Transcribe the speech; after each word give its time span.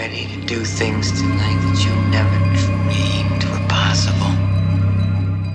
ready 0.00 0.26
to 0.28 0.40
do 0.46 0.64
things 0.64 1.12
tonight 1.12 1.60
that 1.60 1.84
you 1.84 1.94
never 2.10 2.38
dreamed 2.56 3.44
were 3.44 3.68
possible. 3.68 4.30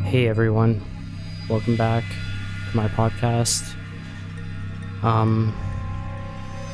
Hey 0.04 0.28
everyone, 0.28 0.80
welcome 1.50 1.76
back 1.76 2.04
to 2.70 2.78
my 2.78 2.88
podcast. 2.90 3.76
Um, 5.02 5.52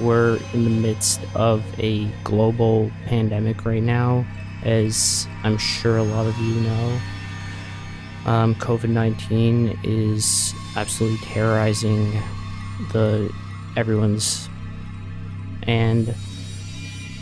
we're 0.02 0.38
in 0.52 0.66
the 0.66 0.70
midst 0.70 1.22
of 1.34 1.64
a 1.80 2.08
global 2.26 2.92
pandemic 3.06 3.64
right 3.64 3.82
now, 3.82 4.26
as 4.66 5.26
I'm 5.46 5.58
sure 5.58 5.96
a 5.96 6.04
lot 6.04 6.28
of 6.28 6.38
you 6.40 6.56
know. 6.56 7.00
Um, 8.26 8.54
COVID 8.56 8.90
19 8.90 9.80
is 9.86 10.54
absolutely 10.76 11.26
terrorizing 11.26 12.22
the 12.92 13.34
everyone's 13.78 14.50
and 15.64 16.14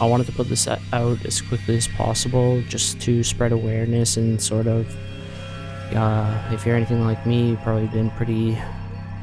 I 0.02 0.06
wanted 0.06 0.28
to 0.28 0.34
put 0.34 0.48
this 0.48 0.68
out 0.68 1.26
as 1.26 1.42
quickly 1.42 1.78
as 1.78 1.88
possible 1.88 2.62
just 2.70 3.02
to 3.02 3.24
spread 3.24 3.52
awareness 3.52 4.18
and 4.18 4.42
sort 4.42 4.68
of 4.68 4.88
uh, 5.94 6.50
if 6.54 6.66
you're 6.66 6.76
anything 6.76 7.04
like 7.04 7.26
me 7.26 7.50
you've 7.50 7.62
probably 7.62 7.88
been 7.88 8.10
pretty 8.12 8.58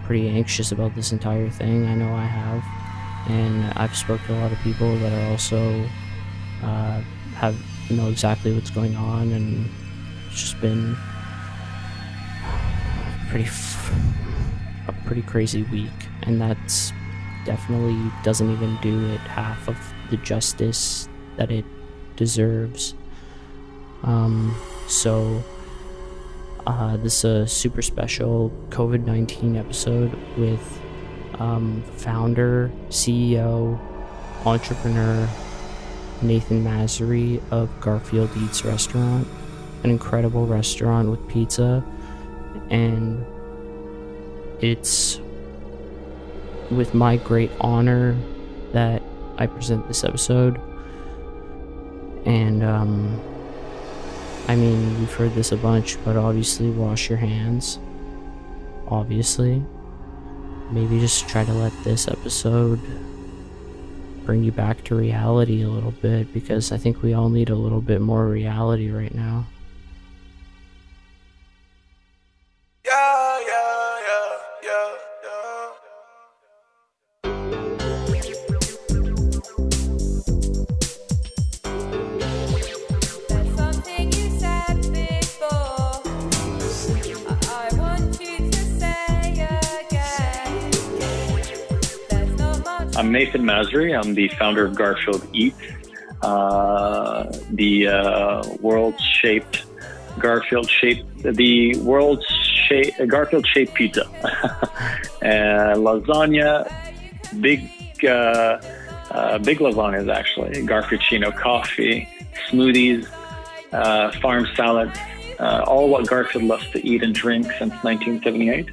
pretty 0.07 0.29
anxious 0.29 0.70
about 0.70 0.95
this 0.95 1.12
entire 1.12 1.51
thing. 1.51 1.84
I 1.84 1.95
know 1.95 2.15
I 2.15 2.25
have. 2.25 2.65
And 3.29 3.73
I've 3.77 3.95
spoke 3.97 4.20
to 4.27 4.34
a 4.34 4.39
lot 4.39 4.53
of 4.53 4.59
people 4.61 4.97
that 4.98 5.12
are 5.12 5.31
also 5.33 5.84
uh, 6.62 7.01
have 7.34 7.56
know 7.91 8.09
exactly 8.09 8.53
what's 8.53 8.70
going 8.70 8.97
on 8.97 9.31
and 9.33 9.69
it's 10.27 10.41
just 10.41 10.61
been 10.61 10.97
pretty 13.29 13.48
a 14.89 14.93
pretty 15.05 15.23
crazy 15.23 15.65
week. 15.65 15.91
And 16.23 16.41
that's 16.41 16.93
definitely 17.45 18.11
doesn't 18.23 18.51
even 18.51 18.79
do 18.81 19.06
it 19.11 19.20
half 19.20 19.69
of 19.69 19.77
the 20.10 20.16
justice 20.19 21.09
that 21.36 21.50
it 21.50 21.64
deserves. 22.17 22.94
Um, 24.03 24.56
so, 24.89 25.42
uh, 26.67 26.97
this 26.97 27.19
is 27.19 27.25
a 27.25 27.47
super 27.47 27.83
special 27.83 28.50
COVID 28.70 29.05
19 29.05 29.56
episode 29.56 30.12
with 30.36 30.81
um, 31.39 31.83
founder, 31.97 32.70
CEO, 32.89 33.78
entrepreneur 34.44 35.28
Nathan 36.22 36.64
Masri 36.64 37.41
of 37.50 37.69
Garfield 37.81 38.31
Eats 38.36 38.64
Restaurant, 38.64 39.27
an 39.84 39.91
incredible 39.91 40.47
restaurant 40.47 41.11
with 41.11 41.27
pizza. 41.28 41.84
And 42.70 43.25
it's 44.61 45.20
with 46.70 46.94
my 46.94 47.16
great 47.16 47.50
honor 47.61 48.16
that 48.72 49.03
I 49.39 49.47
present 49.47 49.87
this 49.89 50.05
episode. 50.05 50.61
And, 52.25 52.65
um, 52.65 53.20
I 54.48 54.56
mean, 54.56 55.01
you've 55.01 55.15
heard 55.15 55.34
this 55.34 55.53
a 55.53 55.56
bunch, 55.56 55.97
but 56.05 56.17
obviously, 56.17 56.70
wash 56.70 57.09
your 57.09 57.19
hands. 57.19 57.78
Obviously. 58.89 59.62
Maybe 60.70 60.98
just 60.98 61.28
try 61.28 61.45
to 61.45 61.53
let 61.53 61.73
this 61.84 62.09
episode 62.09 62.81
bring 64.25 64.43
you 64.43 64.51
back 64.51 64.83
to 64.84 64.97
reality 64.97 65.62
a 65.62 65.69
little 65.69 65.93
bit 65.93 66.34
because 66.34 66.73
I 66.73 66.77
think 66.78 67.03
we 67.03 67.15
all 67.15 67.28
need 67.28 67.48
a 67.48 67.55
little 67.55 67.81
bit 67.81 68.00
more 68.00 68.27
reality 68.27 68.91
right 68.91 69.15
now. 69.15 69.47
Nathan 93.16 93.44
Masri. 93.44 93.99
I'm 93.99 94.12
the 94.12 94.28
founder 94.28 94.66
of 94.66 94.75
Garfield 94.75 95.27
Eats, 95.32 95.56
uh, 96.21 97.25
the 97.50 97.88
uh, 97.88 98.43
world-shaped 98.60 99.65
Garfield 100.19 100.69
shaped 100.69 101.22
the 101.22 101.75
world's 101.78 102.27
shape 102.69 102.93
Garfield 103.09 103.47
shaped 103.47 103.72
pizza, 103.72 104.04
lasagna, 105.22 106.71
big 107.41 107.60
uh, 108.04 108.60
uh, 109.10 109.38
big 109.38 109.60
lasagnas 109.60 110.15
actually, 110.15 110.50
Garfuccino 110.66 111.34
coffee, 111.34 112.06
smoothies, 112.50 113.09
uh, 113.72 114.12
farm 114.21 114.47
salads, 114.54 114.98
all 115.41 115.88
what 115.88 116.06
Garfield 116.06 116.44
loves 116.44 116.69
to 116.72 116.87
eat 116.87 117.03
and 117.03 117.15
drink 117.15 117.47
since 117.59 117.72
1978. 117.83 118.69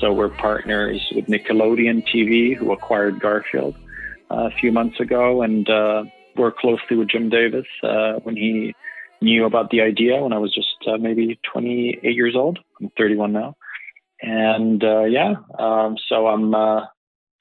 So 0.00 0.12
we're 0.12 0.30
partners 0.30 1.00
with 1.14 1.26
Nickelodeon 1.26 2.04
TV, 2.08 2.56
who 2.56 2.72
acquired 2.72 3.20
Garfield 3.20 3.76
a 4.32 4.50
few 4.60 4.72
months 4.72 5.00
ago, 5.00 5.42
and 5.42 5.68
uh, 5.68 6.04
worked 6.36 6.58
closely 6.58 6.96
with 6.96 7.08
Jim 7.08 7.28
Davis 7.28 7.66
uh, 7.82 8.14
when 8.22 8.36
he 8.36 8.74
knew 9.20 9.44
about 9.44 9.70
the 9.70 9.80
idea 9.80 10.20
when 10.20 10.32
I 10.32 10.38
was 10.38 10.54
just 10.54 10.76
uh, 10.88 10.96
maybe 10.98 11.38
28 11.52 12.02
years 12.14 12.34
old. 12.36 12.58
I'm 12.80 12.90
31 12.96 13.32
now, 13.32 13.56
and 14.20 14.82
uh, 14.82 15.04
yeah, 15.04 15.34
um, 15.58 15.96
so 16.08 16.26
I'm 16.26 16.54
uh, 16.54 16.80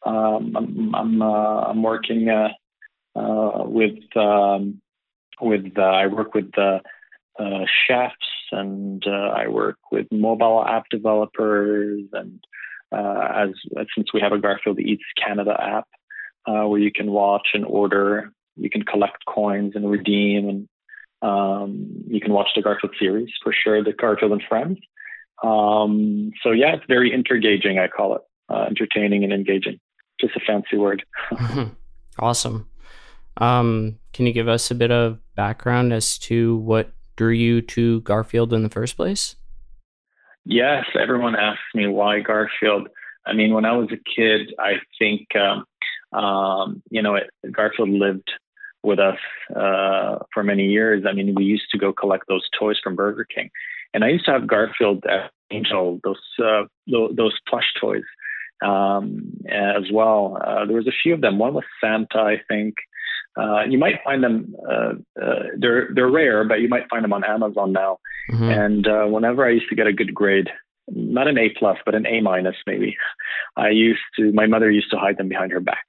um, 0.05 0.93
I'm 0.93 1.21
I'm, 1.21 1.83
working 1.83 2.25
with 3.15 4.17
um, 4.17 4.81
with 5.39 5.77
I 5.77 6.07
work 6.07 6.33
with 6.33 6.51
chefs 7.87 8.15
and 8.51 9.03
I 9.07 9.47
work 9.47 9.77
with 9.91 10.07
mobile 10.11 10.63
app 10.67 10.83
developers 10.89 12.03
and 12.13 12.39
uh, 12.91 13.27
as, 13.33 13.49
since 13.95 14.13
we 14.13 14.19
have 14.19 14.33
a 14.33 14.37
Garfield 14.37 14.79
Eats 14.79 15.03
Canada 15.15 15.55
app 15.59 15.87
uh, 16.45 16.67
where 16.67 16.79
you 16.79 16.91
can 16.91 17.11
watch 17.11 17.49
and 17.53 17.65
order, 17.65 18.31
you 18.55 18.69
can 18.69 18.83
collect 18.83 19.25
coins 19.25 19.73
and 19.75 19.89
redeem, 19.89 20.49
and 20.49 20.69
um, 21.21 22.03
you 22.07 22.19
can 22.19 22.33
watch 22.33 22.49
the 22.55 22.61
Garfield 22.61 22.95
series 22.99 23.29
for 23.43 23.53
sure, 23.53 23.83
the 23.83 23.93
Garfield 23.93 24.31
and 24.31 24.43
Friends. 24.47 24.79
Um, 25.43 26.31
so 26.43 26.51
yeah, 26.51 26.75
it's 26.75 26.85
very 26.87 27.11
intergaging. 27.11 27.79
I 27.79 27.87
call 27.87 28.15
it 28.15 28.21
uh, 28.49 28.65
entertaining 28.67 29.23
and 29.23 29.33
engaging. 29.33 29.79
Just 30.19 30.35
a 30.35 30.39
fancy 30.39 30.77
word. 30.77 31.03
awesome. 32.19 32.67
Um, 33.37 33.97
can 34.13 34.27
you 34.27 34.33
give 34.33 34.47
us 34.47 34.69
a 34.69 34.75
bit 34.75 34.91
of 34.91 35.19
background 35.35 35.93
as 35.93 36.17
to 36.19 36.57
what 36.57 36.91
drew 37.15 37.31
you 37.31 37.61
to 37.61 38.01
Garfield 38.01 38.53
in 38.53 38.63
the 38.63 38.69
first 38.69 38.97
place? 38.97 39.35
Yes, 40.45 40.85
everyone 40.99 41.35
asks 41.35 41.61
me 41.73 41.87
why 41.87 42.19
Garfield. 42.19 42.89
I 43.25 43.33
mean, 43.33 43.53
when 43.53 43.65
I 43.65 43.73
was 43.73 43.89
a 43.91 44.15
kid, 44.15 44.53
I 44.59 44.73
think 44.97 45.27
um, 45.35 45.65
um, 46.13 46.81
you 46.89 47.01
know 47.01 47.15
it, 47.15 47.29
Garfield 47.51 47.89
lived 47.89 48.31
with 48.83 48.99
us 48.99 49.19
uh, 49.55 50.17
for 50.33 50.43
many 50.43 50.65
years. 50.65 51.03
I 51.07 51.13
mean, 51.13 51.35
we 51.35 51.43
used 51.43 51.69
to 51.71 51.77
go 51.77 51.93
collect 51.93 52.25
those 52.27 52.47
toys 52.57 52.77
from 52.83 52.95
Burger 52.95 53.25
King, 53.25 53.49
and 53.93 54.03
I 54.03 54.09
used 54.09 54.25
to 54.25 54.31
have 54.31 54.47
Garfield 54.47 55.03
Angel, 55.51 55.99
those 56.03 56.21
uh, 56.43 56.63
those 56.87 57.37
plush 57.47 57.73
toys 57.79 58.03
um, 58.61 59.33
as 59.49 59.91
well. 59.91 60.37
Uh, 60.45 60.65
there 60.65 60.77
was 60.77 60.87
a 60.87 60.97
few 61.03 61.13
of 61.13 61.21
them. 61.21 61.39
One 61.39 61.53
was 61.53 61.63
Santa, 61.81 62.19
I 62.19 62.37
think. 62.47 62.75
Uh, 63.37 63.63
you 63.63 63.77
might 63.77 63.95
find 64.03 64.23
them. 64.23 64.55
Uh, 64.69 64.93
uh, 65.21 65.43
they're 65.57 65.89
they're 65.93 66.09
rare, 66.09 66.43
but 66.43 66.59
you 66.59 66.67
might 66.67 66.89
find 66.89 67.03
them 67.03 67.13
on 67.13 67.23
Amazon 67.23 67.71
now. 67.71 67.97
Mm-hmm. 68.31 68.49
And 68.49 68.87
uh, 68.87 69.05
whenever 69.05 69.45
I 69.45 69.51
used 69.51 69.69
to 69.69 69.75
get 69.75 69.87
a 69.87 69.93
good 69.93 70.13
grade, 70.13 70.49
not 70.89 71.27
an 71.27 71.37
A 71.37 71.49
plus, 71.57 71.77
but 71.85 71.95
an 71.95 72.05
A 72.05 72.21
minus 72.21 72.55
maybe, 72.67 72.97
I 73.55 73.69
used 73.69 74.01
to. 74.17 74.31
My 74.33 74.47
mother 74.47 74.69
used 74.69 74.91
to 74.91 74.97
hide 74.97 75.17
them 75.17 75.29
behind 75.29 75.51
her 75.51 75.61
back, 75.61 75.85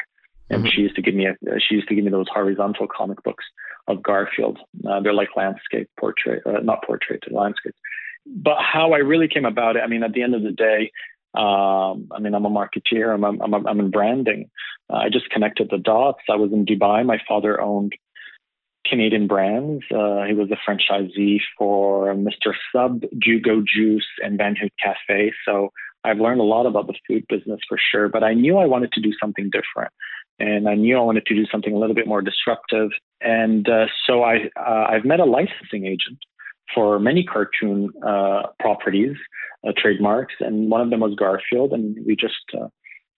and 0.50 0.64
mm-hmm. 0.64 0.70
she 0.70 0.82
used 0.82 0.96
to 0.96 1.02
give 1.02 1.14
me 1.14 1.26
a, 1.26 1.34
she 1.58 1.76
used 1.76 1.88
to 1.88 1.94
give 1.94 2.04
me 2.04 2.10
those 2.10 2.26
horizontal 2.32 2.86
comic 2.86 3.22
books 3.22 3.44
of 3.88 4.02
Garfield. 4.02 4.58
Uh, 4.88 5.00
they're 5.00 5.14
like 5.14 5.30
landscape 5.36 5.88
portrait, 5.98 6.42
not 6.62 6.84
portrait, 6.84 7.22
to 7.26 7.34
landscape. 7.34 7.74
But 8.26 8.58
how 8.60 8.92
I 8.92 8.98
really 8.98 9.28
came 9.28 9.44
about 9.44 9.76
it, 9.76 9.80
I 9.80 9.88
mean, 9.88 10.02
at 10.04 10.12
the 10.12 10.22
end 10.22 10.34
of 10.34 10.42
the 10.42 10.52
day, 10.52 10.92
um, 11.34 12.08
I 12.12 12.20
mean, 12.20 12.34
I'm 12.34 12.44
a 12.44 12.50
marketeer. 12.50 13.14
I'm, 13.14 13.24
I'm, 13.24 13.66
I'm 13.66 13.80
in 13.80 13.90
branding. 13.90 14.50
Uh, 14.92 14.96
I 14.96 15.08
just 15.08 15.30
connected 15.30 15.68
the 15.70 15.78
dots. 15.78 16.20
I 16.30 16.36
was 16.36 16.52
in 16.52 16.66
Dubai. 16.66 17.04
My 17.04 17.18
father 17.26 17.60
owned 17.60 17.94
Canadian 18.86 19.26
brands. 19.26 19.82
Uh, 19.90 20.24
he 20.24 20.34
was 20.34 20.50
a 20.50 20.70
franchisee 20.70 21.40
for 21.56 22.14
Mr. 22.14 22.52
Sub, 22.72 23.02
Jugo 23.18 23.62
Juice, 23.64 24.06
and 24.22 24.36
Van 24.36 24.54
Houtte 24.54 24.72
Cafe. 24.82 25.32
So 25.46 25.70
I've 26.04 26.18
learned 26.18 26.40
a 26.40 26.44
lot 26.44 26.66
about 26.66 26.86
the 26.86 26.94
food 27.08 27.24
business 27.28 27.60
for 27.68 27.78
sure. 27.78 28.08
But 28.08 28.24
I 28.24 28.34
knew 28.34 28.58
I 28.58 28.66
wanted 28.66 28.92
to 28.92 29.00
do 29.00 29.12
something 29.20 29.50
different, 29.50 29.92
and 30.42 30.68
I 30.68 30.74
knew 30.74 30.96
I 30.96 31.00
wanted 31.00 31.26
to 31.26 31.34
do 31.34 31.46
something 31.50 31.72
a 31.72 31.78
little 31.78 31.94
bit 31.94 32.08
more 32.08 32.20
disruptive. 32.20 32.90
And 33.20 33.68
uh, 33.68 33.86
so 34.06 34.22
I 34.24 34.50
uh, 34.56 34.86
I've 34.90 35.04
met 35.04 35.20
a 35.20 35.24
licensing 35.24 35.86
agent 35.86 36.18
for 36.74 36.98
many 36.98 37.22
cartoon 37.24 37.90
uh, 38.06 38.42
properties, 38.58 39.16
uh, 39.66 39.72
trademarks, 39.76 40.34
and 40.40 40.70
one 40.70 40.80
of 40.80 40.90
them 40.90 41.00
was 41.00 41.14
Garfield, 41.14 41.72
and 41.72 41.96
we 42.06 42.16
just 42.16 42.34
uh, 42.60 42.68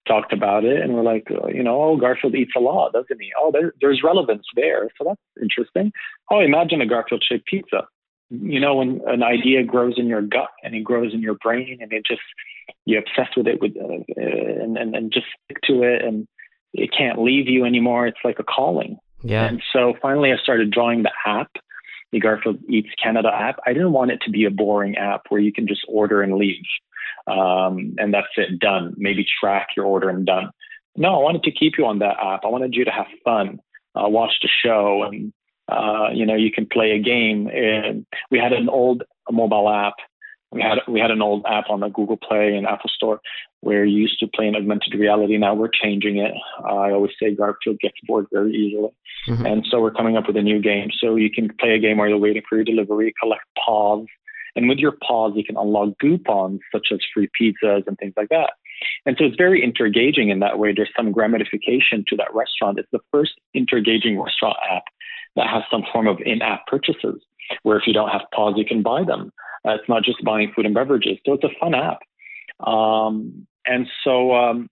talked 0.07 0.33
about 0.33 0.65
it 0.65 0.83
and 0.83 0.93
we're 0.93 1.03
like, 1.03 1.27
uh, 1.31 1.47
you 1.49 1.63
know, 1.63 1.83
oh, 1.83 1.97
Garfield 1.97 2.35
eats 2.35 2.53
a 2.57 2.61
lot, 2.61 2.93
doesn't 2.93 3.21
he? 3.21 3.31
Oh, 3.39 3.51
there, 3.51 3.73
there's 3.81 4.03
relevance 4.05 4.45
there. 4.55 4.91
So 4.99 5.05
that's 5.09 5.21
interesting. 5.41 5.93
Oh, 6.31 6.41
imagine 6.41 6.83
a 6.83 6.87
Garfield 6.87 7.25
shaped 7.27 7.47
pizza. 7.47 7.87
You 8.29 8.61
know, 8.61 8.75
when 8.77 9.01
an 9.07 9.23
idea 9.23 9.63
grows 9.63 9.95
in 9.97 10.07
your 10.07 10.23
gut 10.23 10.51
and 10.63 10.75
it 10.75 10.85
grows 10.85 11.15
in 11.15 11.21
your 11.21 11.37
brain 11.43 11.79
and 11.81 11.93
it 11.93 12.05
just, 12.07 12.23
you're 12.85 13.01
obsessed 13.01 13.37
with 13.37 13.47
it 13.47 13.61
with, 13.61 13.73
uh, 13.77 14.03
and, 14.17 14.77
and, 14.77 14.95
and 14.95 15.13
just 15.13 15.27
stick 15.45 15.59
to 15.65 15.83
it 15.83 16.05
and 16.05 16.27
it 16.75 16.91
can't 16.97 17.23
leave 17.23 17.49
you 17.49 17.65
anymore. 17.65 18.07
It's 18.07 18.19
like 18.25 18.39
a 18.39 18.45
calling. 18.45 18.99
Yeah. 19.23 19.47
And 19.47 19.63
so 19.73 19.95
finally 20.03 20.33
I 20.33 20.37
started 20.37 20.71
drawing 20.71 21.03
the 21.03 21.13
app, 21.27 21.51
the 22.13 22.21
Garfield 22.21 22.59
Eats 22.69 22.91
Canada 23.03 23.31
app. 23.33 23.59
I 23.67 23.73
didn't 23.73 23.93
want 23.93 24.11
it 24.11 24.21
to 24.27 24.31
be 24.31 24.45
a 24.45 24.51
boring 24.51 24.97
app 24.97 25.23
where 25.31 25.41
you 25.41 25.53
can 25.53 25.67
just 25.67 25.81
order 25.89 26.21
and 26.21 26.35
leave 26.35 26.63
um, 27.27 27.95
and 27.99 28.13
that's 28.13 28.29
it, 28.37 28.59
done. 28.59 28.95
Maybe 28.97 29.25
track 29.41 29.69
your 29.77 29.87
order 29.87 30.09
and 30.09 30.27
done. 30.27 30.51
No, 30.97 31.15
I 31.15 31.23
wanted 31.23 31.43
to 31.45 31.53
keep 31.53 31.75
you 31.79 31.87
on 31.87 31.99
that 32.01 32.17
app. 32.21 32.41
I 32.45 32.49
wanted 32.49 32.75
you 32.75 32.85
to 32.85 32.91
have 32.91 33.07
fun, 33.25 33.61
uh, 33.95 34.09
watch 34.09 34.33
the 34.43 34.49
show, 34.49 35.03
and 35.03 35.33
uh, 35.69 36.09
you 36.13 36.27
know 36.27 36.37
you 36.37 36.53
can 36.53 36.67
play 36.67 36.93
a 36.93 36.99
game. 36.99 37.49
And 37.49 38.07
we 38.31 38.39
had 38.39 38.53
an 38.53 38.69
old 38.69 39.03
mobile 39.31 39.71
app. 39.71 39.95
We 40.53 40.63
had 40.63 40.79
we 40.87 41.01
had 41.01 41.11
an 41.11 41.23
old 41.23 41.47
app 41.47 41.71
on 41.71 41.81
the 41.81 41.89
Google 41.89 42.17
Play 42.17 42.55
and 42.57 42.67
Apple 42.67 42.91
Store 42.95 43.21
where 43.65 43.85
you 43.85 43.99
used 43.99 44.19
to 44.21 44.27
playing 44.29 44.55
augmented 44.55 44.95
reality. 44.95 45.37
Now 45.39 45.55
we're 45.55 45.69
changing 45.83 46.19
it. 46.19 46.35
Uh, 46.63 46.77
I 46.77 46.93
always 46.93 47.13
say 47.21 47.35
Garfield 47.35 47.81
gets 47.81 47.99
bored 48.07 48.27
very 48.33 48.53
easily, 48.55 48.91
mm-hmm. 49.29 49.47
and 49.47 49.67
so 49.71 49.81
we're 49.81 49.91
coming 49.91 50.17
up 50.17 50.27
with 50.27 50.37
a 50.37 50.43
new 50.43 50.61
game. 50.61 50.91
So 51.01 51.17
you 51.17 51.31
can 51.31 51.49
play 51.61 51.73
a 51.75 51.79
game 51.79 51.97
while 51.99 52.09
you're 52.09 52.19
waiting 52.19 52.43
for 52.49 52.57
your 52.57 52.65
delivery, 52.65 53.13
collect 53.21 53.45
paws, 53.65 54.07
and 54.57 54.69
with 54.69 54.79
your 54.79 54.93
paws, 55.07 55.33
you 55.35 55.45
can 55.45 55.57
unlock 55.57 55.99
coupons 56.01 56.61
such 56.73 56.89
as 56.93 57.01
free 57.13 57.29
pizzas 57.41 57.87
and 57.87 57.99
things 57.99 58.15
like 58.17 58.29
that. 58.29 58.53
And 59.07 59.17
so 59.19 59.25
it's 59.25 59.37
very 59.37 59.61
interengaging 59.63 60.31
in 60.31 60.41
that 60.41 60.59
way. 60.59 60.73
There's 60.73 60.91
some 60.97 61.13
gamification 61.13 62.07
to 62.07 62.17
that 62.17 62.35
restaurant. 62.35 62.79
It's 62.79 62.89
the 62.93 63.01
first 63.11 63.33
interengaging 63.57 64.23
restaurant 64.23 64.57
app 64.71 64.85
that 65.37 65.49
has 65.49 65.63
some 65.71 65.85
form 65.93 66.07
of 66.07 66.19
in-app 66.25 66.67
purchases, 66.67 67.23
where 67.63 67.79
if 67.79 67.87
you 67.87 67.93
don't 67.93 68.11
have 68.11 68.23
paws, 68.35 68.55
you 68.57 68.65
can 68.65 68.83
buy 68.83 69.03
them. 69.05 69.33
Uh, 69.67 69.75
it's 69.75 69.89
not 69.89 70.05
just 70.05 70.23
buying 70.25 70.53
food 70.55 70.67
and 70.67 70.75
beverages. 70.75 71.19
So 71.25 71.33
it's 71.33 71.45
a 71.45 71.59
fun 71.59 71.75
app. 71.75 72.01
Um, 72.67 73.47
and 73.67 73.87
so 74.03 74.35
um, 74.35 74.69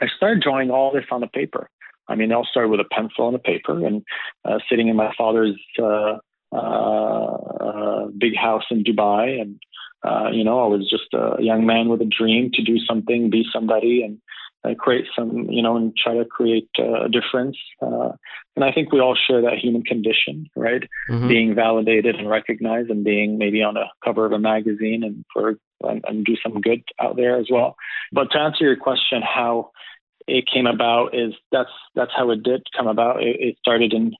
I 0.00 0.06
started 0.16 0.42
drawing 0.42 0.70
all 0.70 0.92
this 0.92 1.04
on 1.10 1.20
the 1.20 1.26
paper. 1.26 1.68
I 2.08 2.14
mean, 2.14 2.32
I'll 2.32 2.44
start 2.44 2.68
with 2.68 2.80
a 2.80 2.84
pencil 2.84 3.28
and 3.28 3.36
a 3.36 3.38
paper 3.38 3.86
and 3.86 4.02
uh, 4.44 4.58
sitting 4.68 4.88
in 4.88 4.96
my 4.96 5.12
father's 5.16 5.58
uh, 5.80 6.18
uh, 6.52 8.06
big 8.18 8.36
house 8.36 8.64
in 8.70 8.84
Dubai, 8.84 9.40
and 9.40 9.60
uh, 10.04 10.30
you 10.32 10.44
know, 10.44 10.60
I 10.62 10.66
was 10.66 10.88
just 10.90 11.14
a 11.14 11.40
young 11.40 11.64
man 11.64 11.88
with 11.88 12.00
a 12.02 12.04
dream 12.06 12.50
to 12.54 12.62
do 12.62 12.78
something, 12.78 13.30
be 13.30 13.44
somebody, 13.52 14.02
and 14.02 14.18
uh, 14.64 14.74
create 14.74 15.06
some, 15.16 15.48
you 15.50 15.62
know, 15.62 15.76
and 15.76 15.96
try 15.96 16.14
to 16.14 16.24
create 16.24 16.68
uh, 16.78 17.04
a 17.04 17.08
difference. 17.08 17.56
Uh, 17.80 18.10
and 18.54 18.64
I 18.64 18.72
think 18.72 18.92
we 18.92 19.00
all 19.00 19.16
share 19.16 19.42
that 19.42 19.58
human 19.58 19.82
condition, 19.82 20.48
right? 20.54 20.82
Mm-hmm. 21.10 21.28
Being 21.28 21.54
validated 21.54 22.16
and 22.16 22.28
recognized, 22.28 22.90
and 22.90 23.04
being 23.04 23.38
maybe 23.38 23.62
on 23.62 23.76
a 23.76 23.90
cover 24.04 24.26
of 24.26 24.32
a 24.32 24.38
magazine, 24.38 25.02
and 25.02 25.24
for 25.32 25.56
and, 25.82 26.04
and 26.06 26.24
do 26.24 26.36
some 26.42 26.60
good 26.60 26.82
out 27.00 27.16
there 27.16 27.38
as 27.38 27.46
well. 27.50 27.76
But 28.12 28.30
to 28.32 28.38
answer 28.38 28.64
your 28.64 28.76
question, 28.76 29.22
how 29.22 29.70
it 30.28 30.44
came 30.52 30.66
about 30.66 31.14
is 31.14 31.34
that's 31.50 31.70
that's 31.94 32.12
how 32.16 32.30
it 32.30 32.42
did 32.42 32.62
come 32.76 32.86
about. 32.86 33.22
It, 33.22 33.36
it 33.40 33.56
started 33.58 33.92
in 33.92 34.12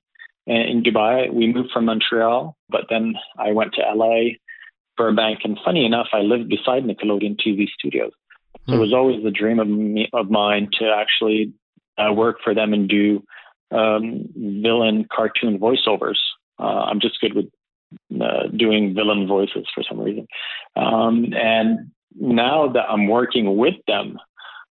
in 0.47 0.83
Dubai. 0.83 1.33
We 1.33 1.53
moved 1.53 1.71
from 1.73 1.85
Montreal, 1.85 2.56
but 2.69 2.87
then 2.91 3.15
I 3.39 3.53
went 3.53 3.75
to 3.75 3.83
LA 3.83 4.37
for 4.97 5.09
a 5.09 5.15
bank. 5.15 5.41
And 5.44 5.59
funny 5.65 5.85
enough, 5.85 6.09
I 6.12 6.21
lived 6.21 6.49
beside 6.49 6.85
Nickelodeon 6.85 7.37
TV 7.41 7.67
studios. 7.69 8.12
It 8.69 8.79
was 8.79 8.93
always 8.93 9.23
the 9.23 9.31
dream 9.31 9.59
of 9.59 9.69
me, 9.69 10.09
of 10.13 10.31
mine 10.31 10.69
to 10.79 10.91
actually 10.97 11.53
uh, 11.99 12.13
work 12.13 12.37
for 12.43 12.55
them 12.55 12.73
and 12.73 12.89
do 12.89 13.23
um, 13.71 14.29
villain 14.37 15.07
cartoon 15.13 15.59
voiceovers. 15.59 16.19
Uh, 16.59 16.85
I'm 16.87 17.01
just 17.01 17.21
good 17.21 17.35
with 17.35 17.47
uh, 18.21 18.49
doing 18.57 18.95
villain 18.95 19.27
voices 19.27 19.67
for 19.75 19.83
some 19.83 19.99
reason. 19.99 20.27
Um, 20.77 21.33
and 21.35 21.91
now 22.19 22.69
that 22.69 22.85
I'm 22.89 23.09
working 23.09 23.57
with 23.57 23.75
them, 23.87 24.19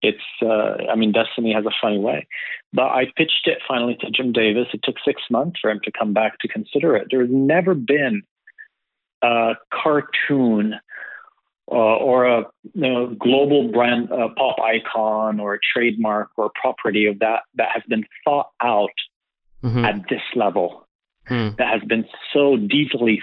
it's 0.02 0.18
uh, 0.42 0.92
I 0.92 0.96
mean 0.96 1.12
Destiny 1.12 1.54
has 1.54 1.66
a 1.66 1.76
funny 1.82 2.00
way. 2.00 2.28
But 2.74 2.88
I 2.88 3.06
pitched 3.16 3.46
it 3.46 3.60
finally 3.68 3.98
to 4.02 4.12
Jim 4.12 4.32
Davis. 4.32 4.68
It 4.74 4.82
took 4.84 4.96
six 5.06 5.22
months 5.30 5.60
for 5.62 5.70
him 5.70 5.80
to 5.84 5.92
come 5.92 6.14
back 6.14 6.40
to 6.40 6.48
consider 6.48 6.96
it. 6.96 7.08
There's 7.10 7.30
never 7.32 7.74
been 7.74 8.24
a 9.22 9.54
cartoon 9.74 10.76
uh, 11.72 11.76
or 11.76 12.26
a 12.26 12.46
you 12.74 12.82
know, 12.82 13.08
global 13.20 13.72
brand 13.72 14.12
uh, 14.12 14.30
pop 14.38 14.58
icon 14.60 15.40
or 15.40 15.56
a 15.56 15.60
trademark 15.74 16.30
or 16.38 16.46
a 16.46 16.50
property 16.62 17.06
of 17.06 17.20
that 17.20 17.42
that 17.56 17.70
has 17.74 17.84
been 17.88 18.06
thought 18.24 18.52
out 18.62 18.90
mm-hmm. 19.64 19.84
at 19.86 20.08
this 20.10 20.22
level. 20.36 20.86
Hmm. 21.28 21.50
That 21.58 21.74
has 21.74 21.82
been 21.88 22.06
so 22.32 22.56
deeply 22.56 23.20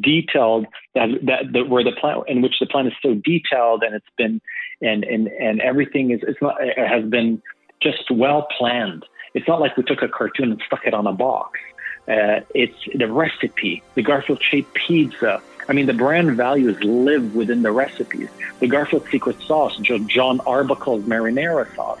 detailed 0.00 0.66
that, 0.94 1.08
that, 1.24 1.52
that 1.52 1.68
where 1.68 1.84
the 1.84 1.92
plan 1.92 2.22
in 2.26 2.40
which 2.40 2.54
the 2.58 2.64
plan 2.64 2.86
is 2.86 2.94
so 3.02 3.14
detailed 3.14 3.82
and 3.82 3.94
it's 3.94 4.06
been 4.16 4.40
and 4.80 5.04
and 5.04 5.28
and 5.28 5.60
everything 5.60 6.10
is 6.10 6.20
it's 6.22 6.40
not 6.40 6.56
it 6.60 6.88
has 6.88 7.04
been 7.04 7.42
just 7.82 8.10
well 8.10 8.46
planned. 8.56 9.04
It's 9.34 9.46
not 9.46 9.60
like 9.60 9.76
we 9.76 9.82
took 9.82 10.00
a 10.00 10.08
cartoon 10.08 10.52
and 10.52 10.62
stuck 10.66 10.86
it 10.86 10.94
on 10.94 11.06
a 11.06 11.12
box. 11.12 11.60
Uh, 12.08 12.40
it's 12.54 12.78
the 12.94 13.06
recipe, 13.06 13.82
the 13.94 14.02
Garfield 14.02 14.42
shaped 14.42 14.72
pizza. 14.72 15.42
I 15.68 15.74
mean, 15.74 15.86
the 15.86 15.94
brand 15.94 16.36
values 16.36 16.82
live 16.82 17.34
within 17.34 17.62
the 17.62 17.70
recipes. 17.70 18.28
The 18.60 18.68
Garfield 18.68 19.06
secret 19.10 19.40
sauce, 19.42 19.76
Jon 19.76 20.40
Arbuckle's 20.40 21.04
marinara 21.04 21.72
sauce, 21.76 22.00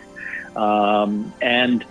um, 0.56 1.32
and 1.42 1.84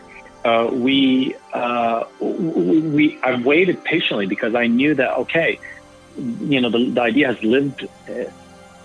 uh, 0.43 0.69
we, 0.71 1.35
uh, 1.53 2.05
we, 2.19 3.19
I 3.21 3.41
waited 3.41 3.83
patiently 3.83 4.25
because 4.25 4.55
I 4.55 4.67
knew 4.67 4.95
that 4.95 5.17
okay, 5.19 5.59
you 6.17 6.61
know, 6.61 6.69
the, 6.69 6.89
the 6.89 7.01
idea 7.01 7.27
has 7.27 7.41
lived 7.43 7.87
uh, 8.09 8.23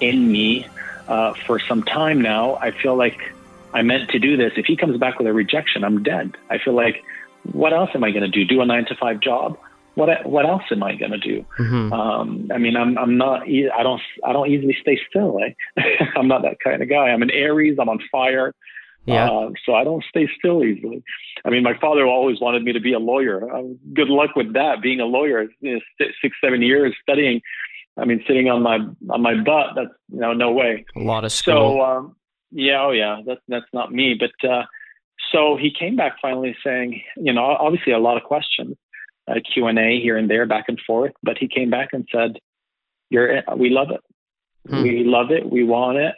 in 0.01 0.31
me 0.31 0.67
uh, 1.09 1.35
for 1.47 1.59
some 1.59 1.83
time 1.83 2.21
now. 2.21 2.57
I 2.57 2.73
feel 2.73 2.97
like 2.97 3.33
I 3.73 3.83
meant 3.83 4.11
to 4.11 4.19
do 4.19 4.37
this. 4.37 4.53
If 4.57 4.67
he 4.67 4.77
comes 4.77 4.99
back 4.99 5.19
with 5.19 5.27
a 5.27 5.33
rejection, 5.33 5.83
I'm 5.85 6.03
dead. 6.03 6.37
I 6.51 6.59
feel 6.59 6.75
like, 6.75 7.05
what 7.53 7.73
else 7.73 7.91
am 7.95 8.05
I 8.05 8.11
going 8.11 8.23
to 8.23 8.29
do? 8.29 8.45
Do 8.45 8.61
a 8.61 8.67
nine 8.67 8.85
to 8.87 8.95
five 8.95 9.21
job? 9.21 9.59
What 9.95 10.27
what 10.27 10.47
else 10.47 10.63
am 10.71 10.83
I 10.83 10.95
going 10.95 11.11
to 11.11 11.19
do? 11.19 11.45
Mm-hmm. 11.59 11.93
Um, 11.93 12.49
I 12.53 12.59
mean, 12.59 12.77
I'm 12.77 12.97
I'm 12.99 13.19
not. 13.19 13.43
I 13.43 13.83
don't 13.83 14.01
I 14.25 14.33
don't 14.33 14.51
easily 14.51 14.77
stay 14.81 14.99
still. 15.09 15.39
Eh? 15.39 15.83
I'm 16.17 16.29
not 16.29 16.43
that 16.43 16.59
kind 16.63 16.83
of 16.83 16.89
guy. 16.89 17.09
I'm 17.11 17.23
an 17.23 17.31
Aries. 17.31 17.79
I'm 17.81 17.89
on 17.89 18.01
fire. 18.11 18.55
Yeah. 19.05 19.29
Uh, 19.29 19.51
so 19.67 19.75
I 19.75 19.85
don't 19.85 20.05
stay 20.09 20.29
still 20.39 20.65
easily. 20.65 21.03
I 21.45 21.51
mean, 21.51 21.65
my 21.65 21.77
father 21.81 22.07
always 22.07 22.41
wanted 22.41 22.63
me 22.63 22.73
to 22.73 22.81
be 22.81 22.93
a 22.93 23.01
lawyer. 23.01 23.53
Uh, 23.53 23.63
good 23.93 24.09
luck 24.09 24.37
with 24.37 24.53
that. 24.53 24.81
Being 24.81 25.01
a 25.01 25.07
lawyer, 25.07 25.47
you 25.61 25.75
know, 25.75 25.81
six, 26.23 26.37
seven 26.43 26.63
years 26.63 26.95
studying. 27.03 27.41
I 27.99 28.05
mean, 28.05 28.23
sitting 28.27 28.49
on 28.49 28.63
my 28.63 28.79
on 29.11 29.23
my 29.23 29.35
butt. 29.35 29.73
That's 29.75 29.91
you 30.11 30.21
know, 30.21 30.33
no 30.33 30.53
way. 30.53 30.85
A 30.97 31.01
lot 31.01 31.25
of 31.25 31.33
school. 31.33 31.79
So 31.79 31.81
um, 31.83 32.17
yeah, 32.51 32.83
oh 32.83 32.93
yeah, 32.93 33.21
that's 33.27 33.41
that's 33.49 33.67
not 33.73 33.93
me. 33.93 34.19
But 34.19 34.49
uh, 34.49 34.65
so 35.33 35.57
he 35.57 35.71
came 35.77 35.97
back 35.97 36.17
finally 36.21 36.57
saying, 36.65 37.03
you 37.17 37.33
know, 37.33 37.45
obviously 37.45 37.93
a 37.93 37.99
lot 37.99 38.17
of 38.17 38.23
questions, 38.23 38.77
uh, 39.29 39.35
A 39.35 40.01
here 40.01 40.17
and 40.17 40.31
there, 40.31 40.47
back 40.47 40.65
and 40.69 40.81
forth. 40.87 41.13
But 41.23 41.39
he 41.39 41.49
came 41.49 41.71
back 41.71 41.89
and 41.93 42.09
said, 42.13 42.39
"You're, 43.11 43.43
we 43.57 43.71
love 43.71 43.91
it. 43.91 44.01
Hmm. 44.69 44.83
We 44.83 45.05
love 45.05 45.31
it. 45.31 45.51
We 45.51 45.65
want 45.65 45.99
it." 45.99 46.15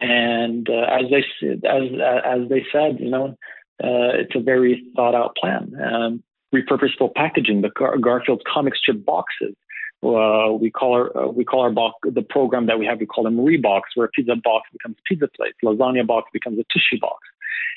And 0.00 0.68
uh, 0.68 0.86
as 0.90 1.10
they 1.10 1.24
as 1.66 1.82
as 2.24 2.48
they 2.48 2.64
said, 2.70 3.00
you 3.00 3.10
know, 3.10 3.36
uh, 3.82 4.12
it's 4.20 4.34
a 4.34 4.40
very 4.40 4.84
thought 4.94 5.14
out 5.14 5.36
plan. 5.36 5.72
Um, 5.82 6.22
repurposable 6.54 7.14
packaging, 7.14 7.62
the 7.62 7.70
Gar- 7.70 7.98
Garfield 7.98 8.42
comic 8.52 8.76
strip 8.76 9.04
boxes. 9.04 9.54
Uh, 10.02 10.52
we 10.52 10.70
call 10.70 10.94
our 10.94 11.16
uh, 11.16 11.28
we 11.28 11.44
call 11.44 11.62
our 11.62 11.70
box 11.70 11.94
the 12.02 12.22
program 12.22 12.66
that 12.66 12.78
we 12.78 12.86
have. 12.86 13.00
We 13.00 13.06
call 13.06 13.24
them 13.24 13.38
rebox, 13.38 13.82
where 13.94 14.06
a 14.06 14.10
pizza 14.10 14.36
box 14.36 14.68
becomes 14.72 14.96
pizza 15.04 15.28
plate, 15.34 15.54
lasagna 15.64 16.06
box 16.06 16.28
becomes 16.32 16.58
a 16.58 16.64
tissue 16.72 17.00
box, 17.00 17.18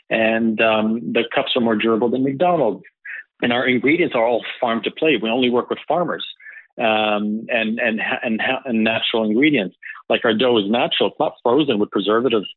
and 0.10 0.62
um, 0.62 1.14
the 1.14 1.24
cups 1.34 1.54
are 1.56 1.62
more 1.62 1.76
durable 1.76 2.10
than 2.10 2.24
McDonald's. 2.24 2.84
And 3.42 3.54
our 3.54 3.68
ingredients 3.68 4.16
are 4.16 4.26
all 4.26 4.44
farm 4.60 4.82
to 4.84 4.92
plate. 4.92 5.22
We 5.22 5.30
only 5.30 5.50
work 5.50 5.70
with 5.70 5.80
farmers 5.88 6.26
um, 6.78 7.46
and, 7.50 7.80
and 7.80 8.00
and 8.24 8.42
and 8.66 8.84
natural 8.84 9.24
ingredients. 9.24 9.76
Like 10.10 10.26
our 10.26 10.34
dough 10.34 10.58
is 10.58 10.70
natural; 10.70 11.10
it's 11.10 11.20
not 11.20 11.34
frozen 11.44 11.80
with 11.80 11.92
preservatives 11.92 12.48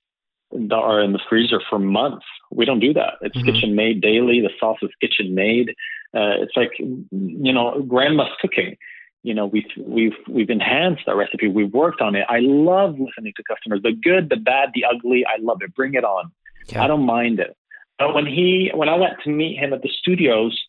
that 0.52 0.74
are 0.74 1.00
in 1.00 1.12
the 1.12 1.20
freezer 1.28 1.60
for 1.68 1.78
months. 1.78 2.26
We 2.50 2.64
don't 2.64 2.80
do 2.80 2.92
that. 2.94 3.14
It's 3.20 3.36
mm-hmm. 3.36 3.46
kitchen 3.46 3.74
made 3.74 4.00
daily. 4.00 4.40
The 4.40 4.50
sauce 4.60 4.78
is 4.82 4.90
kitchen 5.00 5.34
made. 5.34 5.70
Uh, 6.14 6.42
it's 6.42 6.56
like 6.56 6.72
you 6.78 7.52
know 7.52 7.82
grandma's 7.88 8.28
cooking 8.40 8.76
you 9.22 9.34
know 9.34 9.46
we've 9.46 9.64
we've 9.78 10.16
we've 10.28 10.50
enhanced 10.50 11.02
our 11.06 11.16
recipe 11.16 11.48
we've 11.48 11.72
worked 11.72 12.00
on 12.00 12.14
it 12.14 12.26
i 12.28 12.38
love 12.40 12.98
listening 12.98 13.32
to 13.36 13.42
customers 13.44 13.80
the 13.82 13.92
good 13.92 14.28
the 14.28 14.36
bad 14.36 14.70
the 14.74 14.84
ugly 14.84 15.24
i 15.26 15.40
love 15.40 15.58
it 15.62 15.74
bring 15.74 15.94
it 15.94 16.04
on 16.04 16.30
yeah. 16.68 16.82
i 16.82 16.86
don't 16.86 17.06
mind 17.06 17.40
it 17.40 17.56
but 17.98 18.14
when 18.14 18.26
he 18.26 18.70
when 18.74 18.88
i 18.88 18.94
went 18.94 19.14
to 19.24 19.30
meet 19.30 19.56
him 19.58 19.72
at 19.72 19.82
the 19.82 19.88
studios 19.88 20.60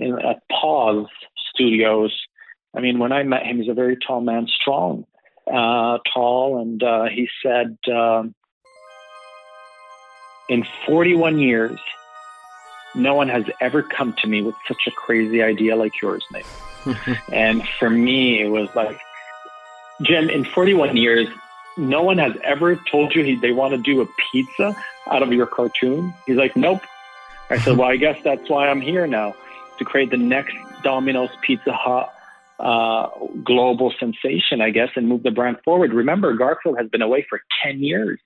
at 0.00 0.42
Paws 0.50 1.06
studios 1.54 2.12
i 2.76 2.80
mean 2.80 2.98
when 2.98 3.10
i 3.10 3.22
met 3.22 3.44
him 3.44 3.58
he's 3.58 3.70
a 3.70 3.74
very 3.74 3.96
tall 3.96 4.20
man 4.20 4.46
strong 4.46 5.04
uh, 5.50 5.98
tall 6.12 6.60
and 6.60 6.82
uh, 6.82 7.04
he 7.04 7.28
said 7.42 7.78
um, 7.90 8.34
in 10.48 10.66
41 10.86 11.38
years, 11.38 11.78
no 12.94 13.14
one 13.14 13.28
has 13.28 13.44
ever 13.60 13.82
come 13.82 14.14
to 14.22 14.26
me 14.26 14.42
with 14.42 14.54
such 14.66 14.86
a 14.86 14.90
crazy 14.90 15.42
idea 15.42 15.76
like 15.76 16.00
yours, 16.00 16.24
Nate. 16.32 16.46
and 17.32 17.62
for 17.78 17.90
me, 17.90 18.40
it 18.40 18.48
was 18.48 18.68
like, 18.74 18.98
Jim, 20.02 20.30
in 20.30 20.44
41 20.44 20.96
years, 20.96 21.28
no 21.76 22.02
one 22.02 22.18
has 22.18 22.32
ever 22.42 22.76
told 22.90 23.14
you 23.14 23.22
he, 23.22 23.36
they 23.36 23.52
want 23.52 23.72
to 23.72 23.78
do 23.78 24.00
a 24.00 24.06
pizza 24.32 24.76
out 25.10 25.22
of 25.22 25.32
your 25.32 25.46
cartoon. 25.46 26.14
He's 26.26 26.36
like, 26.36 26.56
nope. 26.56 26.82
I 27.50 27.58
said, 27.58 27.76
well, 27.76 27.88
I 27.88 27.96
guess 27.96 28.18
that's 28.24 28.48
why 28.48 28.68
I'm 28.68 28.80
here 28.80 29.06
now 29.06 29.34
to 29.78 29.84
create 29.84 30.10
the 30.10 30.16
next 30.16 30.54
Domino's 30.82 31.30
Pizza 31.42 31.72
Hut 31.72 32.12
uh, 32.58 33.08
global 33.44 33.92
sensation, 33.98 34.60
I 34.60 34.70
guess, 34.70 34.88
and 34.96 35.08
move 35.08 35.22
the 35.22 35.30
brand 35.30 35.58
forward. 35.64 35.92
Remember, 35.92 36.34
Garfield 36.34 36.78
has 36.78 36.88
been 36.88 37.02
away 37.02 37.24
for 37.28 37.40
10 37.64 37.80
years 37.80 38.20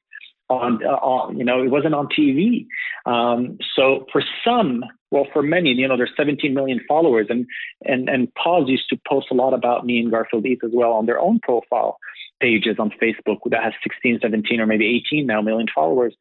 on, 0.49 0.85
uh, 0.85 0.88
on 0.88 1.38
you 1.38 1.44
know, 1.44 1.62
it 1.62 1.71
wasn't 1.71 1.94
on 1.94 2.09
TV. 2.09 2.66
Um, 3.06 3.59
so 3.75 4.06
for 4.12 4.23
some, 4.44 4.85
well, 5.11 5.26
for 5.32 5.42
many, 5.42 5.71
you 5.73 5.88
know, 5.88 5.97
there's 5.97 6.12
17 6.16 6.54
million 6.54 6.80
followers, 6.88 7.26
and 7.28 7.47
and 7.85 8.09
and 8.09 8.32
Paws 8.35 8.68
used 8.68 8.88
to 8.90 8.99
post 9.06 9.28
a 9.30 9.35
lot 9.35 9.52
about 9.52 9.85
me 9.85 9.99
and 9.99 10.11
Garfield 10.11 10.47
Eats 10.47 10.62
as 10.64 10.71
well 10.73 10.92
on 10.92 11.06
their 11.06 11.21
own 11.21 11.38
profile 11.40 11.99
pages 12.40 12.76
on 12.78 12.90
Facebook 13.02 13.38
that 13.50 13.62
has 13.62 13.73
16, 13.82 14.21
17, 14.21 14.61
or 14.61 14.66
maybe 14.66 14.87
18 15.06 15.26
now 15.26 15.42
million 15.42 15.68
followers. 15.75 16.14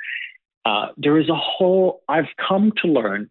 Uh, 0.66 0.88
there 0.98 1.18
is 1.18 1.30
a 1.30 1.36
whole. 1.36 2.02
I've 2.08 2.30
come 2.48 2.74
to 2.82 2.88
learn 2.88 3.30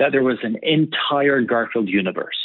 that 0.00 0.10
there 0.10 0.24
was 0.24 0.38
an 0.42 0.56
entire 0.62 1.42
Garfield 1.42 1.88
universe 1.88 2.40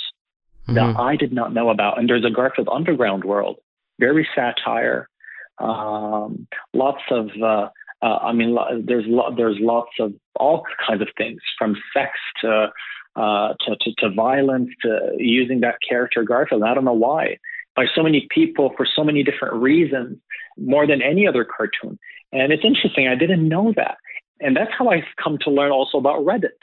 mm-hmm. 0.68 0.76
that 0.76 1.00
I 1.00 1.16
did 1.16 1.34
not 1.34 1.54
know 1.54 1.70
about, 1.70 1.98
and 1.98 2.08
there's 2.08 2.26
a 2.26 2.30
Garfield 2.30 2.70
underground 2.72 3.24
world, 3.24 3.56
very 4.00 4.28
satire, 4.36 5.10
um, 5.58 6.48
lots 6.74 7.02
of. 7.10 7.30
Uh, 7.42 7.70
uh, 8.02 8.18
I 8.22 8.34
mean, 8.34 8.56
there's 8.86 9.06
lo- 9.08 9.34
there's 9.36 9.58
lots 9.60 9.92
of 10.00 10.14
all 10.36 10.64
kinds 10.86 11.02
of 11.02 11.08
things 11.18 11.40
from 11.58 11.76
sex 11.94 12.12
to, 12.42 12.68
uh, 13.16 13.54
to, 13.66 13.76
to 13.80 13.94
to 14.00 14.14
violence 14.14 14.70
to 14.82 15.14
using 15.18 15.62
that 15.62 15.76
character 15.88 16.24
Garfield. 16.24 16.64
I 16.64 16.74
don't 16.74 16.86
know 16.86 16.94
why 16.94 17.38
by 17.76 17.86
so 17.96 18.04
many 18.04 18.28
people 18.30 18.74
for 18.78 18.86
so 18.96 19.04
many 19.04 19.24
different 19.24 19.56
reasons, 19.56 20.18
more 20.58 20.86
than 20.88 21.02
any 21.02 21.28
other 21.28 21.46
cartoon. 21.46 21.98
And 22.32 22.52
it's 22.54 22.64
interesting. 22.66 23.08
I 23.08 23.16
didn't 23.16 23.48
know 23.48 23.74
that, 23.78 23.98
and 24.42 24.56
that's 24.58 24.72
how 24.78 24.90
I've 24.90 25.04
come 25.24 25.38
to 25.46 25.50
learn 25.50 25.72
also 25.72 25.98
about 25.98 26.26
Reddit. 26.26 26.60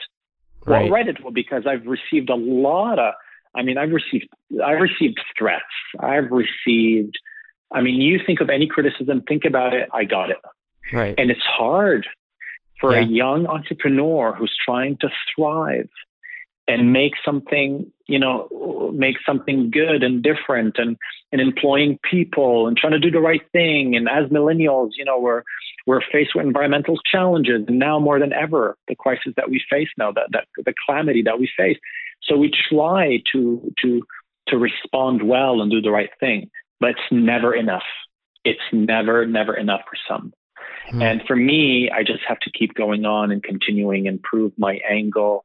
Right. 0.65 0.89
Well, 0.89 0.99
Reddit, 0.99 1.21
well, 1.21 1.33
because 1.33 1.63
I've 1.67 1.85
received 1.85 2.29
a 2.29 2.35
lot 2.35 2.99
of. 2.99 3.13
I 3.55 3.61
mean, 3.61 3.77
I've 3.77 3.91
received 3.91 4.27
I've 4.65 4.81
received 4.81 5.19
threats. 5.37 5.63
I've 5.99 6.31
received. 6.31 7.17
I 7.71 7.81
mean, 7.81 8.01
you 8.01 8.19
think 8.25 8.39
of 8.41 8.49
any 8.49 8.67
criticism, 8.67 9.23
think 9.27 9.45
about 9.45 9.73
it. 9.73 9.89
I 9.93 10.03
got 10.05 10.29
it. 10.29 10.37
Right. 10.91 11.15
And 11.17 11.31
it's 11.31 11.41
hard 11.41 12.07
for 12.79 12.93
yeah. 12.93 13.01
a 13.01 13.05
young 13.05 13.47
entrepreneur 13.47 14.33
who's 14.33 14.55
trying 14.65 14.97
to 15.01 15.09
thrive 15.35 15.89
and 16.67 16.93
make 16.93 17.13
something, 17.25 17.91
you 18.07 18.17
know, 18.17 18.91
make 18.95 19.17
something 19.25 19.69
good 19.69 20.01
and 20.01 20.23
different 20.23 20.75
and, 20.77 20.97
and 21.31 21.41
employing 21.41 21.99
people 22.09 22.67
and 22.67 22.77
trying 22.77 22.93
to 22.93 22.99
do 22.99 23.11
the 23.11 23.19
right 23.19 23.41
thing. 23.51 23.95
And 23.95 24.07
as 24.07 24.29
millennials, 24.29 24.91
you 24.97 25.03
know, 25.03 25.19
we're, 25.19 25.43
we're 25.85 26.01
faced 26.11 26.35
with 26.35 26.45
environmental 26.45 26.97
challenges 27.11 27.65
and 27.67 27.79
now 27.79 27.99
more 27.99 28.19
than 28.19 28.31
ever, 28.31 28.77
the 28.87 28.95
crisis 28.95 29.33
that 29.35 29.49
we 29.49 29.61
face 29.69 29.89
now, 29.97 30.11
that, 30.13 30.27
that 30.31 30.45
the 30.57 30.73
calamity 30.85 31.21
that 31.23 31.37
we 31.37 31.49
face. 31.57 31.77
So 32.21 32.37
we 32.37 32.51
try 32.69 33.21
to, 33.33 33.73
to, 33.81 34.01
to 34.47 34.57
respond 34.57 35.23
well 35.23 35.61
and 35.61 35.69
do 35.69 35.81
the 35.81 35.91
right 35.91 36.11
thing, 36.19 36.49
but 36.79 36.91
it's 36.91 37.11
never 37.11 37.53
enough. 37.53 37.83
It's 38.45 38.61
never, 38.71 39.25
never 39.25 39.53
enough 39.53 39.81
for 39.81 39.97
some. 40.07 40.33
Mm-hmm. 40.87 41.01
And 41.01 41.21
for 41.27 41.35
me, 41.35 41.89
I 41.93 42.03
just 42.03 42.23
have 42.27 42.39
to 42.39 42.51
keep 42.51 42.73
going 42.73 43.05
on 43.05 43.31
and 43.31 43.43
continuing 43.43 44.07
and 44.07 44.21
prove 44.21 44.53
my 44.57 44.79
angle. 44.89 45.43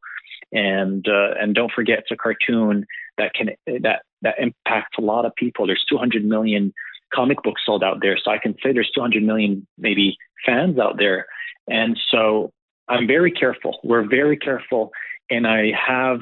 And 0.53 1.07
uh, 1.09 1.35
and 1.41 1.55
don't 1.55 1.73
forget, 1.73 2.01
it's 2.01 2.11
a 2.11 2.17
cartoon 2.17 2.87
that 3.19 3.35
can 3.35 3.51
that 3.67 4.03
that 4.23 4.35
impacts 4.39 4.97
a 4.99 5.03
lot 5.03 5.25
of 5.27 5.35
people. 5.37 5.67
There's 5.67 5.85
200 5.89 6.25
million 6.25 6.73
comic 7.13 7.43
books 7.43 7.63
sold 7.65 7.85
out 7.85 7.99
there, 8.01 8.19
so 8.23 8.31
I 8.31 8.39
can 8.39 8.55
say 8.63 8.73
there's 8.73 8.91
200 8.95 9.23
million 9.23 9.67
maybe 9.77 10.17
fans 10.47 10.79
out 10.79 10.97
there. 10.99 11.27
And 11.69 11.99
so 12.11 12.53
I'm 12.89 13.07
very 13.07 13.31
careful. 13.31 13.79
We're 13.85 14.09
very 14.09 14.39
careful, 14.39 14.91
and 15.31 15.47
I 15.47 15.73
have 15.87 16.21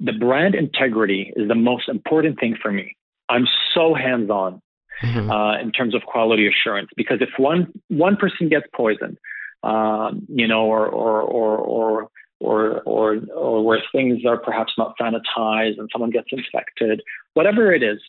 the 0.00 0.12
brand 0.12 0.54
integrity 0.54 1.32
is 1.36 1.46
the 1.46 1.54
most 1.54 1.88
important 1.88 2.40
thing 2.40 2.56
for 2.60 2.72
me. 2.72 2.96
I'm 3.28 3.46
so 3.74 3.94
hands 3.94 4.30
on 4.30 4.60
mm-hmm. 5.02 5.30
uh, 5.30 5.60
in 5.60 5.72
terms 5.72 5.94
of 5.94 6.02
quality 6.02 6.48
assurance. 6.48 6.88
Because 6.96 7.18
if 7.20 7.30
one 7.36 7.72
one 7.88 8.16
person 8.16 8.48
gets 8.48 8.66
poisoned, 8.74 9.18
um, 9.62 10.26
you 10.28 10.48
know, 10.48 10.64
or 10.64 10.86
or 10.86 11.20
or 11.22 11.58
or 11.58 12.08
or, 12.40 12.80
or, 12.80 13.18
or 13.34 13.64
where 13.64 13.82
things 13.92 14.24
are 14.26 14.38
perhaps 14.38 14.72
not 14.76 14.94
sanitized 15.00 15.78
and 15.78 15.88
someone 15.92 16.10
gets 16.10 16.28
infected, 16.32 17.02
whatever 17.34 17.72
it 17.72 17.82
is, 17.82 18.00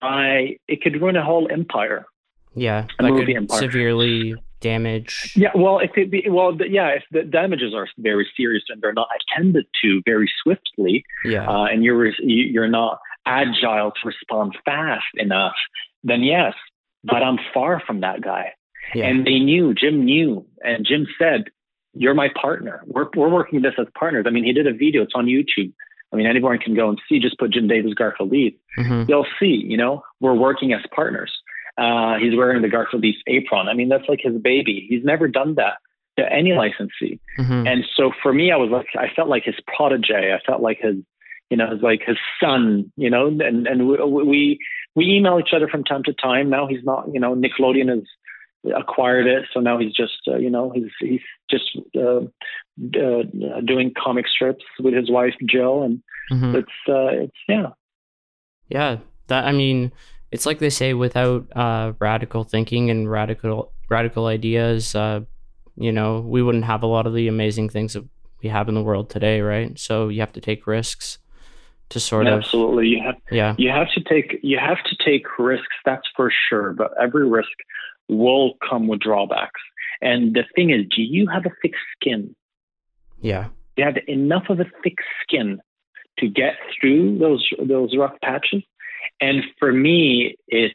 I 0.00 0.58
it 0.68 0.80
could 0.80 1.00
ruin 1.00 1.16
a 1.16 1.24
whole 1.24 1.48
empire. 1.50 2.06
Yeah, 2.54 2.86
that 2.98 3.12
could 3.12 3.28
empire. 3.28 3.58
severely 3.58 4.34
damage. 4.60 5.32
Yeah, 5.36 5.50
well, 5.54 5.78
it 5.78 5.92
could 5.92 6.10
be. 6.10 6.24
Well, 6.28 6.56
yeah, 6.68 6.88
if 6.88 7.02
the 7.10 7.22
damages 7.22 7.74
are 7.74 7.88
very 7.98 8.28
serious 8.36 8.64
and 8.68 8.80
they're 8.80 8.92
not 8.92 9.08
attended 9.20 9.66
to 9.82 10.02
very 10.04 10.30
swiftly, 10.42 11.04
yeah, 11.24 11.48
uh, 11.48 11.64
and 11.64 11.84
you're 11.84 12.12
you're 12.20 12.68
not 12.68 13.00
agile 13.26 13.90
to 13.90 14.06
respond 14.06 14.56
fast 14.64 15.04
enough, 15.14 15.56
then 16.04 16.22
yes. 16.22 16.54
But 17.04 17.22
I'm 17.22 17.38
far 17.54 17.80
from 17.86 18.00
that 18.00 18.20
guy. 18.22 18.52
Yeah. 18.94 19.06
And 19.06 19.26
they 19.26 19.38
knew, 19.38 19.74
Jim 19.74 20.04
knew, 20.04 20.46
and 20.64 20.84
Jim 20.84 21.06
said, 21.18 21.44
You're 21.98 22.14
my 22.14 22.28
partner. 22.40 22.82
We're, 22.86 23.08
we're 23.16 23.28
working 23.28 23.62
this 23.62 23.74
as 23.78 23.86
partners. 23.98 24.24
I 24.26 24.30
mean, 24.30 24.44
he 24.44 24.52
did 24.52 24.66
a 24.66 24.72
video, 24.72 25.02
it's 25.02 25.12
on 25.14 25.26
YouTube. 25.26 25.72
I 26.12 26.16
mean, 26.16 26.26
anyone 26.26 26.58
can 26.58 26.74
go 26.74 26.88
and 26.88 26.98
see, 27.08 27.18
just 27.18 27.38
put 27.38 27.50
Jim 27.50 27.68
Davis 27.68 27.92
Garfield 27.94 28.32
Eats. 28.32 28.58
Mm-hmm. 28.78 29.04
They'll 29.06 29.26
see, 29.38 29.62
you 29.66 29.76
know, 29.76 30.02
we're 30.20 30.34
working 30.34 30.72
as 30.72 30.80
partners. 30.94 31.32
Uh, 31.76 32.16
he's 32.18 32.36
wearing 32.36 32.62
the 32.62 32.68
Garfield 32.68 33.04
Eats 33.04 33.18
apron. 33.26 33.68
I 33.68 33.74
mean, 33.74 33.88
that's 33.88 34.08
like 34.08 34.20
his 34.22 34.40
baby. 34.40 34.86
He's 34.88 35.04
never 35.04 35.28
done 35.28 35.56
that 35.56 35.74
to 36.18 36.32
any 36.32 36.52
licensee. 36.52 37.20
Mm-hmm. 37.38 37.66
And 37.66 37.84
so 37.96 38.10
for 38.22 38.32
me, 38.32 38.50
I 38.52 38.56
was 38.56 38.70
like, 38.70 38.86
I 38.96 39.14
felt 39.14 39.28
like 39.28 39.44
his 39.44 39.56
protege. 39.76 40.32
I 40.32 40.40
felt 40.46 40.62
like 40.62 40.78
his, 40.80 40.96
you 41.50 41.56
know, 41.56 41.70
his 41.70 41.82
like 41.82 42.00
his 42.06 42.16
son, 42.42 42.90
you 42.96 43.10
know, 43.10 43.26
and, 43.26 43.66
and 43.66 43.88
we, 43.88 44.58
we 44.94 45.04
email 45.04 45.38
each 45.38 45.54
other 45.54 45.68
from 45.68 45.84
time 45.84 46.02
to 46.04 46.12
time. 46.12 46.50
Now 46.50 46.66
he's 46.66 46.84
not, 46.84 47.06
you 47.12 47.20
know, 47.20 47.34
Nickelodeon 47.34 47.88
has 47.90 48.04
acquired 48.76 49.26
it, 49.26 49.44
so 49.52 49.60
now 49.60 49.78
he's 49.78 49.92
just, 49.92 50.18
uh, 50.26 50.36
you 50.36 50.50
know, 50.50 50.70
he's 50.70 50.90
he's 51.00 51.20
just 51.50 51.78
uh, 51.96 52.20
uh, 52.20 53.60
doing 53.64 53.92
comic 53.96 54.26
strips 54.28 54.64
with 54.80 54.94
his 54.94 55.10
wife 55.10 55.34
Jill, 55.48 55.82
and 55.82 56.02
mm-hmm. 56.30 56.56
it's 56.56 56.68
uh, 56.88 57.24
it's 57.24 57.36
yeah, 57.48 57.68
yeah. 58.68 58.96
That 59.28 59.44
I 59.44 59.52
mean, 59.52 59.92
it's 60.30 60.46
like 60.46 60.58
they 60.58 60.70
say, 60.70 60.94
without 60.94 61.46
uh, 61.56 61.92
radical 61.98 62.44
thinking 62.44 62.90
and 62.90 63.10
radical 63.10 63.72
radical 63.88 64.26
ideas, 64.26 64.94
uh, 64.94 65.20
you 65.76 65.92
know, 65.92 66.20
we 66.20 66.42
wouldn't 66.42 66.64
have 66.64 66.82
a 66.82 66.86
lot 66.86 67.06
of 67.06 67.14
the 67.14 67.28
amazing 67.28 67.68
things 67.68 67.94
that 67.94 68.04
we 68.42 68.48
have 68.48 68.68
in 68.68 68.74
the 68.74 68.82
world 68.82 69.10
today, 69.10 69.40
right? 69.40 69.78
So 69.78 70.08
you 70.08 70.20
have 70.20 70.32
to 70.32 70.40
take 70.40 70.66
risks 70.66 71.18
to 71.90 72.00
sort 72.00 72.26
absolutely. 72.26 72.36
of 72.36 72.44
absolutely 72.44 72.88
you 72.88 73.02
have 73.02 73.14
yeah 73.30 73.54
you 73.56 73.70
have 73.70 73.88
to 73.92 74.02
take 74.02 74.38
you 74.42 74.58
have 74.58 74.82
to 74.84 74.96
take 75.04 75.38
risks 75.38 75.74
that's 75.84 76.06
for 76.14 76.30
sure 76.48 76.72
but 76.72 76.90
every 77.00 77.26
risk 77.26 77.48
will 78.08 78.54
come 78.68 78.88
with 78.88 79.00
drawbacks. 79.00 79.60
And 80.00 80.34
the 80.34 80.44
thing 80.54 80.70
is 80.70 80.86
do 80.94 81.02
you 81.02 81.26
have 81.28 81.46
a 81.46 81.50
thick 81.62 81.74
skin? 81.94 82.34
Yeah. 83.20 83.48
You 83.76 83.84
have 83.84 83.96
enough 84.06 84.44
of 84.48 84.60
a 84.60 84.66
thick 84.82 84.96
skin 85.22 85.60
to 86.18 86.28
get 86.28 86.54
through 86.80 87.18
those 87.18 87.48
those 87.62 87.96
rough 87.96 88.14
patches? 88.22 88.62
And 89.20 89.42
for 89.58 89.72
me 89.72 90.36
it's 90.48 90.74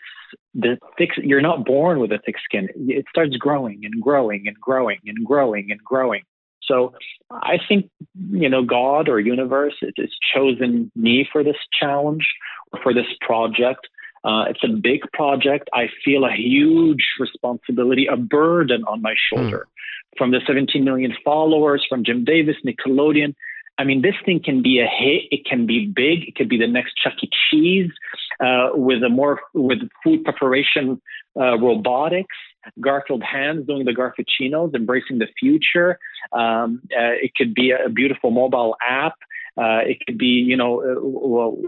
the 0.53 0.77
thick 0.97 1.11
you're 1.17 1.41
not 1.41 1.65
born 1.65 1.99
with 1.99 2.11
a 2.11 2.19
thick 2.25 2.35
skin. 2.43 2.69
It 2.75 3.05
starts 3.09 3.35
growing 3.37 3.81
and 3.83 4.01
growing 4.01 4.47
and 4.47 4.59
growing 4.59 4.99
and 5.05 5.25
growing 5.25 5.71
and 5.71 5.79
growing. 5.83 6.23
So 6.65 6.93
I 7.31 7.57
think, 7.67 7.89
you 8.31 8.49
know, 8.49 8.63
God 8.63 9.09
or 9.09 9.19
universe 9.19 9.75
has 9.81 10.09
chosen 10.33 10.91
me 10.95 11.27
for 11.31 11.43
this 11.43 11.57
challenge 11.77 12.25
or 12.71 12.79
for 12.81 12.93
this 12.93 13.07
project. 13.21 13.87
Uh, 14.23 14.45
it's 14.49 14.63
a 14.63 14.69
big 14.69 15.01
project. 15.11 15.69
I 15.73 15.87
feel 16.03 16.23
a 16.23 16.31
huge 16.31 17.05
responsibility, 17.19 18.07
a 18.07 18.15
burden 18.15 18.83
on 18.85 19.01
my 19.01 19.15
shoulder 19.29 19.67
mm. 19.67 20.17
from 20.17 20.31
the 20.31 20.39
17 20.47 20.83
million 20.83 21.13
followers, 21.25 21.85
from 21.87 22.03
Jim 22.03 22.23
Davis, 22.23 22.55
Nickelodeon. 22.65 23.35
I 23.77 23.83
mean, 23.83 24.01
this 24.01 24.15
thing 24.23 24.41
can 24.43 24.61
be 24.61 24.79
a 24.79 24.85
hit. 24.85 25.23
It 25.31 25.45
can 25.45 25.65
be 25.65 25.87
big. 25.87 26.27
It 26.27 26.35
could 26.35 26.47
be 26.47 26.57
the 26.57 26.67
next 26.67 26.93
Chuck 26.95 27.13
E. 27.23 27.29
Cheese 27.49 27.91
uh, 28.39 28.69
with 28.73 29.03
a 29.03 29.09
more 29.09 29.39
with 29.53 29.79
food 30.03 30.23
preparation 30.23 31.01
uh, 31.39 31.57
robotics. 31.57 32.35
Garfield 32.79 33.23
hands 33.23 33.67
doing 33.67 33.83
the 33.83 33.91
Garfuccinos, 33.91 34.73
embracing 34.73 35.19
the 35.19 35.27
future. 35.37 35.99
Um, 36.31 36.81
uh, 36.91 37.17
it 37.21 37.31
could 37.35 37.53
be 37.53 37.71
a 37.71 37.89
beautiful 37.89 38.31
mobile 38.31 38.77
app 38.87 39.15
Uh, 39.55 39.81
it 39.86 39.98
could 40.05 40.17
be, 40.17 40.25
you 40.25 40.57
know, 40.57 40.81
uh, 40.81 40.95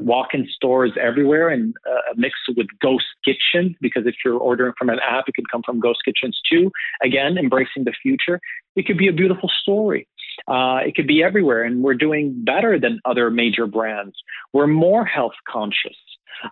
walk-in 0.01 0.47
stores 0.55 0.91
everywhere 0.99 1.49
and 1.49 1.75
uh, 1.89 2.13
mixed 2.15 2.41
with 2.55 2.65
ghost 2.81 3.05
kitchens 3.23 3.75
because 3.79 4.07
if 4.07 4.15
you're 4.23 4.37
ordering 4.37 4.73
from 4.77 4.89
an 4.89 4.99
app, 5.07 5.25
it 5.27 5.35
could 5.35 5.49
come 5.51 5.61
from 5.63 5.79
ghost 5.79 5.99
kitchens 6.03 6.39
too. 6.49 6.71
Again, 7.03 7.37
embracing 7.37 7.83
the 7.83 7.93
future. 8.01 8.39
It 8.75 8.87
could 8.87 8.97
be 8.97 9.07
a 9.07 9.13
beautiful 9.13 9.51
story. 9.61 10.07
Uh, 10.47 10.79
it 10.85 10.95
could 10.95 11.07
be 11.07 11.23
everywhere, 11.23 11.63
and 11.63 11.83
we're 11.83 11.93
doing 11.93 12.33
better 12.43 12.79
than 12.79 12.99
other 13.05 13.29
major 13.29 13.67
brands. 13.67 14.15
We're 14.51 14.67
more 14.67 15.05
health 15.05 15.35
conscious. 15.47 15.95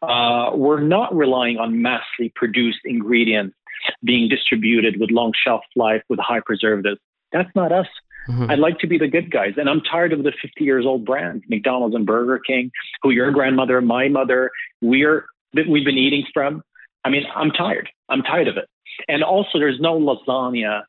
Uh, 0.01 0.51
we're 0.53 0.79
not 0.79 1.13
relying 1.15 1.57
on 1.57 1.81
massively 1.81 2.31
produced 2.35 2.79
ingredients 2.85 3.55
being 4.03 4.29
distributed 4.29 4.99
with 4.99 5.11
long 5.11 5.33
shelf 5.35 5.61
life 5.75 6.01
with 6.09 6.19
high 6.19 6.39
preservatives. 6.45 6.99
That's 7.31 7.49
not 7.55 7.71
us. 7.71 7.87
Mm-hmm. 8.29 8.51
I'd 8.51 8.59
like 8.59 8.79
to 8.79 8.87
be 8.87 8.97
the 8.97 9.07
good 9.07 9.31
guys. 9.31 9.53
And 9.57 9.69
I'm 9.69 9.81
tired 9.81 10.13
of 10.13 10.23
the 10.23 10.31
50 10.41 10.63
years 10.63 10.85
old 10.85 11.05
brands, 11.05 11.43
McDonald's 11.49 11.95
and 11.95 12.05
Burger 12.05 12.39
King, 12.39 12.71
who 13.01 13.11
your 13.11 13.31
grandmother, 13.31 13.81
my 13.81 14.07
mother, 14.07 14.51
we're, 14.81 15.25
that 15.53 15.67
we've 15.69 15.85
been 15.85 15.97
eating 15.97 16.25
from. 16.33 16.63
I 17.03 17.09
mean, 17.09 17.23
I'm 17.35 17.51
tired. 17.51 17.89
I'm 18.09 18.21
tired 18.21 18.47
of 18.47 18.57
it. 18.57 18.65
And 19.07 19.23
also, 19.23 19.59
there's 19.59 19.79
no 19.79 19.99
lasagna, 19.99 20.83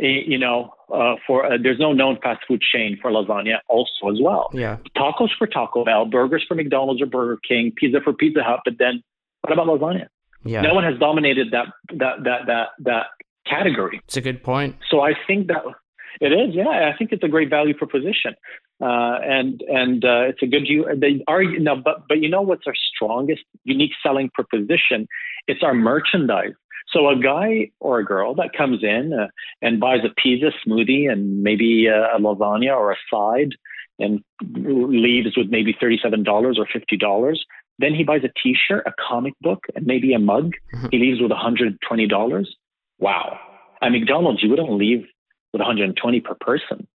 eh, 0.00 0.22
you 0.26 0.38
know, 0.38 0.72
uh, 0.92 1.16
for 1.26 1.44
uh, 1.44 1.58
there's 1.62 1.78
no 1.78 1.92
known 1.92 2.18
fast 2.22 2.40
food 2.46 2.62
chain 2.62 2.98
for 3.00 3.10
lasagna 3.10 3.58
also 3.68 4.10
as 4.10 4.18
well. 4.22 4.50
Yeah. 4.52 4.78
Tacos 4.96 5.30
for 5.36 5.46
Taco 5.46 5.84
Bell, 5.84 6.06
burgers 6.06 6.44
for 6.46 6.54
McDonald's 6.54 7.02
or 7.02 7.06
Burger 7.06 7.38
King, 7.46 7.72
pizza 7.76 8.00
for 8.02 8.12
Pizza 8.12 8.42
Hut. 8.42 8.60
But 8.64 8.74
then, 8.78 9.02
what 9.42 9.52
about 9.52 9.66
lasagna? 9.66 10.06
Yeah. 10.44 10.60
No 10.60 10.74
one 10.74 10.84
has 10.84 10.98
dominated 10.98 11.48
that 11.52 11.66
that 11.94 12.24
that 12.24 12.46
that 12.46 12.68
that 12.80 13.06
category. 13.46 14.00
It's 14.04 14.16
a 14.16 14.20
good 14.20 14.42
point. 14.42 14.76
So 14.90 15.00
I 15.00 15.12
think 15.26 15.48
that 15.48 15.62
it 16.20 16.32
is, 16.32 16.54
yeah. 16.54 16.90
I 16.92 16.96
think 16.96 17.12
it's 17.12 17.22
a 17.22 17.28
great 17.28 17.50
value 17.50 17.74
proposition, 17.74 18.34
uh, 18.80 19.18
and 19.22 19.62
and 19.68 20.04
uh, 20.04 20.22
it's 20.28 20.42
a 20.42 20.46
good. 20.46 20.66
You 20.66 20.86
they 20.96 21.22
are 21.26 21.42
no, 21.42 21.76
but 21.76 22.06
but 22.08 22.20
you 22.20 22.28
know 22.28 22.42
what's 22.42 22.66
our 22.66 22.74
strongest 22.94 23.42
unique 23.64 23.92
selling 24.02 24.30
proposition? 24.32 25.08
It's 25.46 25.62
our 25.62 25.74
merchandise. 25.74 26.54
So 26.88 27.08
a 27.08 27.18
guy 27.18 27.70
or 27.80 27.98
a 27.98 28.04
girl 28.04 28.34
that 28.34 28.52
comes 28.56 28.82
in 28.82 29.12
uh, 29.12 29.28
and 29.62 29.80
buys 29.80 30.00
a 30.04 30.14
pizza 30.20 30.50
smoothie 30.66 31.10
and 31.10 31.42
maybe 31.42 31.86
a, 31.86 32.16
a 32.16 32.20
lasagna 32.20 32.76
or 32.76 32.92
a 32.92 32.96
side 33.10 33.56
and 33.98 34.22
leaves 34.42 35.36
with 35.36 35.48
maybe 35.48 35.74
thirty-seven 35.78 36.22
dollars 36.22 36.58
or 36.58 36.66
fifty 36.72 36.96
dollars. 36.96 37.44
Then 37.78 37.94
he 37.94 38.04
buys 38.04 38.22
a 38.22 38.30
T-shirt, 38.40 38.86
a 38.86 38.92
comic 39.08 39.34
book, 39.40 39.64
and 39.74 39.84
maybe 39.86 40.14
a 40.14 40.18
mug. 40.18 40.52
Mm-hmm. 40.74 40.86
He 40.92 40.98
leaves 40.98 41.20
with 41.20 41.32
$120. 41.32 42.46
Wow. 43.00 43.38
At 43.82 43.90
McDonald's, 43.90 44.42
you 44.42 44.50
wouldn't 44.50 44.72
leave 44.72 45.04
with 45.54 45.60
120 45.60 46.20
per 46.20 46.34
person. 46.34 46.86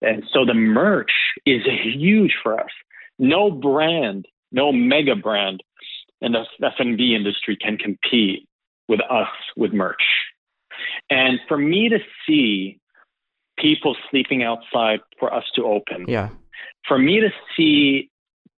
And 0.00 0.24
so 0.32 0.46
the 0.46 0.54
merch 0.54 1.12
is 1.44 1.62
huge 1.94 2.34
for 2.42 2.58
us. 2.58 2.70
No 3.18 3.50
brand, 3.50 4.24
no 4.50 4.72
mega 4.72 5.14
brand 5.14 5.62
in 6.22 6.32
the 6.32 6.44
F&B 6.62 7.14
industry 7.14 7.54
can 7.54 7.76
compete 7.76 8.48
with 8.88 9.00
us 9.10 9.28
with 9.58 9.74
merch. 9.74 10.02
And 11.10 11.38
for 11.46 11.58
me 11.58 11.90
to 11.90 11.98
see 12.26 12.80
people 13.58 13.94
sleeping 14.10 14.42
outside 14.42 15.00
for 15.20 15.32
us 15.32 15.44
to 15.56 15.64
open, 15.64 16.06
yeah. 16.08 16.30
For 16.88 16.98
me 16.98 17.20
to 17.20 17.28
see 17.56 18.10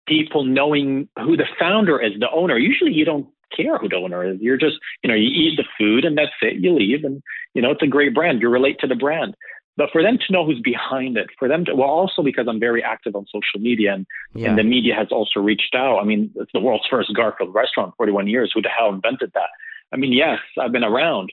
people 0.07 0.45
knowing 0.45 1.09
who 1.19 1.39
the 1.39 1.47
founder 1.59 2.01
is, 2.03 2.13
the 2.19 2.31
owner. 2.31 2.59
Usually, 2.59 2.93
you 2.93 3.05
don't 3.05 3.29
care 3.55 3.79
who 3.79 3.89
the 3.89 3.97
owner 3.97 4.25
is. 4.25 4.39
You're 4.41 4.57
just, 4.57 4.77
you 5.03 5.09
know, 5.09 5.15
you 5.15 5.29
eat 5.29 5.57
the 5.57 5.65
food 5.79 6.05
and 6.05 6.17
that's 6.17 6.33
it. 6.43 6.57
You 6.57 6.75
leave, 6.75 7.05
and 7.05 7.23
you 7.55 7.63
know, 7.63 7.71
it's 7.71 7.83
a 7.83 7.87
great 7.87 8.15
brand. 8.15 8.41
You 8.41 8.49
relate 8.49 8.79
to 8.81 8.87
the 8.87 8.95
brand. 8.95 9.35
But 9.77 9.91
for 9.93 10.03
them 10.03 10.19
to 10.19 10.33
know 10.33 10.45
who's 10.45 10.61
behind 10.61 11.19
it, 11.19 11.29
for 11.39 11.49
them 11.49 11.67
to, 11.67 11.75
well, 11.75 11.89
also 11.89 12.23
because 12.23 12.47
I'm 12.49 12.59
very 12.59 12.83
active 12.83 13.15
on 13.15 13.27
social 13.27 13.61
media 13.61 13.93
and, 13.93 14.07
yeah. 14.35 14.49
and 14.49 14.59
the 14.59 14.63
media 14.63 14.95
has 14.95 15.09
also 15.11 15.41
reached 15.41 15.75
out. 15.75 15.99
I 15.99 16.05
mean, 16.05 16.31
it's 16.37 16.51
the 16.55 16.61
world's 16.61 16.87
first 16.89 17.13
Garfield 17.15 17.55
restaurant, 17.55 17.93
41 17.99 18.27
years. 18.27 18.53
Who 18.55 18.63
the 18.63 18.71
hell 18.71 18.89
invented 18.89 19.33
that? 19.35 19.51
I 19.93 19.97
mean, 19.97 20.13
yes, 20.13 20.39
I've 20.59 20.73
been 20.73 20.83
around, 20.83 21.31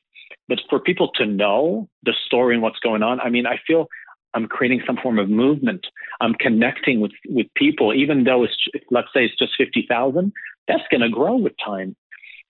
but 0.49 0.59
for 0.69 0.79
people 0.79 1.09
to 1.15 1.25
know 1.25 1.87
the 2.03 2.13
story 2.25 2.53
and 2.53 2.61
what's 2.61 2.79
going 2.79 3.01
on, 3.01 3.21
I 3.21 3.29
mean, 3.29 3.47
I 3.47 3.59
feel 3.65 3.87
I'm 4.33 4.47
creating 4.47 4.81
some 4.85 4.97
form 4.97 5.19
of 5.19 5.29
movement. 5.29 5.87
I'm 6.19 6.33
connecting 6.33 6.99
with, 6.99 7.11
with 7.29 7.47
people, 7.55 7.93
even 7.93 8.25
though 8.25 8.43
it's, 8.43 8.57
let's 8.91 9.07
say 9.13 9.25
it's 9.25 9.37
just 9.37 9.53
50,000, 9.57 10.33
that's 10.67 10.83
going 10.91 11.01
to 11.01 11.09
grow 11.09 11.35
with 11.35 11.53
time. 11.63 11.95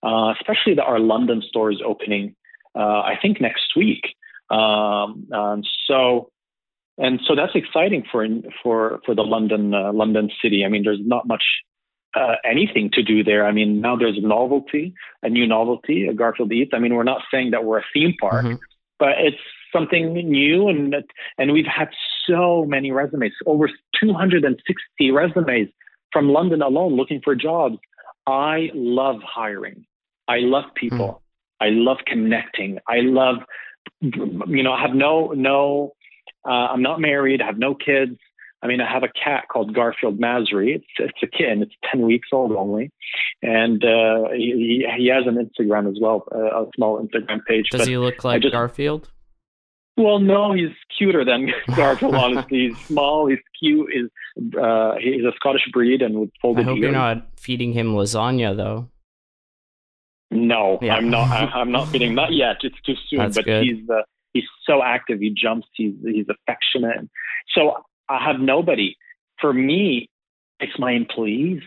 Uh, 0.04 0.34
especially 0.38 0.74
the, 0.74 0.82
our 0.82 0.98
London 0.98 1.42
store 1.42 1.72
is 1.72 1.80
opening, 1.84 2.34
uh, 2.76 3.00
I 3.00 3.14
think 3.20 3.40
next 3.40 3.74
week. 3.74 4.14
Um, 4.50 5.26
um, 5.32 5.62
so, 5.86 6.30
and 6.98 7.20
so 7.26 7.34
that's 7.34 7.54
exciting 7.54 8.04
for 8.10 8.26
for 8.62 9.00
for 9.06 9.14
the 9.14 9.22
London 9.22 9.72
uh, 9.72 9.92
London 9.92 10.30
city. 10.42 10.64
I 10.64 10.68
mean, 10.68 10.84
there's 10.84 11.00
not 11.02 11.26
much 11.26 11.44
uh, 12.14 12.34
anything 12.44 12.90
to 12.92 13.02
do 13.02 13.24
there. 13.24 13.46
I 13.46 13.52
mean, 13.52 13.80
now 13.80 13.96
there's 13.96 14.18
a 14.18 14.26
novelty, 14.26 14.94
a 15.22 15.28
new 15.28 15.46
novelty, 15.46 16.06
a 16.06 16.14
Garfield 16.14 16.52
Eats. 16.52 16.72
I 16.74 16.78
mean, 16.78 16.94
we're 16.94 17.02
not 17.02 17.22
saying 17.30 17.50
that 17.52 17.64
we're 17.64 17.78
a 17.78 17.84
theme 17.92 18.14
park, 18.20 18.44
mm-hmm. 18.44 18.56
but 18.98 19.12
it's 19.18 19.40
something 19.72 20.12
new, 20.12 20.68
and 20.68 20.94
and 21.38 21.52
we've 21.52 21.66
had 21.66 21.88
so 22.26 22.64
many 22.66 22.92
resumes, 22.92 23.32
over 23.46 23.70
260 24.00 25.10
resumes 25.10 25.68
from 26.12 26.28
London 26.28 26.62
alone, 26.62 26.94
looking 26.94 27.20
for 27.24 27.34
jobs. 27.34 27.78
I 28.26 28.70
love 28.74 29.20
hiring. 29.22 29.84
I 30.28 30.38
love 30.38 30.64
people. 30.74 31.22
Mm. 31.60 31.66
I 31.66 31.68
love 31.70 31.98
connecting. 32.06 32.78
I 32.88 33.00
love, 33.00 33.36
you 34.00 34.62
know, 34.62 34.72
I 34.72 34.82
have 34.82 34.94
no, 34.94 35.32
no, 35.36 35.92
uh, 36.46 36.50
I'm 36.50 36.82
not 36.82 37.00
married. 37.00 37.40
I 37.40 37.46
have 37.46 37.58
no 37.58 37.74
kids. 37.74 38.18
I 38.62 38.66
mean, 38.66 38.80
I 38.80 38.90
have 38.90 39.02
a 39.02 39.08
cat 39.08 39.44
called 39.52 39.74
Garfield 39.74 40.18
Masri. 40.18 40.76
It's, 40.76 40.86
it's 40.98 41.18
a 41.22 41.26
kitten. 41.26 41.62
It's 41.62 41.74
10 41.92 42.02
weeks 42.02 42.28
old 42.32 42.52
only. 42.52 42.90
And 43.42 43.84
uh, 43.84 44.30
he, 44.32 44.86
he 44.96 45.08
has 45.08 45.24
an 45.26 45.36
Instagram 45.36 45.90
as 45.90 45.98
well, 46.00 46.26
uh, 46.34 46.62
a 46.62 46.66
small 46.74 46.98
Instagram 46.98 47.44
page. 47.46 47.68
Does 47.70 47.86
he 47.86 47.98
look 47.98 48.24
like 48.24 48.40
just, 48.40 48.52
Garfield? 48.52 49.10
Well, 49.96 50.18
no, 50.18 50.54
he's 50.54 50.70
cuter 50.96 51.24
than 51.24 51.52
Garfield. 51.76 52.14
honestly, 52.14 52.68
he's 52.68 52.78
small. 52.86 53.28
He's 53.28 53.38
cute. 53.58 53.90
He's 53.92 54.54
uh, 54.58 54.94
he's 54.98 55.24
a 55.24 55.32
Scottish 55.36 55.68
breed 55.72 56.02
and 56.02 56.18
with 56.18 56.30
folded. 56.42 56.62
I 56.62 56.64
hope 56.64 56.78
ears. 56.78 56.82
you're 56.82 56.92
not 56.92 57.26
feeding 57.38 57.72
him 57.72 57.94
lasagna, 57.94 58.56
though. 58.56 58.88
No, 60.34 60.78
yeah. 60.82 60.96
I'm 60.96 61.10
not. 61.10 61.30
I, 61.30 61.60
am 61.60 61.72
not 61.72 61.88
feeding. 61.88 62.14
Not 62.14 62.32
yet. 62.32 62.56
It's 62.62 62.80
too 62.84 62.94
soon. 63.08 63.20
That's 63.20 63.36
but 63.36 63.44
good. 63.44 63.64
he's 63.64 63.88
uh, 63.88 64.02
he's 64.32 64.44
so 64.64 64.82
active. 64.82 65.20
He 65.20 65.30
jumps. 65.30 65.68
He's 65.74 65.94
he's 66.04 66.26
affectionate. 66.28 67.08
So 67.54 67.74
I 68.08 68.24
have 68.24 68.40
nobody. 68.40 68.96
For 69.40 69.52
me, 69.52 70.08
it's 70.60 70.78
my 70.78 70.92
employees. 70.92 71.62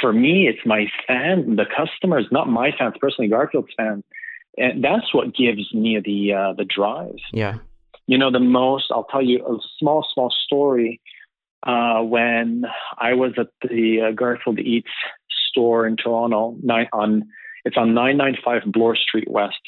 For 0.00 0.12
me, 0.12 0.48
it's 0.48 0.64
my 0.66 0.86
fans 1.06 1.56
the 1.56 1.66
customers. 1.66 2.26
Not 2.30 2.48
my 2.48 2.72
fans 2.78 2.94
personally. 3.00 3.28
Garfield's 3.28 3.72
fans 3.76 4.04
and 4.56 4.84
that's 4.84 5.14
what 5.14 5.34
gives 5.34 5.72
me 5.72 6.00
the 6.04 6.34
uh, 6.34 6.52
the 6.54 6.64
drive. 6.64 7.16
Yeah. 7.32 7.58
You 8.06 8.18
know, 8.18 8.30
the 8.30 8.40
most. 8.40 8.86
I'll 8.90 9.04
tell 9.04 9.22
you 9.22 9.44
a 9.46 9.58
small, 9.78 10.06
small 10.12 10.32
story. 10.44 11.00
Uh, 11.64 12.00
when 12.00 12.64
I 12.98 13.14
was 13.14 13.32
at 13.38 13.46
the 13.62 14.08
uh, 14.08 14.12
Garfield 14.12 14.58
Eats 14.58 14.90
store 15.48 15.86
in 15.86 15.96
Toronto, 15.96 16.56
on 16.92 17.28
it's 17.64 17.76
on 17.76 17.94
995 17.94 18.72
Bloor 18.72 18.96
Street 18.96 19.30
West. 19.30 19.60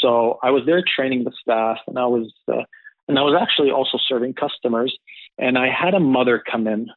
So 0.00 0.38
I 0.42 0.50
was 0.50 0.64
there 0.66 0.82
training 0.82 1.24
the 1.24 1.32
staff, 1.40 1.78
and 1.86 1.98
I 1.98 2.06
was 2.06 2.32
uh, 2.48 2.62
and 3.08 3.18
I 3.18 3.22
was 3.22 3.38
actually 3.40 3.70
also 3.70 3.98
serving 3.98 4.34
customers. 4.34 4.96
And 5.38 5.58
I 5.58 5.68
had 5.68 5.94
a 5.94 6.00
mother 6.00 6.42
come 6.50 6.66
in, 6.66 6.88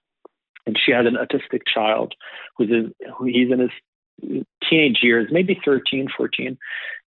and 0.66 0.78
she 0.84 0.92
had 0.92 1.08
an 1.08 1.16
autistic 1.16 1.62
child 1.72 2.14
who's 2.58 2.70
in, 2.70 2.94
who 3.18 3.26
he's 3.26 3.52
in 3.52 3.60
his 3.60 4.44
teenage 4.70 5.00
years, 5.02 5.28
maybe 5.32 5.60
13, 5.64 6.08
14. 6.16 6.58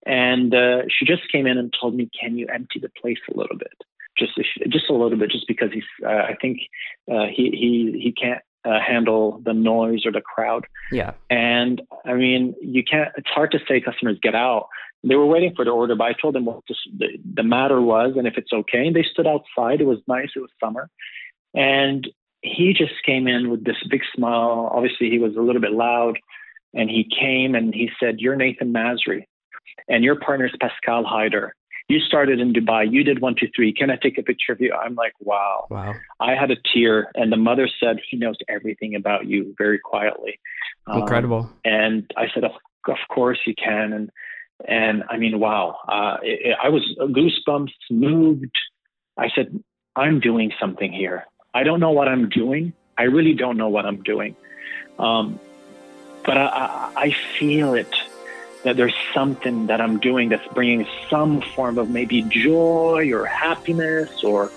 And 0.06 0.54
uh, 0.54 0.82
she 0.88 1.04
just 1.06 1.22
came 1.32 1.46
in 1.46 1.58
and 1.58 1.74
told 1.80 1.94
me, 1.94 2.10
"Can 2.20 2.36
you 2.36 2.46
empty 2.52 2.78
the 2.78 2.90
place 3.00 3.18
a 3.32 3.36
little 3.36 3.56
bit, 3.56 3.72
just 4.18 4.32
just 4.68 4.90
a 4.90 4.92
little 4.92 5.18
bit, 5.18 5.30
just 5.30 5.48
because 5.48 5.70
he's 5.72 5.84
uh, 6.04 6.08
I 6.08 6.36
think 6.40 6.58
uh, 7.10 7.26
he 7.26 7.50
he 7.50 7.98
he 8.00 8.12
can't 8.12 8.42
uh, 8.64 8.80
handle 8.80 9.40
the 9.44 9.52
noise 9.52 10.06
or 10.06 10.12
the 10.12 10.20
crowd." 10.20 10.66
Yeah. 10.92 11.12
And 11.30 11.82
I 12.04 12.14
mean, 12.14 12.54
you 12.60 12.82
can't. 12.84 13.10
It's 13.16 13.28
hard 13.28 13.52
to 13.52 13.58
say 13.68 13.80
customers 13.80 14.18
get 14.22 14.34
out. 14.34 14.68
They 15.02 15.16
were 15.16 15.26
waiting 15.26 15.52
for 15.54 15.64
the 15.64 15.70
order, 15.70 15.94
but 15.94 16.04
I 16.04 16.14
told 16.14 16.34
them 16.34 16.46
what 16.46 16.62
the, 16.68 17.08
the 17.34 17.42
matter 17.42 17.80
was 17.80 18.14
and 18.16 18.26
if 18.26 18.38
it's 18.38 18.52
okay. 18.52 18.86
And 18.86 18.96
they 18.96 19.04
stood 19.04 19.26
outside. 19.26 19.82
It 19.82 19.86
was 19.86 19.98
nice. 20.08 20.30
It 20.34 20.40
was 20.40 20.50
summer, 20.62 20.88
and 21.54 22.08
he 22.40 22.74
just 22.76 22.94
came 23.04 23.26
in 23.26 23.50
with 23.50 23.64
this 23.64 23.76
big 23.90 24.02
smile. 24.14 24.70
Obviously, 24.72 25.10
he 25.10 25.18
was 25.18 25.36
a 25.36 25.40
little 25.40 25.60
bit 25.60 25.72
loud, 25.72 26.18
and 26.72 26.88
he 26.88 27.08
came 27.08 27.54
and 27.54 27.74
he 27.74 27.90
said, 28.00 28.20
"You're 28.20 28.36
Nathan 28.36 28.72
Masri." 28.72 29.24
and 29.88 30.04
your 30.04 30.16
partner 30.16 30.46
is 30.46 30.52
Pascal 30.60 31.04
Hyder. 31.04 31.54
You 31.88 32.00
started 32.00 32.40
in 32.40 32.52
Dubai. 32.52 32.90
You 32.90 33.04
did 33.04 33.20
one, 33.20 33.34
two, 33.38 33.48
three. 33.54 33.72
Can 33.72 33.90
I 33.90 33.96
take 33.96 34.16
a 34.16 34.22
picture 34.22 34.52
of 34.52 34.60
you? 34.60 34.72
I'm 34.72 34.94
like, 34.94 35.12
wow. 35.20 35.66
Wow. 35.70 35.94
I 36.18 36.34
had 36.34 36.50
a 36.50 36.56
tear, 36.72 37.10
and 37.14 37.30
the 37.30 37.36
mother 37.36 37.68
said 37.80 37.98
he 38.10 38.16
knows 38.16 38.36
everything 38.48 38.94
about 38.94 39.26
you 39.26 39.54
very 39.58 39.78
quietly. 39.78 40.40
Um, 40.86 41.00
Incredible. 41.00 41.40
Um, 41.40 41.54
and 41.64 42.10
I 42.16 42.28
said, 42.32 42.44
of, 42.44 42.52
of 42.88 42.96
course 43.10 43.38
you 43.46 43.54
can. 43.54 43.92
And 43.92 44.10
and 44.66 45.04
I 45.10 45.18
mean, 45.18 45.40
wow. 45.40 45.76
Uh, 45.86 46.16
it, 46.22 46.40
it, 46.46 46.56
I 46.62 46.70
was 46.70 46.82
goosebumps, 46.98 47.72
moved. 47.90 48.56
I 49.18 49.28
said, 49.34 49.62
I'm 49.94 50.20
doing 50.20 50.52
something 50.58 50.92
here. 50.92 51.26
I 51.52 51.64
don't 51.64 51.80
know 51.80 51.92
what 51.92 52.08
I'm 52.08 52.28
doing, 52.28 52.72
I 52.96 53.04
really 53.04 53.34
don't 53.34 53.56
know 53.56 53.68
what 53.68 53.86
I'm 53.86 54.02
doing. 54.02 54.36
Um, 54.98 55.38
but 56.24 56.36
I, 56.36 56.46
I, 56.46 56.92
I 56.96 57.16
feel 57.38 57.74
it 57.74 57.94
that 58.64 58.76
there's 58.76 58.94
something 59.12 59.66
that 59.66 59.80
I'm 59.80 60.00
doing 60.00 60.30
that's 60.30 60.46
bringing 60.48 60.86
some 61.08 61.40
form 61.40 61.78
of 61.78 61.90
maybe 61.90 62.22
joy 62.22 63.12
or 63.12 63.24
happiness 63.24 64.24
or 64.24 64.50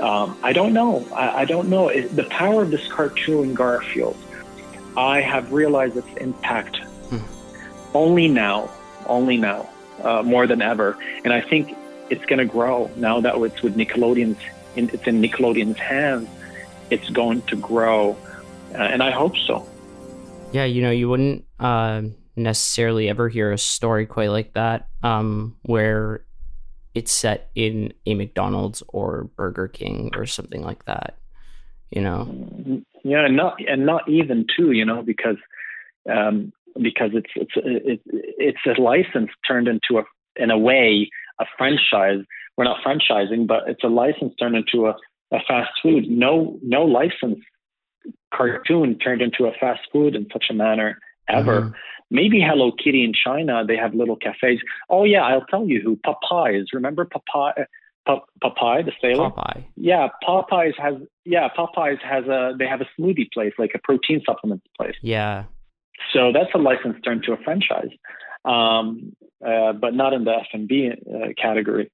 um, 0.00 0.38
I 0.42 0.52
don't 0.52 0.74
know. 0.74 1.06
I, 1.14 1.42
I 1.42 1.44
don't 1.46 1.68
know. 1.68 1.88
It, 1.88 2.14
the 2.14 2.24
power 2.24 2.62
of 2.62 2.70
this 2.70 2.86
cartoon, 2.88 3.54
Garfield, 3.54 4.16
I 4.96 5.20
have 5.20 5.52
realized 5.52 5.96
its 5.96 6.12
impact 6.18 6.76
hmm. 6.76 7.18
only 7.94 8.28
now, 8.28 8.70
only 9.06 9.36
now, 9.36 9.70
uh, 10.02 10.22
more 10.22 10.46
than 10.46 10.60
ever. 10.60 10.98
And 11.24 11.32
I 11.32 11.40
think 11.40 11.74
it's 12.10 12.24
going 12.26 12.38
to 12.40 12.44
grow 12.44 12.90
now 12.96 13.20
that 13.20 13.36
it's 13.36 13.62
with 13.62 13.76
Nickelodeon's, 13.76 14.38
in, 14.74 14.90
it's 14.90 15.06
in 15.06 15.22
Nickelodeon's 15.22 15.78
hands. 15.78 16.28
It's 16.90 17.08
going 17.10 17.42
to 17.42 17.56
grow, 17.56 18.16
uh, 18.74 18.78
and 18.78 19.02
I 19.02 19.10
hope 19.10 19.36
so. 19.36 19.66
Yeah, 20.52 20.64
you 20.64 20.82
know, 20.82 20.90
you 20.90 21.08
wouldn't 21.08 21.44
uh, 21.58 22.02
necessarily 22.36 23.08
ever 23.08 23.28
hear 23.28 23.52
a 23.52 23.58
story 23.58 24.06
quite 24.06 24.30
like 24.30 24.52
that, 24.54 24.88
um, 25.02 25.56
where 25.62 26.24
it's 26.94 27.12
set 27.12 27.50
in 27.54 27.92
a 28.06 28.14
McDonald's 28.14 28.82
or 28.88 29.24
Burger 29.36 29.68
King 29.68 30.10
or 30.14 30.26
something 30.26 30.62
like 30.62 30.84
that. 30.84 31.18
You 31.90 32.02
know. 32.02 32.82
Yeah, 33.04 33.26
and 33.26 33.36
not 33.36 33.56
and 33.66 33.86
not 33.86 34.08
even 34.08 34.46
too. 34.56 34.72
You 34.72 34.84
know, 34.84 35.02
because 35.02 35.36
um, 36.10 36.52
because 36.82 37.10
it's 37.14 37.30
it's 37.36 37.52
it's 37.56 38.02
it's 38.06 38.78
a 38.78 38.80
license 38.80 39.30
turned 39.46 39.68
into 39.68 39.98
a 39.98 40.04
in 40.42 40.50
a 40.50 40.58
way 40.58 41.10
a 41.40 41.44
franchise. 41.56 42.24
We're 42.56 42.64
not 42.64 42.78
franchising, 42.84 43.46
but 43.46 43.68
it's 43.68 43.84
a 43.84 43.88
license 43.88 44.34
turned 44.38 44.56
into 44.56 44.86
a, 44.86 44.96
a 45.32 45.38
fast 45.46 45.70
food. 45.82 46.08
No 46.08 46.58
no 46.62 46.84
license 46.84 47.40
cartoon 48.34 48.98
turned 48.98 49.22
into 49.22 49.46
a 49.46 49.52
fast 49.58 49.80
food 49.92 50.14
in 50.14 50.26
such 50.32 50.46
a 50.50 50.54
manner 50.54 50.98
ever. 51.28 51.60
Mm-hmm. 51.60 51.74
Maybe 52.10 52.40
Hello 52.40 52.70
Kitty 52.72 53.04
in 53.04 53.12
China, 53.12 53.64
they 53.66 53.76
have 53.76 53.94
little 53.94 54.16
cafes. 54.16 54.60
Oh 54.88 55.04
yeah, 55.04 55.22
I'll 55.22 55.46
tell 55.46 55.66
you 55.66 55.80
who 55.82 55.96
Popeyes. 55.96 56.66
Remember 56.72 57.06
Popeye? 57.06 57.66
Popeye, 58.06 58.84
the 58.84 58.92
sailor. 59.00 59.30
Popeye. 59.30 59.64
Yeah, 59.76 60.08
Popeyes 60.26 60.78
has. 60.78 60.94
Yeah, 61.24 61.48
Popeyes 61.56 62.00
has 62.02 62.24
a. 62.26 62.52
They 62.56 62.66
have 62.66 62.80
a 62.80 62.86
smoothie 62.98 63.30
place, 63.32 63.52
like 63.58 63.72
a 63.74 63.80
protein 63.82 64.22
supplement 64.24 64.62
place. 64.76 64.94
Yeah. 65.02 65.44
So 66.12 66.30
that's 66.32 66.50
a 66.54 66.58
license 66.58 66.96
turned 67.04 67.24
to 67.24 67.32
a 67.32 67.36
franchise, 67.38 67.88
um, 68.44 69.16
uh, 69.44 69.72
but 69.72 69.94
not 69.94 70.12
in 70.12 70.24
the 70.24 70.32
F 70.32 70.46
and 70.52 70.68
B 70.68 70.90
uh, 70.90 71.28
category. 71.40 71.90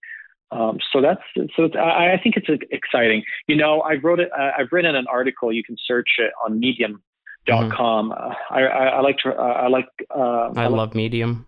Um, 0.50 0.78
so 0.92 1.00
that's 1.00 1.22
so 1.56 1.70
I, 1.78 2.12
I, 2.12 2.20
think 2.22 2.36
it's 2.36 2.62
exciting. 2.70 3.22
You 3.46 3.56
know, 3.56 3.80
I 3.80 3.94
wrote 3.94 4.20
it. 4.20 4.28
Uh, 4.38 4.50
I've 4.58 4.70
written 4.70 4.94
an 4.94 5.06
article. 5.10 5.50
You 5.50 5.64
can 5.64 5.76
search 5.82 6.10
it 6.18 6.32
on 6.44 6.60
Medium 6.60 7.02
dot 7.46 7.64
mm-hmm. 7.64 7.76
com. 7.76 8.12
I, 8.12 8.60
I, 8.60 8.84
I, 8.86 9.00
like 9.00 9.18
to, 9.18 9.30
I 9.30 9.68
like, 9.68 9.88
uh, 10.14 10.50
I, 10.56 10.64
I 10.64 10.66
love 10.68 10.94
Medium. 10.94 11.46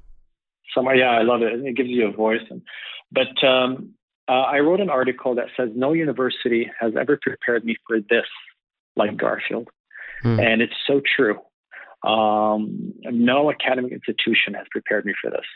Some, 0.74 0.86
yeah, 0.94 1.10
I 1.10 1.22
love 1.22 1.42
it. 1.42 1.52
It 1.64 1.76
gives 1.76 1.88
you 1.88 2.08
a 2.08 2.12
voice. 2.12 2.42
And, 2.50 2.62
but 3.12 3.46
um, 3.46 3.94
uh, 4.28 4.32
I 4.32 4.60
wrote 4.60 4.80
an 4.80 4.90
article 4.90 5.34
that 5.34 5.46
says 5.56 5.70
no 5.74 5.92
university 5.92 6.70
has 6.80 6.92
ever 6.98 7.18
prepared 7.20 7.64
me 7.64 7.76
for 7.86 8.00
this 8.00 8.26
like 8.96 9.16
Garfield, 9.16 9.68
mm. 10.22 10.40
and 10.40 10.62
it's 10.62 10.74
so 10.86 11.00
true. 11.16 11.38
Um, 12.08 12.94
no 13.04 13.50
academic 13.50 13.92
institution 13.92 14.54
has 14.54 14.66
prepared 14.70 15.04
me 15.04 15.14
for 15.20 15.30
this. 15.30 15.46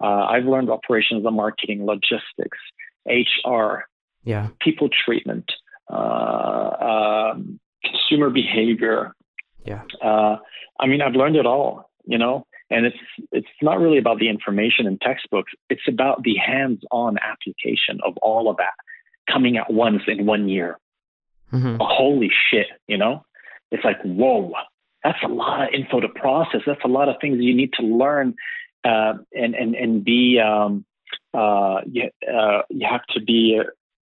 Uh, 0.00 0.26
I've 0.26 0.44
learned 0.44 0.70
operations 0.70 1.26
and 1.26 1.36
marketing, 1.36 1.84
logistics, 1.84 2.58
HR, 3.06 3.84
yeah, 4.24 4.48
people 4.60 4.88
treatment, 4.88 5.50
uh, 5.92 7.32
um, 7.34 7.60
consumer 7.84 8.30
behavior, 8.30 9.14
yeah. 9.68 9.82
Uh, 10.02 10.36
I 10.80 10.86
mean, 10.86 11.02
I've 11.02 11.14
learned 11.14 11.36
it 11.36 11.46
all, 11.46 11.90
you 12.04 12.18
know, 12.18 12.46
and 12.70 12.86
it's 12.86 12.96
it's 13.32 13.54
not 13.60 13.78
really 13.78 13.98
about 13.98 14.18
the 14.18 14.28
information 14.28 14.86
in 14.86 14.98
textbooks. 14.98 15.52
It's 15.68 15.86
about 15.88 16.22
the 16.22 16.36
hands-on 16.36 17.16
application 17.18 18.00
of 18.06 18.16
all 18.18 18.50
of 18.50 18.56
that 18.56 18.76
coming 19.32 19.56
at 19.56 19.72
once 19.72 20.02
in 20.06 20.26
one 20.26 20.48
year. 20.48 20.78
Mm-hmm. 21.52 21.76
Holy 21.80 22.30
shit, 22.50 22.68
you 22.86 22.98
know? 22.98 23.24
It's 23.70 23.84
like, 23.84 24.00
whoa, 24.02 24.52
that's 25.04 25.22
a 25.22 25.28
lot 25.28 25.64
of 25.64 25.74
info 25.74 26.00
to 26.00 26.08
process. 26.08 26.62
That's 26.66 26.84
a 26.84 26.88
lot 26.88 27.08
of 27.08 27.16
things 27.20 27.38
you 27.40 27.54
need 27.54 27.72
to 27.74 27.84
learn 27.84 28.34
uh, 28.84 29.14
and 29.32 29.54
and 29.54 29.74
and 29.74 30.04
be. 30.04 30.40
Um, 30.40 30.84
uh, 31.34 31.80
you, 31.86 32.04
uh, 32.26 32.62
you 32.70 32.86
have 32.88 33.04
to 33.14 33.20
be. 33.20 33.60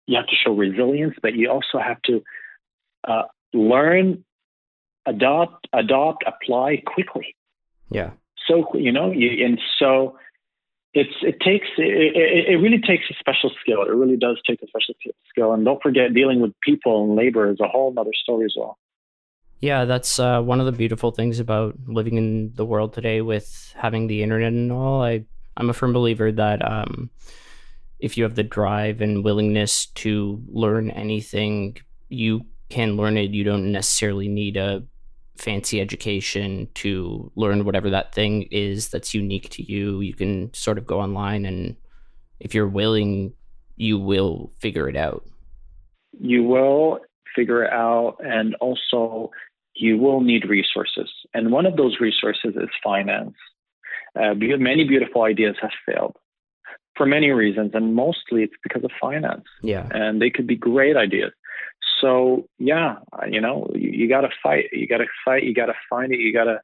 you 0.08 0.16
have 0.18 0.28
to 0.28 0.36
show 0.44 0.54
resilience, 0.54 1.16
but 1.22 1.34
you 1.34 1.50
also 1.50 1.78
have 1.80 2.02
to 2.04 2.24
uh, 3.08 3.24
learn 3.54 4.24
adopt, 5.10 5.68
adopt, 5.74 6.24
apply 6.28 6.82
quickly. 6.86 7.36
Yeah. 7.90 8.12
So 8.48 8.66
you 8.76 8.92
know, 8.92 9.12
you, 9.12 9.46
and 9.46 9.60
so 9.78 10.18
it's 10.94 11.14
it 11.22 11.40
takes 11.40 11.68
it, 11.78 12.48
it, 12.50 12.58
really 12.58 12.80
takes 12.80 13.06
a 13.10 13.14
special 13.20 13.52
skill. 13.62 13.84
It 13.84 13.90
really 13.90 14.18
does 14.18 14.40
take 14.48 14.62
a 14.62 14.68
special 14.68 14.96
skill, 15.30 15.54
and 15.54 15.64
don't 15.64 15.82
forget 15.82 16.14
dealing 16.14 16.42
with 16.42 16.52
people 16.62 17.04
and 17.04 17.16
labor 17.16 17.52
is 17.52 17.60
a 17.60 17.68
whole 17.68 17.94
other 17.98 18.12
story 18.14 18.46
as 18.46 18.54
well. 18.58 18.78
Yeah, 19.60 19.86
that's 19.86 20.20
uh, 20.20 20.42
one 20.42 20.60
of 20.60 20.66
the 20.66 20.72
beautiful 20.72 21.12
things 21.12 21.40
about 21.40 21.76
living 21.86 22.16
in 22.16 22.54
the 22.56 22.66
world 22.66 22.94
today 22.94 23.22
with 23.22 23.74
having 23.78 24.08
the 24.08 24.24
internet 24.24 24.54
and 24.54 24.72
all. 24.72 25.04
I 25.04 25.26
I'm 25.58 25.70
a 25.70 25.74
firm 25.74 25.94
believer 25.94 26.32
that 26.32 26.66
um, 26.66 27.10
if 28.00 28.18
you 28.18 28.24
have 28.24 28.36
the 28.36 28.44
drive 28.44 29.02
and 29.02 29.24
willingness 29.24 29.88
to 29.88 30.42
learn 30.48 30.90
anything, 30.90 31.78
you 32.08 32.46
can 32.70 32.96
learn 32.96 33.18
it. 33.18 33.32
You 33.32 33.44
don't 33.44 33.72
necessarily 33.72 34.28
need 34.28 34.58
a 34.58 34.84
fancy 35.40 35.80
education 35.82 36.68
to 36.76 37.32
learn 37.36 37.66
whatever 37.66 37.90
that 37.90 38.14
thing 38.14 38.44
is 38.52 38.90
that's 38.90 39.14
unique 39.14 39.50
to 39.50 39.64
you. 39.64 40.02
You 40.02 40.14
can 40.14 40.54
sort 40.54 40.78
of 40.78 40.86
go 40.86 41.00
online 41.00 41.46
and 41.46 41.76
if 42.40 42.54
you're 42.54 42.68
willing, 42.68 43.34
you 43.76 43.98
will 44.00 44.52
figure 44.60 44.88
it 44.88 44.96
out. 44.96 45.26
You 46.20 46.44
will 46.44 47.00
figure 47.36 47.64
it 47.64 47.72
out 47.72 48.18
and 48.20 48.56
also 48.56 49.32
you 49.76 49.98
will 49.98 50.22
need 50.22 50.50
resources. 50.50 51.10
And 51.34 51.52
one 51.52 51.66
of 51.66 51.78
those 51.78 51.98
resources 52.00 52.56
is 52.56 52.70
finance. 52.84 53.36
Uh, 54.20 54.34
many 54.34 54.84
beautiful 54.86 55.24
ideas 55.24 55.56
have 55.62 55.72
failed 55.86 56.16
for 56.98 57.06
many 57.06 57.30
reasons, 57.30 57.72
and 57.74 57.96
mostly 57.96 58.44
it's 58.44 58.56
because 58.62 58.84
of 58.84 58.92
finance. 59.00 59.46
Yeah. 59.62 59.88
And 59.92 60.22
they 60.22 60.30
could 60.30 60.48
be 60.48 60.58
great 60.58 60.98
ideas 60.98 61.32
so 62.02 62.48
yeah, 62.58 62.98
you 63.30 63.42
know, 63.42 63.70
you, 63.74 63.92
you 63.92 64.10
got 64.10 64.22
to 64.22 64.30
fight. 64.42 64.66
You 64.72 64.88
got 64.88 64.98
to 64.98 65.08
fight. 65.26 65.44
You 65.44 65.54
got 65.54 65.68
to 65.68 65.74
find 65.90 66.14
it. 66.14 66.20
You 66.20 66.34
got 66.34 66.46
to. 66.46 66.60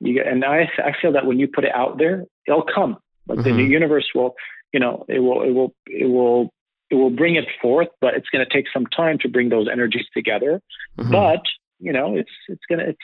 You 0.00 0.16
got, 0.16 0.26
and 0.26 0.44
I 0.44 0.70
I 0.78 0.92
feel 1.00 1.12
that 1.12 1.26
when 1.26 1.38
you 1.38 1.48
put 1.48 1.64
it 1.64 1.74
out 1.74 1.98
there, 1.98 2.24
it'll 2.46 2.64
come. 2.64 2.98
Like 3.28 3.40
mm-hmm. 3.40 3.56
the 3.56 3.62
universe 3.62 4.08
will, 4.14 4.34
you 4.72 4.80
know, 4.80 5.04
it 5.08 5.20
will 5.20 5.42
it 5.42 5.52
will 5.52 5.74
it 5.86 6.06
will 6.06 6.50
it 6.90 6.96
will 6.96 7.10
bring 7.10 7.36
it 7.36 7.46
forth, 7.60 7.88
but 8.00 8.14
it's 8.14 8.28
going 8.28 8.44
to 8.44 8.52
take 8.52 8.66
some 8.72 8.86
time 8.86 9.18
to 9.20 9.28
bring 9.28 9.48
those 9.48 9.68
energies 9.70 10.06
together. 10.14 10.60
Mm-hmm. 10.98 11.12
But 11.12 11.42
you 11.78 11.92
know, 11.92 12.16
it's 12.16 12.30
it's 12.48 12.62
gonna 12.68 12.84
it's 12.84 12.98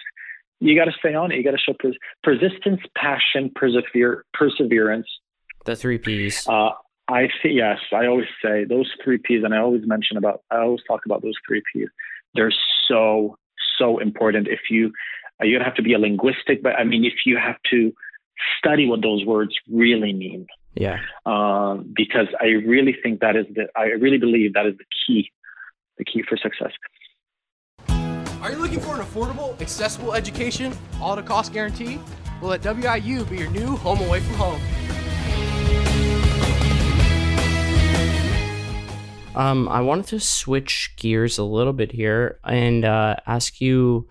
you 0.60 0.76
got 0.76 0.86
to 0.86 0.92
stay 0.98 1.14
on 1.14 1.30
it. 1.30 1.36
You 1.36 1.44
got 1.44 1.52
to 1.52 1.58
show 1.58 1.74
pers- 1.78 1.98
persistence, 2.22 2.80
passion, 2.96 3.50
persevere, 3.54 4.24
perseverance. 4.34 5.06
The 5.64 5.76
three 5.76 5.98
P's. 5.98 6.46
Uh, 6.48 6.70
I 7.08 7.28
see. 7.42 7.50
Yes, 7.50 7.78
I 7.92 8.06
always 8.06 8.26
say 8.42 8.64
those 8.64 8.90
three 9.02 9.18
P's, 9.18 9.42
and 9.42 9.54
I 9.54 9.58
always 9.58 9.86
mention 9.86 10.16
about. 10.16 10.42
I 10.50 10.58
always 10.58 10.82
talk 10.86 11.00
about 11.06 11.22
those 11.22 11.34
three 11.46 11.62
P's. 11.72 11.88
They're 12.34 12.52
so 12.86 13.36
so 13.78 13.98
important. 13.98 14.48
If 14.48 14.60
you 14.70 14.92
uh, 15.40 15.46
you 15.46 15.56
don't 15.56 15.64
have 15.64 15.76
to 15.76 15.82
be 15.82 15.94
a 15.94 15.98
linguistic, 15.98 16.62
but 16.62 16.74
I 16.74 16.84
mean, 16.84 17.04
if 17.04 17.14
you 17.24 17.38
have 17.38 17.56
to 17.70 17.92
study 18.58 18.86
what 18.86 19.02
those 19.02 19.24
words 19.24 19.54
really 19.70 20.12
mean. 20.12 20.46
Yeah. 20.74 20.98
Um, 21.26 21.92
because 21.96 22.28
I 22.40 22.46
really 22.46 22.94
think 23.02 23.20
that 23.20 23.36
is 23.36 23.46
the. 23.54 23.68
I 23.74 23.86
really 24.00 24.18
believe 24.18 24.52
that 24.54 24.66
is 24.66 24.76
the 24.76 24.84
key, 25.06 25.32
the 25.96 26.04
key 26.04 26.22
for 26.28 26.36
success. 26.36 26.72
Are 28.42 28.52
you 28.52 28.58
looking 28.58 28.80
for 28.80 28.94
an 28.94 29.04
affordable, 29.04 29.60
accessible 29.60 30.14
education, 30.14 30.72
all 31.00 31.14
at 31.14 31.18
a 31.18 31.22
cost 31.22 31.52
guarantee? 31.52 31.98
Well, 32.40 32.50
let 32.50 32.62
WIU 32.62 33.28
be 33.28 33.38
your 33.38 33.50
new 33.50 33.76
home 33.76 34.00
away 34.00 34.20
from 34.20 34.34
home. 34.34 34.60
Um, 39.38 39.68
I 39.68 39.80
wanted 39.82 40.06
to 40.06 40.18
switch 40.18 40.94
gears 40.96 41.38
a 41.38 41.44
little 41.44 41.72
bit 41.72 41.92
here 41.92 42.40
and 42.42 42.84
uh, 42.84 43.14
ask 43.24 43.60
you 43.60 44.08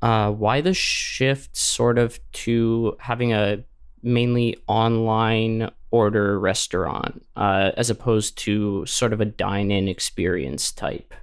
uh, 0.00 0.30
why 0.30 0.60
the 0.60 0.74
shift 0.74 1.56
sort 1.56 1.98
of 1.98 2.20
to 2.44 2.96
having 3.00 3.32
a 3.32 3.64
mainly 4.00 4.56
online 4.68 5.72
order 5.90 6.38
restaurant 6.38 7.26
uh, 7.34 7.72
as 7.76 7.90
opposed 7.90 8.38
to 8.38 8.86
sort 8.86 9.12
of 9.12 9.20
a 9.20 9.24
dine 9.24 9.72
in 9.72 9.88
experience 9.88 10.70
type? 10.70 11.14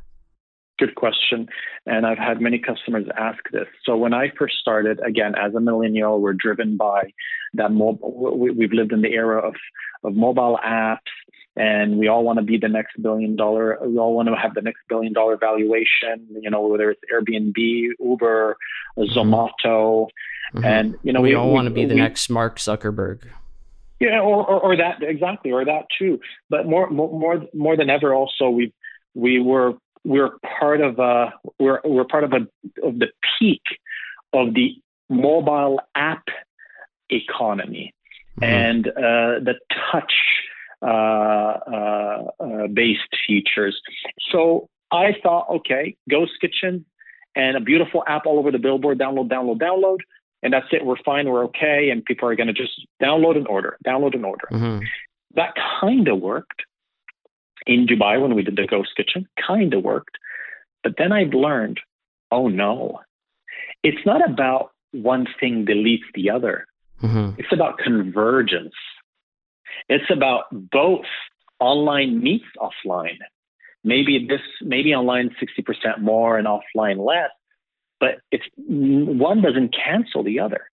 Good 0.78 0.96
question. 0.96 1.48
And 1.86 2.06
I've 2.06 2.18
had 2.18 2.42
many 2.42 2.60
customers 2.60 3.06
ask 3.18 3.40
this. 3.54 3.68
So 3.86 3.96
when 3.96 4.14
I 4.14 4.34
first 4.38 4.56
started, 4.60 5.00
again, 5.08 5.36
as 5.36 5.56
a 5.56 5.62
millennial, 5.62 6.20
we're 6.20 6.34
driven 6.34 6.76
by 6.76 7.14
that 7.54 7.72
mobile. 7.72 8.38
We've 8.38 8.74
lived 8.74 8.92
in 8.92 9.04
the 9.04 9.14
era 9.14 9.40
of, 9.40 9.56
of 10.04 10.16
mobile 10.16 10.60
apps 10.66 11.00
and 11.56 11.98
we 11.98 12.08
all 12.08 12.24
want 12.24 12.38
to 12.40 12.44
be 12.44 12.58
the 12.58 12.68
next 12.68 13.02
billion 13.02 13.36
dollar. 13.36 13.78
We 13.82 13.98
all 13.98 14.14
want 14.16 14.28
to 14.30 14.36
have 14.36 14.54
the 14.54 14.62
next 14.62 14.82
billion 14.90 15.14
dollar 15.14 15.38
valuation. 15.38 16.28
You 16.42 16.50
know, 16.50 16.62
whether 16.68 16.92
it's 16.92 17.02
Airbnb, 17.14 17.56
Uber, 18.00 18.58
Zomato, 18.98 20.10
Mhm. 20.54 20.66
and 20.66 20.96
you 21.04 21.12
know, 21.14 21.22
we, 21.22 21.34
all 21.34 21.52
want 21.52 21.68
to 21.68 21.74
be 21.74 21.86
the 21.86 21.96
we- 21.96 22.02
next 22.02 22.30
Mark 22.30 22.58
Zuckerberg. 22.60 23.24
yeah, 24.00 24.20
or, 24.20 24.46
or, 24.46 24.60
or 24.62 24.76
that 24.78 25.02
exactly, 25.02 25.52
or 25.52 25.66
that 25.66 25.86
too. 25.98 26.20
But 26.50 26.68
more, 26.68 26.90
more, 26.90 27.44
more, 27.54 27.76
than 27.78 27.90
ever, 27.90 28.14
also 28.14 28.50
we 28.50 28.74
we 29.16 29.40
were 29.40 29.74
we're 30.04 30.32
part 30.60 30.82
of 30.82 31.00
a 31.00 31.34
we're 31.60 31.80
we're 31.84 32.04
part 32.06 32.24
of 32.24 32.34
a 32.34 32.48
of 32.84 33.00
the 33.00 33.08
peak 33.40 33.62
of 34.34 34.54
the 34.54 34.76
mobile 35.10 35.80
app 35.96 36.26
economy 37.10 37.94
Mhm. 38.40 38.44
and 38.44 38.88
uh, 38.88 39.40
the 39.40 39.56
touch 39.92 40.14
based 42.74 43.16
features. 43.28 43.82
So 44.32 44.70
I 44.92 45.16
thought, 45.22 45.50
okay, 45.50 45.96
Ghost 46.10 46.34
Kitchen 46.42 46.86
and 47.36 47.58
a 47.58 47.60
beautiful 47.60 48.04
app 48.08 48.26
all 48.26 48.40
over 48.40 48.52
the 48.52 48.60
billboard, 48.60 49.00
download, 49.00 49.30
download, 49.30 49.60
download. 49.60 50.00
And 50.44 50.54
that's 50.54 50.68
it. 50.72 50.86
We're 50.86 50.96
fine. 51.04 51.28
We're 51.28 51.46
okay. 51.46 51.90
And 51.90 52.06
people 52.06 52.30
are 52.30 52.36
going 52.36 52.48
to 52.48 52.54
just 52.54 52.86
download 53.02 53.36
and 53.36 53.48
order, 53.48 53.78
download 53.86 54.14
and 54.14 54.26
order. 54.26 54.48
Mhm. 54.52 54.84
That 55.34 55.56
kind 55.82 56.08
of 56.08 56.20
worked 56.22 56.64
in 57.66 57.88
Dubai 57.88 58.22
when 58.22 58.36
we 58.36 58.44
did 58.44 58.56
the 58.56 58.68
Ghost 58.68 58.96
Kitchen, 58.96 59.28
kind 59.46 59.74
of 59.74 59.84
worked. 59.84 60.18
But 60.84 60.98
then 60.98 61.12
I've 61.12 61.34
learned, 61.34 61.80
oh 62.32 62.48
no, 62.48 63.02
it's 63.82 64.06
not 64.06 64.24
about 64.24 64.72
one 64.92 65.26
thing 65.40 65.66
deletes 65.66 66.06
the 66.14 66.30
other. 66.30 66.68
Mhm. 67.02 67.40
It's 67.40 67.52
about 67.52 67.80
convergence. 67.80 68.76
It's 69.90 70.10
about 70.10 70.46
both 70.52 71.06
online 71.60 72.22
meets 72.22 72.46
offline. 72.60 73.20
Maybe 73.84 74.26
this, 74.28 74.42
maybe 74.62 74.96
online 74.96 75.36
60% 75.42 76.00
more 76.02 76.38
and 76.38 76.48
offline 76.48 77.06
less, 77.06 77.30
but 78.00 78.16
it's 78.32 78.46
one 78.58 79.42
doesn't 79.42 79.76
cancel 79.76 80.24
the 80.24 80.40
other. 80.40 80.70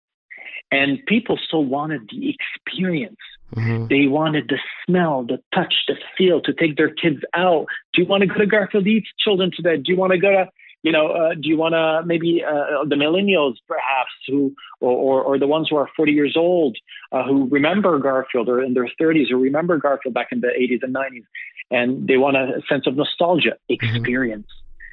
And 0.70 1.04
people 1.06 1.38
still 1.44 1.64
wanted 1.64 2.02
the 2.10 2.34
experience. 2.34 3.18
Mhm. 3.56 3.88
They 3.88 4.06
wanted 4.06 4.48
the 4.48 4.60
smell, 4.86 5.24
the 5.24 5.42
touch, 5.52 5.74
the 5.88 5.96
feel 6.16 6.40
to 6.42 6.52
take 6.52 6.76
their 6.76 6.90
kids 6.90 7.20
out. 7.34 7.66
Do 7.92 8.02
you 8.02 8.06
want 8.06 8.20
to 8.20 8.28
go 8.28 8.36
to 8.36 8.46
Garfield 8.46 8.86
Eats 8.86 9.08
Children 9.18 9.50
today? 9.54 9.76
Do 9.76 9.90
you 9.90 9.96
want 9.98 10.12
to 10.12 10.18
go 10.18 10.30
to, 10.30 10.48
you 10.82 10.92
know, 10.92 11.08
uh, 11.08 11.34
do 11.34 11.48
you 11.48 11.56
want 11.56 11.74
to 11.74 12.02
maybe 12.06 12.42
uh, 12.42 12.84
the 12.88 12.96
millennials 12.96 13.56
perhaps 13.68 14.10
who, 14.26 14.54
or, 14.80 14.92
or, 14.92 15.22
or 15.22 15.38
the 15.38 15.46
ones 15.46 15.68
who 15.68 15.76
are 15.76 15.88
40 15.96 16.12
years 16.12 16.36
old 16.36 16.76
uh, 17.12 17.24
who 17.24 17.48
remember 17.48 17.98
Garfield 17.98 18.48
or 18.48 18.62
in 18.62 18.74
their 18.74 18.88
30s 19.00 19.30
or 19.30 19.36
remember 19.36 19.76
Garfield 19.78 20.14
back 20.14 20.28
in 20.32 20.40
the 20.40 20.48
80s 20.48 20.82
and 20.82 20.94
90s 20.94 21.24
and 21.70 22.08
they 22.08 22.16
want 22.16 22.36
a 22.36 22.62
sense 22.68 22.86
of 22.86 22.96
nostalgia, 22.96 23.56
experience. 23.68 24.48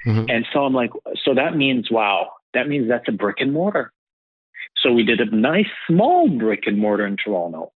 Mhm. 0.06 0.30
And 0.30 0.46
so 0.54 0.64
I'm 0.64 0.74
like, 0.74 0.92
so 1.24 1.34
that 1.34 1.56
means, 1.56 1.90
wow, 1.90 2.32
that 2.54 2.68
means 2.68 2.88
that's 2.88 3.08
a 3.08 3.12
brick 3.12 3.38
and 3.40 3.52
mortar. 3.52 3.92
So 4.78 4.92
we 4.92 5.04
did 5.04 5.20
a 5.20 5.36
nice 5.36 5.68
small 5.88 6.30
brick 6.30 6.64
and 6.66 6.78
mortar 6.78 7.06
in 7.06 7.18
Toronto 7.18 7.72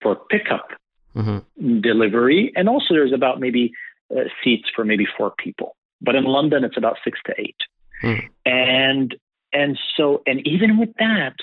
for 0.00 0.16
pickup 0.30 0.68
Mhm. 1.16 1.44
delivery, 1.82 2.52
and 2.54 2.68
also 2.68 2.94
there's 2.94 3.12
about 3.12 3.40
maybe 3.40 3.72
uh, 4.14 4.24
seats 4.44 4.68
for 4.74 4.84
maybe 4.84 5.06
four 5.16 5.32
people. 5.36 5.74
But 6.00 6.14
in 6.14 6.24
London, 6.24 6.64
it's 6.64 6.76
about 6.76 6.96
six 7.04 7.18
to 7.26 7.34
eight. 7.38 7.56
Hmm. 8.02 8.26
And 8.44 9.14
and 9.52 9.78
so 9.96 10.22
and 10.26 10.46
even 10.46 10.78
with 10.78 10.90
that, 10.98 11.36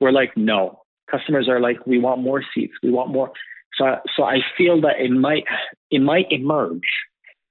we're 0.00 0.12
like, 0.12 0.36
no. 0.36 0.82
Customers 1.10 1.48
are 1.48 1.60
like, 1.60 1.86
we 1.86 1.98
want 1.98 2.20
more 2.22 2.42
seats, 2.54 2.74
we 2.82 2.90
want 2.90 3.10
more. 3.10 3.32
So 3.76 3.96
so 4.16 4.22
I 4.24 4.38
feel 4.56 4.80
that 4.82 4.98
it 5.00 5.10
might 5.10 5.44
it 5.90 6.00
might 6.00 6.26
emerge 6.30 6.88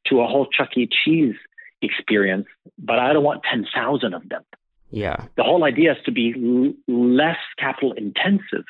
to 0.07 0.21
a 0.21 0.27
whole 0.27 0.47
Chuck 0.47 0.69
E. 0.77 0.87
Cheese 1.03 1.35
experience, 1.81 2.47
but 2.79 2.97
I 2.99 3.13
don't 3.13 3.23
want 3.23 3.43
ten 3.49 3.65
thousand 3.73 4.13
of 4.15 4.27
them 4.29 4.43
Yeah. 4.89 5.25
the 5.35 5.43
whole 5.43 5.63
idea 5.63 5.91
is 5.91 5.97
to 6.05 6.11
be 6.11 6.33
l- 6.35 6.73
less 6.87 7.37
capital 7.59 7.91
intensive 7.93 8.65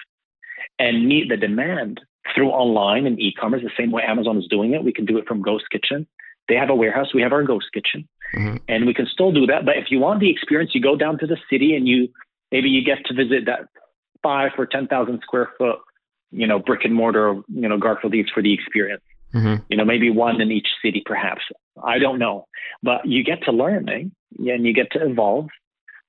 and 0.80 1.08
meet 1.08 1.30
the 1.30 1.38
demand 1.38 2.02
through 2.36 2.50
online 2.50 3.06
and 3.08 3.18
e-commerce 3.20 3.62
the 3.64 3.72
same 3.78 3.92
way 3.92 4.04
Amazon 4.04 4.38
is 4.38 4.48
doing 4.50 4.74
it. 4.74 4.84
We 4.84 4.92
can 4.92 5.06
do 5.06 5.18
it 5.18 5.26
from 5.28 5.42
Ghost 5.42 5.66
Kitchen. 5.72 6.06
They 6.48 6.56
have 6.56 6.70
a 6.70 6.76
warehouse. 6.76 7.14
We 7.14 7.22
have 7.22 7.34
our 7.34 7.44
Ghost 7.44 7.68
Kitchen, 7.74 8.08
Mhm. 8.36 8.62
and 8.68 8.86
we 8.86 8.94
can 8.94 9.06
still 9.08 9.32
do 9.32 9.46
that. 9.48 9.66
But 9.66 9.78
if 9.78 9.92
you 9.92 10.00
want 10.00 10.20
the 10.20 10.30
experience, 10.30 10.74
you 10.74 10.82
go 10.82 10.96
down 10.96 11.18
to 11.20 11.28
the 11.28 11.38
city 11.50 11.76
and 11.76 11.88
you 11.88 12.10
maybe 12.52 12.70
you 12.70 12.82
get 12.84 13.06
to 13.06 13.14
visit 13.14 13.46
that 13.46 13.68
five 14.24 14.52
or 14.58 14.66
ten 14.66 14.88
thousand 14.88 15.22
square 15.22 15.50
foot, 15.58 15.80
you 16.32 16.48
know, 16.48 16.60
brick 16.60 16.86
and 16.86 16.94
mortar, 16.94 17.36
you 17.50 17.68
know, 17.68 17.78
Garfield 17.78 18.16
Eats 18.16 18.32
for 18.32 18.42
the 18.42 18.54
experience 18.54 19.04
Mhm. 19.34 19.62
you 19.70 19.76
know, 19.76 19.84
maybe 19.84 20.10
one 20.10 20.40
in 20.40 20.52
each 20.54 20.70
city, 20.82 21.04
perhaps. 21.06 21.44
I 21.84 22.00
don't 22.00 22.18
know. 22.18 22.48
But 22.82 23.06
you 23.06 23.24
get 23.24 23.44
to 23.44 23.52
learn, 23.52 23.90
eh? 23.90 24.06
and 24.54 24.66
you 24.66 24.74
get 24.74 24.90
to 24.92 25.06
evolve. 25.06 25.50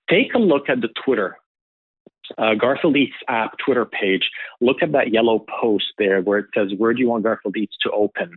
Take 0.08 0.34
a 0.34 0.38
look 0.38 0.68
at 0.68 0.80
the 0.80 0.88
Twitter, 1.04 1.36
uh, 2.38 2.54
Garfield 2.54 2.96
Eats 2.96 3.16
app 3.28 3.58
Twitter 3.58 3.84
page. 3.84 4.30
Look 4.60 4.82
at 4.82 4.92
that 4.92 5.12
yellow 5.12 5.44
post 5.60 5.86
there 5.98 6.20
where 6.22 6.38
it 6.38 6.46
says, 6.54 6.72
Where 6.76 6.92
do 6.94 7.00
you 7.00 7.08
want 7.08 7.24
Garfield 7.24 7.56
Eats 7.56 7.76
to 7.82 7.90
open? 7.90 8.36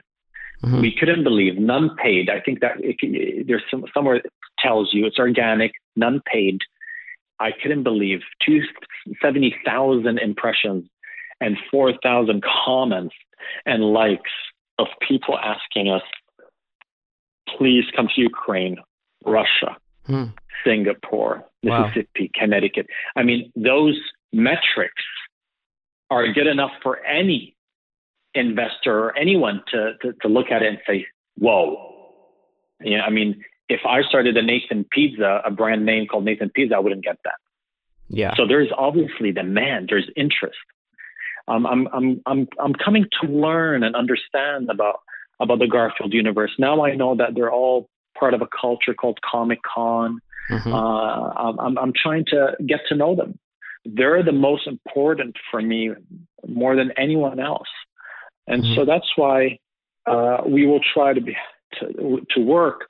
Mhm. 0.64 0.82
We 0.82 0.92
couldn't 0.92 1.24
believe, 1.24 1.58
none 1.58 1.96
paid. 1.96 2.30
I 2.30 2.40
think 2.40 2.60
that 2.60 2.74
it, 2.80 3.48
there's 3.48 3.64
some, 3.72 3.86
somewhere 3.94 4.16
it 4.18 4.26
tells 4.60 4.94
you 4.94 5.06
it's 5.06 5.18
organic, 5.20 5.72
none 5.96 6.22
paid. 6.26 6.60
I 7.40 7.52
couldn't 7.52 7.84
believe 7.84 8.20
270,000 8.46 10.20
impressions 10.20 10.88
and 11.40 11.58
4,000 11.72 12.44
comments 12.44 13.16
and 13.66 13.84
likes 13.92 14.30
of 14.78 14.88
people 15.08 15.38
asking 15.40 15.90
us, 15.90 16.04
please 17.58 17.84
come 17.96 18.08
to 18.16 18.22
Ukraine, 18.22 18.78
Russia, 19.26 19.76
Hmm. 20.06 20.26
Singapore, 20.64 21.44
Wow. 21.64 21.86
Mississippi, 21.88 22.30
Connecticut. 22.36 22.88
I 23.16 23.24
mean, 23.24 23.52
those 23.56 24.00
metrics 24.32 25.04
are 26.12 26.32
good 26.34 26.48
enough 26.48 26.72
for 26.84 27.04
any 27.06 27.56
investor 28.34 28.98
or 28.98 29.18
anyone 29.18 29.62
to, 29.72 29.94
to, 30.02 30.14
to 30.22 30.28
look 30.28 30.52
at 30.52 30.62
it 30.62 30.70
and 30.70 30.78
say, 30.88 31.06
whoa. 31.38 31.88
Yeah, 32.84 33.02
I 33.02 33.10
mean, 33.10 33.44
if 33.70 33.82
I 33.88 34.02
started 34.02 34.36
a 34.38 34.42
Nathan 34.42 34.86
Pizza, 34.92 35.42
a 35.46 35.52
brand 35.52 35.86
name 35.86 36.08
called 36.08 36.26
Nathan 36.26 36.50
Pizza, 36.50 36.76
I 36.76 36.80
wouldn't 36.80 37.04
get 37.04 37.18
that. 37.24 37.36
Yeah. 38.10 38.36
So 38.36 38.46
there's 38.48 38.70
obviously 38.78 39.32
demand, 39.32 39.88
there's 39.90 40.10
interest. 40.16 40.58
Um, 41.48 41.66
I'm, 41.66 41.88
I'm, 41.94 42.22
I'm, 42.26 42.48
I'm 42.60 42.74
coming 42.74 43.06
to 43.22 43.28
learn 43.28 43.84
and 43.84 43.96
understand 43.96 44.70
about, 44.70 45.00
about 45.40 45.60
the 45.60 45.68
Garfield 45.68 46.14
universe. 46.14 46.52
Now 46.60 46.86
I 46.86 46.96
know 46.96 47.16
that 47.16 47.36
they're 47.36 47.52
all 47.52 47.90
part 48.18 48.34
of 48.34 48.42
a 48.42 48.48
culture 48.60 48.94
called 48.94 49.20
Comic 49.30 49.60
Con. 49.64 50.20
Mhm. 50.50 50.74
Uh, 50.74 51.60
I'm, 51.62 51.78
I'm 51.78 51.94
trying 51.94 52.26
to 52.26 52.56
get 52.66 52.82
to 52.90 52.96
know 52.96 53.16
them. 53.16 53.40
They're 53.86 54.24
the 54.24 54.32
most 54.32 54.68
important 54.68 55.36
for 55.50 55.62
me 55.62 55.92
more 56.48 56.76
than 56.76 56.92
anyone 56.98 57.40
else. 57.40 57.70
And 58.52 58.76
so 58.76 58.86
that's 58.86 59.10
why 59.16 59.60
uh, 60.06 60.42
we 60.46 60.66
will 60.66 60.82
try 60.94 61.14
to 61.14 61.22
be 61.22 61.36
to, 61.80 62.22
to 62.32 62.42
work 62.42 62.86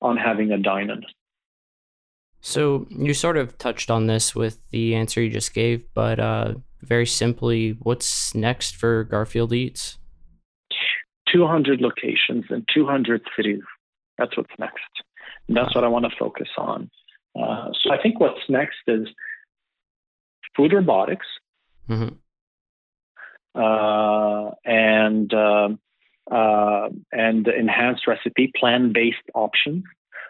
on 0.00 0.16
having 0.16 0.52
a 0.52 0.58
dine-in. 0.58 1.02
So 2.40 2.86
you 2.90 3.14
sort 3.14 3.36
of 3.36 3.56
touched 3.58 3.90
on 3.90 4.06
this 4.06 4.34
with 4.34 4.58
the 4.70 4.94
answer 4.94 5.22
you 5.22 5.30
just 5.30 5.54
gave, 5.54 5.84
but 5.94 6.18
uh, 6.18 6.54
very 6.80 7.06
simply, 7.06 7.76
what's 7.82 8.34
next 8.34 8.74
for 8.74 9.04
Garfield 9.04 9.52
Eats? 9.52 9.98
200 11.32 11.80
locations 11.80 12.44
in 12.50 12.64
200 12.74 13.22
cities. 13.36 13.62
That's 14.18 14.36
what's 14.36 14.50
next. 14.58 14.80
And 15.48 15.56
that's 15.56 15.74
what 15.74 15.84
I 15.84 15.88
want 15.88 16.04
to 16.04 16.10
focus 16.18 16.48
on. 16.58 16.90
Uh, 17.38 17.68
so 17.80 17.92
I 17.92 18.02
think 18.02 18.18
what's 18.18 18.40
next 18.48 18.78
is 18.86 19.06
food 20.56 20.72
robotics 20.72 21.26
Mhm. 21.88 22.18
Uh, 23.54 24.50
and 24.64 25.32
um 25.34 25.78
uh, 26.30 26.88
and 27.10 27.48
enhanced 27.48 28.06
recipe, 28.06 28.52
plant-based 28.58 29.16
options. 29.34 29.84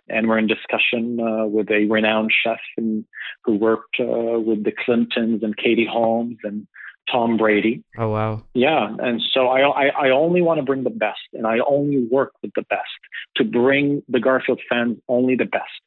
And 0.08 0.26
we're 0.26 0.38
in 0.38 0.46
discussion 0.46 1.20
uh, 1.20 1.46
with 1.46 1.70
a 1.70 1.86
renowned 1.88 2.32
chef 2.32 2.58
and, 2.76 3.04
who 3.44 3.54
worked 3.54 3.96
uh, 4.00 4.40
with 4.40 4.64
the 4.64 4.72
Clintons 4.84 5.42
and 5.42 5.56
Katie 5.56 5.86
Holmes 5.90 6.38
and 6.42 6.66
Tom 7.10 7.36
Brady. 7.36 7.84
Oh 7.98 8.08
wow. 8.08 8.42
Yeah, 8.54 8.94
and 8.98 9.20
so 9.32 9.48
I, 9.48 9.60
I 9.60 9.86
I 10.06 10.10
only 10.10 10.40
want 10.40 10.58
to 10.58 10.64
bring 10.64 10.84
the 10.84 10.90
best, 10.90 11.20
and 11.32 11.46
I 11.46 11.58
only 11.66 12.06
work 12.10 12.32
with 12.42 12.52
the 12.54 12.62
best 12.62 12.90
to 13.36 13.44
bring 13.44 14.02
the 14.08 14.20
Garfield 14.20 14.60
fans 14.68 14.98
only 15.08 15.36
the 15.36 15.44
best. 15.44 15.80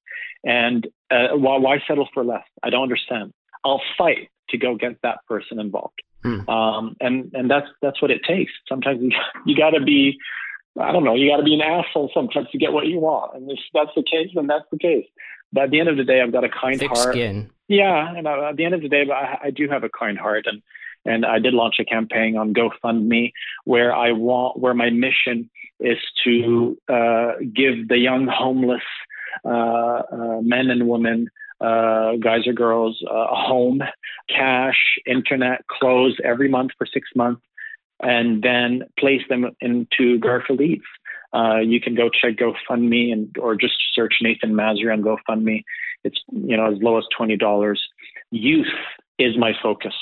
And 0.43 0.87
uh, 1.11 1.29
why 1.35 1.57
why 1.57 1.83
settle 1.87 2.07
for 2.13 2.23
less? 2.23 2.43
I 2.63 2.69
don't 2.69 2.83
understand. 2.83 3.33
I'll 3.63 3.81
fight 3.97 4.29
to 4.49 4.57
go 4.57 4.75
get 4.75 5.01
that 5.03 5.19
person 5.27 5.59
involved. 5.59 6.01
Hmm. 6.25 6.49
Um, 6.49 6.95
and 6.99 7.31
and 7.35 7.51
that's 7.51 7.67
that's 7.83 8.01
what 8.01 8.09
it 8.09 8.21
takes. 8.27 8.51
Sometimes 8.67 8.99
you 9.01 9.11
you 9.45 9.55
got 9.55 9.71
to 9.71 9.81
be, 9.81 10.17
I 10.79 10.91
don't 10.91 11.03
know, 11.03 11.13
you 11.13 11.29
got 11.29 11.37
to 11.37 11.43
be 11.43 11.53
an 11.53 11.61
asshole 11.61 12.09
sometimes 12.13 12.47
to 12.51 12.57
get 12.57 12.73
what 12.73 12.87
you 12.87 12.99
want. 12.99 13.35
And 13.35 13.51
if 13.51 13.59
that's 13.75 13.91
the 13.95 14.03
case, 14.03 14.29
then 14.33 14.47
that's 14.47 14.65
the 14.71 14.79
case. 14.79 15.05
But 15.53 15.65
at 15.65 15.69
the 15.69 15.79
end 15.79 15.89
of 15.89 15.97
the 15.97 16.03
day, 16.03 16.21
I've 16.21 16.31
got 16.33 16.43
a 16.43 16.49
kind 16.49 16.79
Thick 16.79 16.89
heart. 16.89 17.13
skin. 17.13 17.51
Yeah, 17.67 18.15
and 18.15 18.27
uh, 18.27 18.49
at 18.49 18.57
the 18.57 18.65
end 18.65 18.73
of 18.73 18.81
the 18.81 18.89
day, 18.89 19.05
I, 19.11 19.47
I 19.47 19.49
do 19.51 19.69
have 19.69 19.83
a 19.83 19.89
kind 19.89 20.17
heart, 20.17 20.45
and 20.47 20.61
and 21.05 21.25
I 21.25 21.37
did 21.37 21.53
launch 21.53 21.75
a 21.79 21.85
campaign 21.85 22.35
on 22.35 22.53
GoFundMe 22.53 23.31
where 23.65 23.93
I 23.93 24.11
want 24.11 24.59
where 24.59 24.73
my 24.73 24.89
mission 24.89 25.49
is 25.79 25.97
to 26.23 26.77
uh, 26.89 27.33
give 27.53 27.87
the 27.87 27.97
young 27.97 28.27
homeless 28.27 28.83
uh, 29.43 30.01
uh, 30.11 30.41
men 30.41 30.71
and 30.71 30.87
women, 30.87 31.29
uh, 31.61 32.15
guys 32.17 32.47
or 32.47 32.53
girls, 32.53 33.01
uh, 33.09 33.27
a 33.31 33.35
home, 33.35 33.81
cash, 34.29 34.77
internet, 35.05 35.65
clothes 35.67 36.17
every 36.23 36.49
month 36.49 36.71
for 36.77 36.85
six 36.85 37.09
months, 37.15 37.41
and 38.01 38.43
then 38.43 38.83
place 38.99 39.21
them 39.29 39.51
into 39.61 40.19
Garfield 40.19 40.61
Eats. 40.61 40.85
Uh, 41.33 41.59
you 41.59 41.81
can 41.81 41.95
go 41.95 42.09
check 42.09 42.35
GoFundMe 42.37 43.11
and 43.11 43.35
or 43.37 43.55
just 43.55 43.75
search 43.93 44.15
Nathan 44.21 44.53
Masri 44.53 44.91
on 44.91 45.01
GoFundMe. 45.01 45.63
It's 46.03 46.19
you 46.31 46.55
know 46.55 46.71
as 46.71 46.81
low 46.81 46.97
as 46.97 47.05
twenty 47.15 47.35
dollars. 47.35 47.81
Youth 48.31 48.67
is 49.17 49.37
my 49.37 49.53
focus 49.61 49.93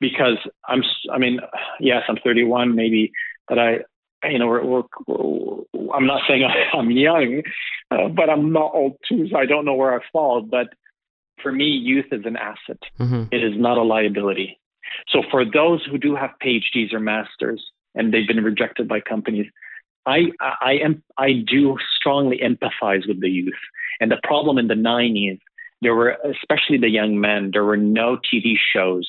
because 0.00 0.36
I'm 0.68 0.82
I 1.10 1.18
mean 1.18 1.40
yes 1.80 2.02
I'm 2.08 2.18
31 2.22 2.74
maybe 2.74 3.12
but 3.48 3.58
I 3.58 3.78
you 4.24 4.38
know 4.38 4.48
we're, 4.48 4.82
we're, 5.06 5.92
I'm 5.94 6.06
not 6.06 6.22
saying 6.28 6.44
I'm 6.74 6.90
young 6.90 7.42
uh, 7.90 8.08
but 8.08 8.28
I'm 8.28 8.52
not 8.52 8.72
old 8.74 8.96
too 9.08 9.28
so 9.30 9.38
I 9.38 9.46
don't 9.46 9.64
know 9.64 9.74
where 9.74 9.94
I 9.94 10.04
fall 10.12 10.42
but 10.42 10.68
for 11.42 11.52
me 11.52 11.66
youth 11.66 12.06
is 12.12 12.24
an 12.24 12.36
asset 12.36 12.78
mm-hmm. 12.98 13.24
it 13.30 13.42
is 13.42 13.52
not 13.56 13.78
a 13.78 13.82
liability 13.82 14.58
so 15.08 15.22
for 15.30 15.44
those 15.44 15.84
who 15.90 15.96
do 15.96 16.14
have 16.14 16.30
PhDs 16.44 16.92
or 16.92 17.00
masters 17.00 17.62
and 17.94 18.12
they've 18.12 18.26
been 18.26 18.42
rejected 18.42 18.88
by 18.88 19.00
companies 19.00 19.46
I, 20.06 20.32
I 20.40 20.72
am 20.82 21.02
I 21.18 21.32
do 21.32 21.76
strongly 21.96 22.38
empathize 22.38 23.06
with 23.06 23.20
the 23.20 23.30
youth. 23.30 23.54
And 24.00 24.10
the 24.10 24.18
problem 24.24 24.58
in 24.58 24.68
the 24.68 24.74
90s, 24.74 25.38
there 25.80 25.94
were 25.94 26.16
especially 26.24 26.78
the 26.78 26.88
young 26.88 27.20
men. 27.20 27.50
There 27.52 27.64
were 27.64 27.76
no 27.76 28.16
TV 28.16 28.54
shows 28.74 29.08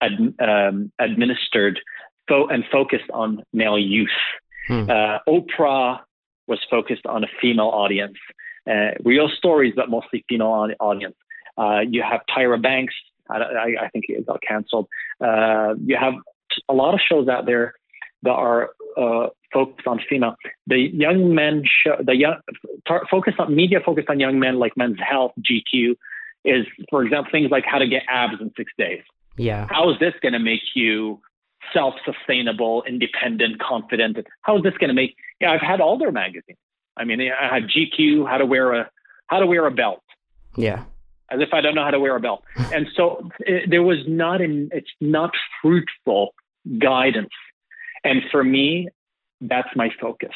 ad, 0.00 0.12
um, 0.40 0.92
administered 0.98 1.80
fo- 2.28 2.46
and 2.46 2.64
focused 2.70 3.10
on 3.12 3.42
male 3.52 3.78
youth. 3.78 4.08
Hmm. 4.68 4.90
Uh, 4.90 5.18
Oprah 5.28 6.00
was 6.46 6.58
focused 6.70 7.06
on 7.06 7.24
a 7.24 7.28
female 7.40 7.68
audience. 7.68 8.16
Uh, 8.68 8.92
real 9.04 9.28
stories, 9.28 9.74
but 9.76 9.90
mostly 9.90 10.24
female 10.28 10.72
audience. 10.80 11.16
Uh, 11.56 11.80
you 11.88 12.02
have 12.02 12.20
Tyra 12.34 12.60
Banks. 12.60 12.94
I, 13.30 13.36
I, 13.36 13.66
I 13.84 13.88
think 13.90 14.06
it 14.08 14.26
got 14.26 14.40
canceled. 14.46 14.88
Uh, 15.20 15.74
you 15.84 15.96
have 15.98 16.14
a 16.68 16.74
lot 16.74 16.94
of 16.94 17.00
shows 17.00 17.28
out 17.28 17.46
there 17.46 17.74
that 18.22 18.30
are 18.30 18.70
uh, 18.96 19.28
focused 19.52 19.86
on 19.86 20.00
female. 20.08 20.34
The 20.66 20.78
young 20.92 21.34
men 21.34 21.62
show 21.64 21.96
the 22.04 22.16
young 22.16 22.36
tar- 22.86 23.06
focus 23.10 23.34
on 23.38 23.54
media 23.54 23.78
focused 23.84 24.08
on 24.08 24.20
young 24.20 24.38
men 24.38 24.58
like 24.58 24.72
Men's 24.76 24.98
Health, 24.98 25.32
GQ, 25.40 25.94
is 26.44 26.66
for 26.90 27.04
example 27.04 27.30
things 27.30 27.50
like 27.50 27.64
how 27.66 27.78
to 27.78 27.86
get 27.86 28.02
abs 28.08 28.34
in 28.40 28.50
six 28.56 28.72
days. 28.78 29.02
Yeah. 29.36 29.66
How 29.70 29.90
is 29.90 29.98
this 29.98 30.14
going 30.22 30.32
to 30.32 30.38
make 30.38 30.62
you 30.74 31.20
self-sustainable, 31.72 32.84
independent, 32.86 33.60
confident? 33.60 34.18
How 34.42 34.56
is 34.56 34.62
this 34.62 34.74
going 34.74 34.88
to 34.88 34.94
make? 34.94 35.16
Yeah, 35.40 35.52
I've 35.52 35.60
had 35.60 35.80
all 35.80 35.98
their 35.98 36.12
magazines. 36.12 36.58
I 36.96 37.04
mean, 37.04 37.20
I 37.20 37.52
had 37.52 37.64
GQ, 37.64 38.28
how 38.28 38.38
to 38.38 38.46
wear 38.46 38.72
a 38.72 38.90
how 39.26 39.40
to 39.40 39.46
wear 39.46 39.66
a 39.66 39.70
belt. 39.70 40.02
Yeah. 40.56 40.84
As 41.34 41.40
if 41.40 41.52
I 41.52 41.60
don't 41.60 41.74
know 41.74 41.84
how 41.84 41.90
to 41.90 42.00
wear 42.00 42.16
a 42.16 42.20
belt. 42.20 42.44
and 42.72 42.86
so 42.96 43.28
it, 43.40 43.68
there 43.68 43.82
was 43.82 43.98
not 44.06 44.40
an 44.40 44.70
it's 44.72 44.90
not 45.00 45.30
fruitful 45.60 46.34
guidance 46.78 47.32
and 48.04 48.22
for 48.30 48.44
me, 48.44 48.88
that's 49.40 49.68
my 49.74 49.88
focus. 50.00 50.34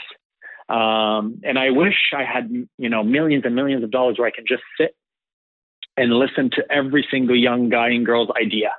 Um, 0.69 1.41
and 1.45 1.59
I 1.59 1.71
wish 1.71 1.95
I 2.17 2.25
had, 2.25 2.51
you 2.51 2.89
know, 2.89 3.05
millions 3.05 3.45
and 3.45 3.55
millions 3.55 3.85
of 3.85 3.91
dollars 3.91 4.19
where 4.19 4.27
I 4.27 4.31
can 4.31 4.45
just 4.49 4.63
sit 4.79 4.97
and 5.97 6.13
listen 6.13 6.51
to 6.55 6.65
every 6.71 7.07
single 7.11 7.37
young 7.37 7.69
guy 7.69 7.89
and 7.89 8.05
girl's 8.05 8.31
idea. 8.41 8.71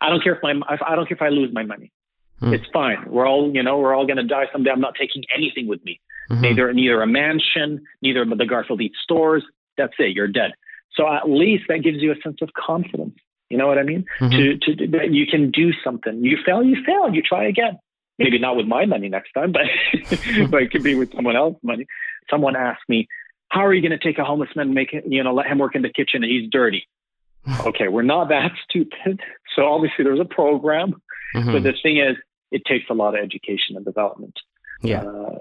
I 0.00 0.08
don't 0.08 0.22
care 0.22 0.34
if 0.34 0.42
my, 0.42 0.52
I 0.68 0.96
don't 0.96 1.06
care 1.06 1.16
if 1.16 1.22
I 1.22 1.28
lose 1.28 1.50
my 1.52 1.64
money. 1.64 1.92
Hmm. 2.40 2.54
It's 2.54 2.66
fine. 2.72 3.04
We're 3.08 3.26
all, 3.26 3.52
you 3.54 3.62
know, 3.62 3.78
we're 3.78 3.94
all 3.94 4.06
going 4.06 4.16
to 4.16 4.24
die 4.24 4.46
someday. 4.52 4.70
I'm 4.70 4.80
not 4.80 4.94
taking 4.98 5.24
anything 5.36 5.68
with 5.68 5.84
me. 5.84 6.00
Mm-hmm. 6.30 6.42
Neither, 6.42 6.72
neither 6.72 7.02
a 7.02 7.06
mansion, 7.06 7.84
neither 8.00 8.24
the 8.24 8.46
Garfield 8.46 8.80
Eat 8.80 8.92
stores. 9.02 9.44
That's 9.76 9.94
it. 9.98 10.14
You're 10.14 10.28
dead. 10.28 10.52
So 10.94 11.10
at 11.10 11.28
least 11.28 11.64
that 11.68 11.78
gives 11.78 11.98
you 11.98 12.12
a 12.12 12.16
sense 12.22 12.38
of 12.42 12.50
confidence. 12.54 13.16
You 13.48 13.58
know 13.58 13.66
what 13.66 13.78
I 13.78 13.82
mean? 13.82 14.04
Mm-hmm. 14.20 14.58
To, 14.60 14.76
to, 14.76 14.86
that 14.92 15.12
you 15.12 15.26
can 15.26 15.50
do 15.50 15.72
something. 15.84 16.24
You 16.24 16.38
fail, 16.44 16.62
you 16.62 16.76
fail. 16.84 17.12
You 17.12 17.22
try 17.22 17.46
again 17.46 17.78
maybe 18.18 18.38
not 18.38 18.56
with 18.56 18.66
my 18.66 18.86
money 18.86 19.08
next 19.08 19.32
time, 19.32 19.52
but 19.52 19.62
but 20.50 20.62
it 20.62 20.70
could 20.70 20.82
be 20.82 20.94
with 20.94 21.14
someone 21.14 21.36
else's 21.36 21.62
money. 21.62 21.86
Someone 22.30 22.56
asked 22.56 22.88
me, 22.88 23.08
"How 23.48 23.64
are 23.66 23.74
you 23.74 23.86
going 23.86 23.98
to 23.98 24.04
take 24.04 24.18
a 24.18 24.24
homeless 24.24 24.50
man 24.54 24.66
and 24.66 24.74
make 24.74 24.92
it, 24.92 25.04
you 25.06 25.22
know 25.22 25.34
let 25.34 25.46
him 25.46 25.58
work 25.58 25.74
in 25.74 25.82
the 25.82 25.92
kitchen 25.92 26.22
and 26.22 26.30
he's 26.30 26.50
dirty?" 26.50 26.86
okay, 27.66 27.88
we're 27.88 28.02
not 28.02 28.28
that 28.28 28.52
stupid. 28.68 29.20
So 29.56 29.66
obviously 29.66 30.04
there's 30.04 30.20
a 30.20 30.24
program, 30.24 31.02
mm-hmm. 31.34 31.52
but 31.52 31.62
the 31.62 31.74
thing 31.82 31.98
is, 31.98 32.16
it 32.52 32.62
takes 32.64 32.84
a 32.88 32.94
lot 32.94 33.14
of 33.16 33.20
education 33.22 33.76
and 33.76 33.84
development. 33.84 34.38
Yeah. 34.82 35.02
Uh, 35.02 35.38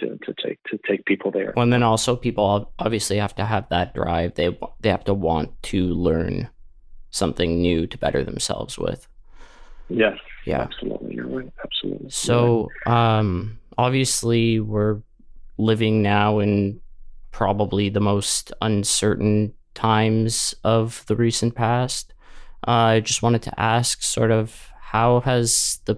to, 0.00 0.18
to 0.24 0.34
take 0.44 0.62
to 0.64 0.78
take 0.88 1.04
people 1.04 1.30
there. 1.30 1.52
Well, 1.56 1.62
and 1.62 1.72
then 1.72 1.82
also 1.82 2.16
people 2.16 2.72
obviously 2.78 3.18
have 3.18 3.34
to 3.36 3.44
have 3.44 3.68
that 3.68 3.94
drive. 3.94 4.34
They 4.34 4.58
they 4.80 4.88
have 4.88 5.04
to 5.04 5.14
want 5.14 5.62
to 5.64 5.86
learn 5.86 6.48
something 7.10 7.60
new 7.60 7.86
to 7.86 7.96
better 7.96 8.24
themselves 8.24 8.76
with. 8.76 9.06
Yes. 9.88 10.18
Yeah. 10.46 10.62
Absolutely. 10.62 11.14
You're 11.14 11.28
right. 11.28 11.52
Absolutely. 11.62 12.10
So, 12.10 12.68
um, 12.86 13.58
obviously, 13.78 14.60
we're 14.60 15.00
living 15.58 16.02
now 16.02 16.40
in 16.40 16.80
probably 17.30 17.88
the 17.88 18.00
most 18.00 18.52
uncertain 18.60 19.52
times 19.74 20.54
of 20.64 21.04
the 21.06 21.16
recent 21.16 21.54
past. 21.54 22.14
Uh, 22.66 22.70
I 22.70 23.00
just 23.00 23.22
wanted 23.22 23.42
to 23.42 23.60
ask, 23.60 24.02
sort 24.02 24.30
of, 24.30 24.70
how 24.80 25.20
has 25.20 25.80
the 25.84 25.96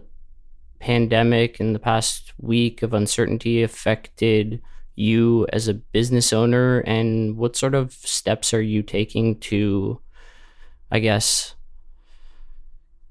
pandemic 0.79 1.61
and 1.61 1.75
the 1.75 1.81
past 1.81 2.33
week 2.41 2.83
of 2.83 2.95
uncertainty 2.95 3.62
affected 3.62 4.62
you 4.95 5.47
as 5.53 5.69
a 5.69 5.75
business 5.75 6.33
owner, 6.33 6.81
and 6.81 7.37
what 7.37 7.57
sort 7.57 7.75
of 7.75 7.93
steps 7.93 8.55
are 8.55 8.62
you 8.62 8.83
taking 8.83 9.39
to, 9.41 10.01
I 10.91 10.99
guess, 11.01 11.55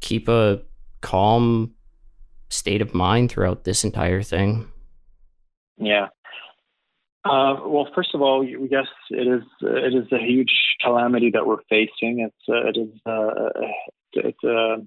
keep 0.02 0.28
a 0.28 0.62
calm 1.02 1.76
state 2.50 2.82
of 2.82 2.94
mind 2.94 3.32
throughout 3.32 3.64
this 3.64 3.84
entire 3.84 4.24
thing? 4.24 4.68
Yeah. 5.78 6.08
Uh, 7.24 7.56
well, 7.66 7.88
first 7.96 8.14
of 8.14 8.22
all, 8.22 8.44
yes, 8.44 8.86
it 9.10 9.28
is. 9.28 9.44
It 9.62 9.94
is 9.96 10.12
a 10.12 10.24
huge 10.24 10.54
calamity 10.84 11.32
that 11.32 11.46
we're 11.46 11.64
facing. 11.70 12.20
It's 12.20 12.50
uh, 12.50 12.68
it 12.68 12.78
is 12.78 13.00
uh, 13.06 13.50
it's 14.14 14.44
a 14.44 14.56
uh, 14.56 14.78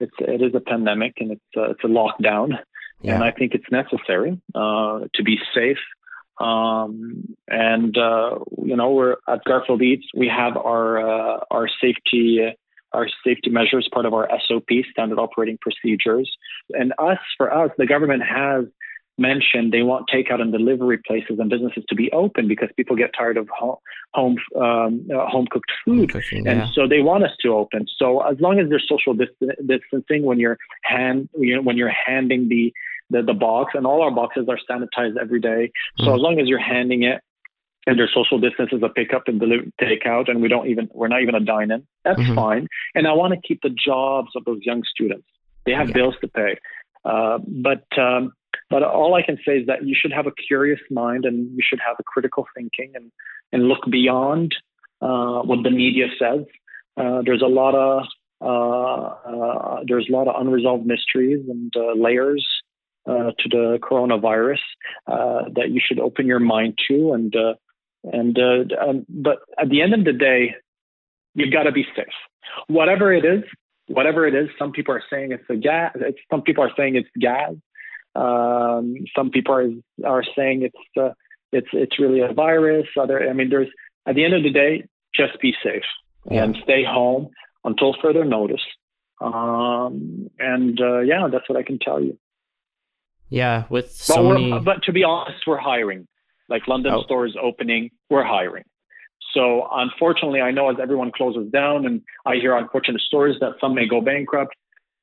it's 0.00 0.14
it 0.18 0.42
is 0.42 0.54
a 0.54 0.60
pandemic 0.60 1.14
and 1.18 1.32
it's 1.32 1.42
uh, 1.56 1.70
it's 1.70 1.84
a 1.84 1.88
lockdown, 1.88 2.58
yeah. 3.02 3.14
and 3.14 3.24
I 3.24 3.30
think 3.30 3.54
it's 3.54 3.70
necessary 3.70 4.40
uh, 4.54 5.00
to 5.14 5.22
be 5.22 5.38
safe. 5.54 5.78
Um, 6.38 7.34
and 7.48 7.96
you 7.96 8.76
know, 8.76 8.90
we're 8.90 9.16
at 9.28 9.44
Garfield 9.44 9.82
Eats. 9.82 10.06
We 10.14 10.28
have 10.28 10.56
our 10.56 11.42
our 11.50 11.68
safety 11.80 12.40
our 12.92 13.08
safety 13.24 13.50
measures, 13.50 13.88
part 13.92 14.06
of 14.06 14.14
our 14.14 14.28
SOP, 14.48 14.68
standard 14.90 15.18
operating 15.18 15.58
procedures. 15.58 16.34
And 16.70 16.92
us, 16.98 17.18
for 17.36 17.52
us, 17.52 17.70
the 17.76 17.86
government 17.86 18.22
has 18.22 18.64
mentioned 19.18 19.72
they 19.72 19.82
want 19.82 20.06
takeout 20.12 20.40
and 20.40 20.52
delivery 20.52 20.98
places 20.98 21.38
and 21.38 21.48
businesses 21.48 21.84
to 21.88 21.94
be 21.94 22.10
open 22.12 22.48
because 22.48 22.68
people 22.76 22.96
get 22.96 23.10
tired 23.16 23.36
of 23.36 23.48
home 23.48 23.76
home, 24.14 24.36
um, 24.56 25.06
uh, 25.14 25.26
home 25.26 25.46
cooked 25.50 25.70
food, 25.84 26.12
Cooking, 26.12 26.46
and 26.46 26.68
so 26.74 26.86
they 26.86 27.00
want 27.00 27.24
us 27.24 27.32
to 27.40 27.48
open. 27.48 27.86
So 27.98 28.20
as 28.20 28.38
long 28.40 28.58
as 28.58 28.68
there's 28.68 28.86
social 28.88 29.14
distancing 29.14 30.24
when 30.24 30.38
you're 30.38 30.58
hand 30.82 31.28
you 31.38 31.56
know, 31.56 31.62
when 31.62 31.76
you're 31.76 31.92
handing 32.06 32.48
the, 32.48 32.72
the 33.10 33.22
the 33.22 33.34
box, 33.34 33.72
and 33.74 33.86
all 33.86 34.02
our 34.02 34.10
boxes 34.10 34.46
are 34.48 34.58
sanitized 34.68 35.16
every 35.20 35.40
day. 35.40 35.70
So 35.98 36.06
mm. 36.06 36.14
as 36.14 36.20
long 36.20 36.40
as 36.40 36.48
you're 36.48 36.58
handing 36.58 37.02
it 37.02 37.20
and 37.86 37.98
their 37.98 38.08
social 38.12 38.38
distance 38.38 38.70
is 38.72 38.82
a 38.82 38.88
pickup 38.88 39.28
and 39.28 39.38
deliver 39.38 39.64
takeout 39.80 40.28
and 40.28 40.42
we 40.42 40.48
don't 40.48 40.66
even 40.66 40.88
we're 40.92 41.08
not 41.08 41.22
even 41.22 41.34
a 41.34 41.40
dine 41.40 41.70
in 41.70 41.86
that's 42.04 42.20
mm-hmm. 42.20 42.34
fine 42.34 42.66
and 42.94 43.06
i 43.06 43.12
want 43.12 43.32
to 43.32 43.40
keep 43.46 43.62
the 43.62 43.70
jobs 43.70 44.28
of 44.34 44.44
those 44.44 44.58
young 44.62 44.82
students 44.84 45.26
they 45.64 45.72
have 45.72 45.88
yeah. 45.88 45.94
bills 45.94 46.14
to 46.20 46.28
pay 46.28 46.56
uh, 47.04 47.38
but 47.46 47.86
um, 47.98 48.32
but 48.70 48.82
all 48.82 49.14
i 49.14 49.22
can 49.22 49.38
say 49.46 49.58
is 49.58 49.66
that 49.66 49.86
you 49.86 49.94
should 49.98 50.12
have 50.12 50.26
a 50.26 50.32
curious 50.32 50.80
mind 50.90 51.24
and 51.24 51.50
you 51.56 51.62
should 51.62 51.80
have 51.86 51.96
a 51.98 52.02
critical 52.04 52.46
thinking 52.54 52.92
and 52.94 53.10
and 53.52 53.64
look 53.68 53.84
beyond 53.90 54.54
uh, 55.02 55.40
what 55.42 55.62
the 55.62 55.70
media 55.70 56.06
says 56.18 56.44
uh, 56.96 57.22
there's 57.24 57.42
a 57.42 57.46
lot 57.46 57.74
of 57.74 58.04
uh, 58.40 58.46
uh, 58.46 59.80
there's 59.86 60.06
a 60.08 60.12
lot 60.12 60.28
of 60.28 60.40
unresolved 60.40 60.86
mysteries 60.86 61.44
and 61.48 61.72
uh, 61.76 61.92
layers 61.94 62.46
uh, 63.06 63.30
to 63.38 63.48
the 63.48 63.78
coronavirus 63.82 64.58
that 65.06 65.70
you 65.70 65.80
should 65.82 66.00
open 66.00 66.26
your 66.26 66.40
mind 66.40 66.78
to 66.88 67.12
and 67.12 67.34
and 68.12 68.38
um, 68.38 69.06
but 69.08 69.38
at 69.58 69.68
the 69.68 69.82
end 69.82 69.94
of 69.94 70.04
the 70.04 70.12
day, 70.12 70.54
you've 71.34 71.52
got 71.52 71.64
to 71.64 71.72
be 71.72 71.84
safe. 71.96 72.06
Whatever 72.68 73.12
it 73.12 73.24
is, 73.24 73.42
whatever 73.88 74.26
it 74.26 74.34
is. 74.34 74.48
Some 74.58 74.72
people 74.72 74.94
are 74.94 75.02
saying 75.10 75.32
it's 75.32 75.44
a 75.50 75.56
gas. 75.56 75.96
Some 76.30 76.42
people 76.42 76.62
are 76.62 76.70
saying 76.76 76.96
it's 76.96 77.08
gas. 77.18 77.54
Um, 78.16 78.94
some 79.16 79.30
people 79.30 79.54
are 79.54 79.70
are 80.04 80.24
saying 80.36 80.62
it's 80.62 80.84
uh, 81.04 81.12
it's 81.52 81.68
it's 81.72 81.98
really 81.98 82.20
a 82.20 82.32
virus. 82.32 82.86
Other, 83.00 83.28
I 83.28 83.32
mean, 83.32 83.50
there's 83.50 83.68
at 84.06 84.14
the 84.14 84.24
end 84.24 84.34
of 84.34 84.42
the 84.42 84.50
day, 84.50 84.84
just 85.14 85.40
be 85.40 85.52
safe 85.62 85.82
yeah. 86.30 86.44
and 86.44 86.56
stay 86.62 86.82
home 86.84 87.30
until 87.64 87.94
further 88.02 88.24
notice. 88.24 88.62
Um, 89.20 90.30
and 90.38 90.80
uh, 90.80 91.00
yeah, 91.00 91.28
that's 91.30 91.48
what 91.48 91.58
I 91.58 91.62
can 91.62 91.78
tell 91.78 92.00
you. 92.02 92.18
Yeah, 93.28 93.64
with 93.70 93.86
But, 93.86 94.14
so 94.14 94.28
we're, 94.28 94.34
many. 94.38 94.60
but 94.60 94.82
to 94.84 94.92
be 94.92 95.02
honest, 95.04 95.42
we're 95.46 95.58
hiring. 95.58 96.06
Like 96.48 96.68
London 96.68 96.92
Oh. 96.94 97.02
stores 97.02 97.36
opening, 97.40 97.90
we're 98.08 98.22
hiring. 98.24 98.64
So 99.34 99.66
unfortunately, 99.70 100.40
I 100.40 100.52
know 100.52 100.70
as 100.70 100.76
everyone 100.80 101.10
closes 101.10 101.50
down, 101.50 101.86
and 101.86 102.02
I 102.24 102.36
hear 102.36 102.56
unfortunate 102.56 103.00
stories 103.00 103.36
that 103.40 103.54
some 103.60 103.74
may 103.74 103.88
go 103.88 104.00
bankrupt. 104.00 104.54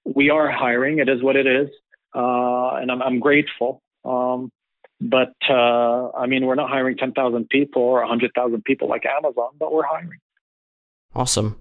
We 0.05 0.29
are 0.29 0.49
hiring. 0.49 0.99
It 0.99 1.09
is 1.09 1.21
what 1.21 1.35
it 1.35 1.45
is, 1.45 1.69
uh, 2.15 2.75
and 2.75 2.91
I'm, 2.91 3.01
I'm 3.01 3.19
grateful. 3.19 3.81
Um, 4.05 4.51
but 5.01 5.33
uh, 5.49 6.11
I 6.11 6.27
mean, 6.27 6.45
we're 6.45 6.55
not 6.55 6.69
hiring 6.69 6.97
10,000 6.97 7.49
people 7.49 7.81
or 7.81 7.99
100,000 7.99 8.63
people 8.63 8.87
like 8.87 9.05
Amazon, 9.05 9.49
but 9.59 9.73
we're 9.73 9.85
hiring. 9.85 10.19
Awesome. 11.15 11.57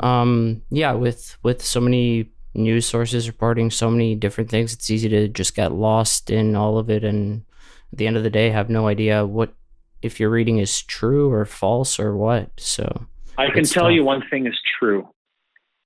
Um, 0.00 0.62
yeah, 0.70 0.92
with 0.92 1.36
with 1.42 1.62
so 1.62 1.80
many 1.80 2.30
news 2.54 2.86
sources 2.86 3.28
reporting 3.28 3.70
so 3.70 3.90
many 3.90 4.14
different 4.14 4.48
things, 4.50 4.72
it's 4.72 4.90
easy 4.90 5.08
to 5.10 5.28
just 5.28 5.54
get 5.54 5.72
lost 5.72 6.30
in 6.30 6.56
all 6.56 6.78
of 6.78 6.88
it, 6.88 7.04
and 7.04 7.44
at 7.92 7.98
the 7.98 8.06
end 8.06 8.16
of 8.16 8.22
the 8.22 8.30
day, 8.30 8.48
have 8.50 8.70
no 8.70 8.88
idea 8.88 9.26
what 9.26 9.52
if 10.00 10.18
your 10.18 10.30
reading 10.30 10.58
is 10.58 10.82
true 10.82 11.30
or 11.30 11.44
false 11.44 12.00
or 12.00 12.16
what. 12.16 12.50
So 12.56 13.06
I 13.36 13.50
can 13.50 13.64
tell 13.64 13.84
tough. 13.84 13.92
you 13.92 14.04
one 14.04 14.22
thing 14.30 14.46
is 14.46 14.58
true. 14.78 15.06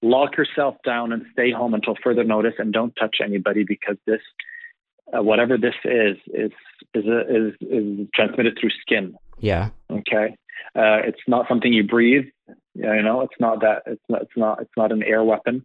Lock 0.04 0.36
yourself 0.36 0.76
down 0.84 1.12
and 1.12 1.22
stay 1.32 1.50
home 1.50 1.72
until 1.72 1.94
further 2.04 2.24
notice, 2.24 2.54
and 2.58 2.72
don't 2.72 2.94
touch 2.96 3.16
anybody 3.24 3.64
because 3.66 3.96
this, 4.06 4.20
uh, 5.16 5.22
whatever 5.22 5.56
this 5.56 5.74
is, 5.84 6.16
is 6.26 6.52
is 6.94 7.06
a, 7.06 7.20
is 7.20 7.54
is 7.60 8.06
transmitted 8.14 8.58
through 8.60 8.70
skin. 8.82 9.16
yeah, 9.40 9.70
Okay, 9.90 10.36
uh, 10.76 11.00
it's 11.08 11.24
not 11.26 11.48
something 11.48 11.72
you 11.72 11.84
breathe. 11.84 12.26
You 12.74 13.02
know, 13.02 13.22
it's 13.22 13.40
not 13.40 13.60
that. 13.60 13.82
It's 13.86 14.08
not. 14.08 14.22
It's 14.22 14.36
not. 14.36 14.60
It's 14.60 14.76
not 14.76 14.92
an 14.92 15.02
air 15.02 15.24
weapon. 15.24 15.64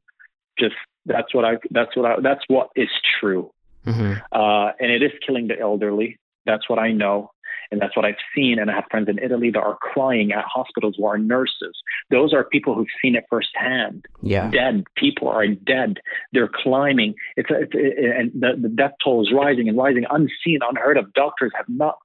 Just 0.58 0.76
that's 1.06 1.34
what 1.34 1.44
I. 1.44 1.58
That's 1.72 1.96
what 1.98 2.06
I. 2.06 2.20
That's 2.22 2.46
what 2.48 2.70
is 2.76 2.90
true. 3.20 3.52
hmm 3.84 4.14
Uh, 4.32 4.72
and 4.80 4.90
it 4.92 5.04
is 5.04 5.12
killing 5.26 5.48
the 5.48 5.60
elderly. 5.60 6.18
That's 6.46 6.70
what 6.70 6.80
I 6.80 6.92
know. 6.94 7.32
And 7.72 7.80
that's 7.80 7.96
what 7.96 8.06
I've 8.06 8.16
seen. 8.36 8.58
And 8.60 8.72
I 8.72 8.76
have 8.76 8.86
friends 8.90 9.10
in 9.10 9.20
Italy 9.20 9.52
that 9.52 9.60
are 9.60 9.78
crying 9.80 10.32
at 10.32 10.44
hospitals 10.46 10.96
who 10.98 11.06
are 11.06 11.18
nurses. 11.18 11.78
Those 12.10 12.34
are 12.34 12.44
people 12.44 12.74
who've 12.74 12.88
seen 13.02 13.16
it 13.16 13.26
firsthand. 13.30 14.06
yeah, 14.22 14.50
Dead. 14.50 14.84
People 14.96 15.28
are 15.28 15.46
dead. 15.48 16.00
They're 16.34 16.50
climbing. 16.52 17.14
It's, 17.38 17.50
it's 17.52 17.72
it, 17.74 18.18
and 18.18 18.32
the, 18.34 18.60
the 18.60 18.70
death 18.70 18.94
toll 19.04 19.22
is 19.22 19.32
rising 19.34 19.70
and 19.70 19.78
rising, 19.78 20.06
unseen, 20.10 20.60
unheard 20.68 20.98
of. 20.98 21.14
Doctors 21.14 21.52
have 21.56 21.68
not, 21.68 21.98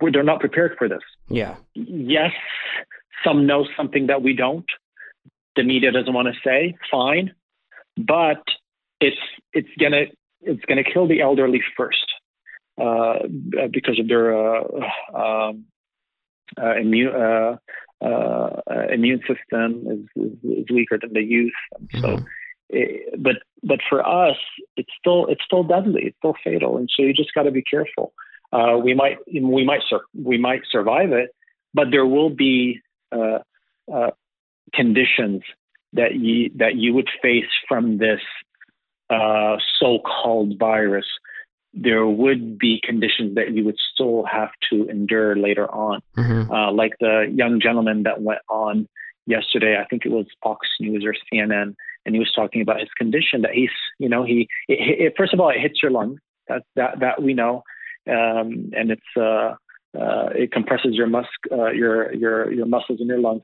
they're 0.00 0.22
not 0.24 0.40
prepared 0.40 0.74
for 0.78 0.88
this. 0.88 1.02
yeah, 1.28 1.54
Yes, 1.74 2.32
some 3.24 3.46
know 3.46 3.66
something 3.76 4.08
that 4.08 4.22
we 4.22 4.34
don't. 4.34 4.66
The 5.56 5.62
media 5.62 5.92
doesn't 5.92 6.12
want 6.12 6.28
to 6.28 6.34
say, 6.44 6.76
fine. 6.90 7.32
But 7.96 8.42
it's, 9.00 9.16
it's 9.52 9.68
gonna, 9.80 10.06
it's 10.40 10.64
gonna 10.64 10.82
kill 10.82 11.06
the 11.06 11.20
elderly 11.20 11.62
first 11.76 12.04
because 12.76 13.98
of 13.98 14.08
their 14.08 14.34
uh, 14.34 14.62
um, 15.14 15.64
uh, 16.60 16.76
immune 16.76 17.14
uh, 17.14 17.56
uh, 18.04 18.60
immune 18.92 19.20
system 19.20 20.08
is, 20.16 20.32
is, 20.44 20.66
weaker 20.70 20.98
than 21.00 21.12
the 21.12 21.22
youth. 21.22 21.52
So, 22.00 22.08
Mhm. 22.08 22.26
it, 22.70 23.22
but 23.22 23.36
but 23.62 23.80
for 23.88 24.06
us, 24.06 24.36
it's 24.76 24.92
still 24.98 25.26
it's 25.26 25.44
still 25.44 25.62
deadly. 25.62 26.02
It's 26.06 26.16
still 26.18 26.34
fatal, 26.44 26.76
and 26.76 26.90
so 26.94 27.02
you 27.02 27.12
just 27.12 27.34
got 27.34 27.44
to 27.44 27.50
be 27.50 27.62
careful. 27.62 28.12
Uh, 28.52 28.78
we 28.82 28.94
might 28.94 29.18
we 29.32 29.64
might 29.64 29.82
sur- 29.88 30.06
we 30.14 30.38
might 30.38 30.62
survive 30.70 31.12
it, 31.12 31.34
but 31.72 31.90
there 31.90 32.06
will 32.06 32.30
be 32.30 32.80
uh, 33.12 33.38
uh, 33.92 34.10
conditions 34.72 35.42
that 35.92 36.14
you 36.16 36.50
that 36.56 36.76
you 36.76 36.92
would 36.94 37.08
face 37.22 37.50
from 37.68 37.98
this 37.98 38.20
uh, 39.10 39.56
so-called 39.78 40.58
virus 40.58 41.06
there 41.74 42.06
would 42.06 42.58
be 42.58 42.80
conditions 42.82 43.34
that 43.34 43.52
you 43.52 43.64
would 43.64 43.76
still 43.92 44.24
have 44.30 44.50
to 44.70 44.88
endure 44.88 45.36
later 45.36 45.66
on. 45.72 46.00
hmm 46.14 46.50
Uh, 46.50 46.72
like 46.72 46.92
the 47.00 47.30
young 47.34 47.60
gentleman 47.60 48.04
that 48.04 48.22
went 48.22 48.40
on 48.48 48.88
yesterday, 49.26 49.78
I 49.80 49.84
think 49.86 50.04
it 50.04 50.10
was 50.10 50.26
Fox 50.42 50.68
News 50.80 51.04
or 51.04 51.14
CNN, 51.14 51.74
and 52.04 52.14
he 52.14 52.18
was 52.18 52.32
talking 52.32 52.62
about 52.62 52.80
his 52.80 52.90
condition 52.96 53.42
that 53.42 53.52
he's, 53.52 53.70
you 53.98 54.08
know, 54.08 54.24
he, 54.24 54.48
it, 54.68 55.00
it, 55.00 55.14
first 55.16 55.32
of 55.32 55.40
all, 55.40 55.48
it 55.48 55.60
hits 55.60 55.82
your 55.82 55.90
lungs. 55.90 56.20
That, 56.48 56.62
that, 56.76 57.00
that 57.00 57.22
we 57.22 57.32
know. 57.32 57.62
Um, 58.06 58.70
and 58.76 58.90
it's, 58.90 59.00
uh, 59.16 59.54
uh, 59.98 60.28
it 60.34 60.52
compresses 60.52 60.94
your 60.94 61.06
musk, 61.06 61.30
uh, 61.50 61.70
your, 61.70 62.12
your, 62.12 62.52
your 62.52 62.66
muscles 62.66 63.00
in 63.00 63.06
your 63.06 63.18
lungs. 63.18 63.40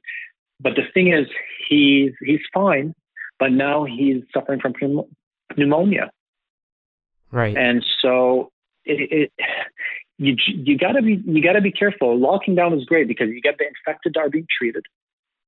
But 0.60 0.74
the 0.76 0.82
thing 0.92 1.10
is, 1.10 1.26
he's, 1.66 2.12
he's 2.20 2.40
fine, 2.52 2.94
but 3.38 3.52
now 3.52 3.84
he's 3.84 4.22
suffering 4.34 4.60
from 4.60 4.74
pneum- 4.74 5.08
pneumonia 5.56 6.10
right, 7.30 7.56
and 7.56 7.84
so 8.02 8.50
it, 8.84 9.30
it 9.38 9.46
you 10.18 10.36
you 10.46 10.78
gotta 10.78 11.02
be 11.02 11.22
you 11.24 11.42
gotta 11.42 11.60
be 11.60 11.72
careful. 11.72 12.18
Locking 12.18 12.54
down 12.54 12.72
is 12.78 12.84
great 12.84 13.08
because 13.08 13.28
you 13.28 13.40
get 13.40 13.56
the 13.58 13.66
infected 13.66 14.16
are 14.16 14.28
being 14.28 14.46
treated, 14.58 14.84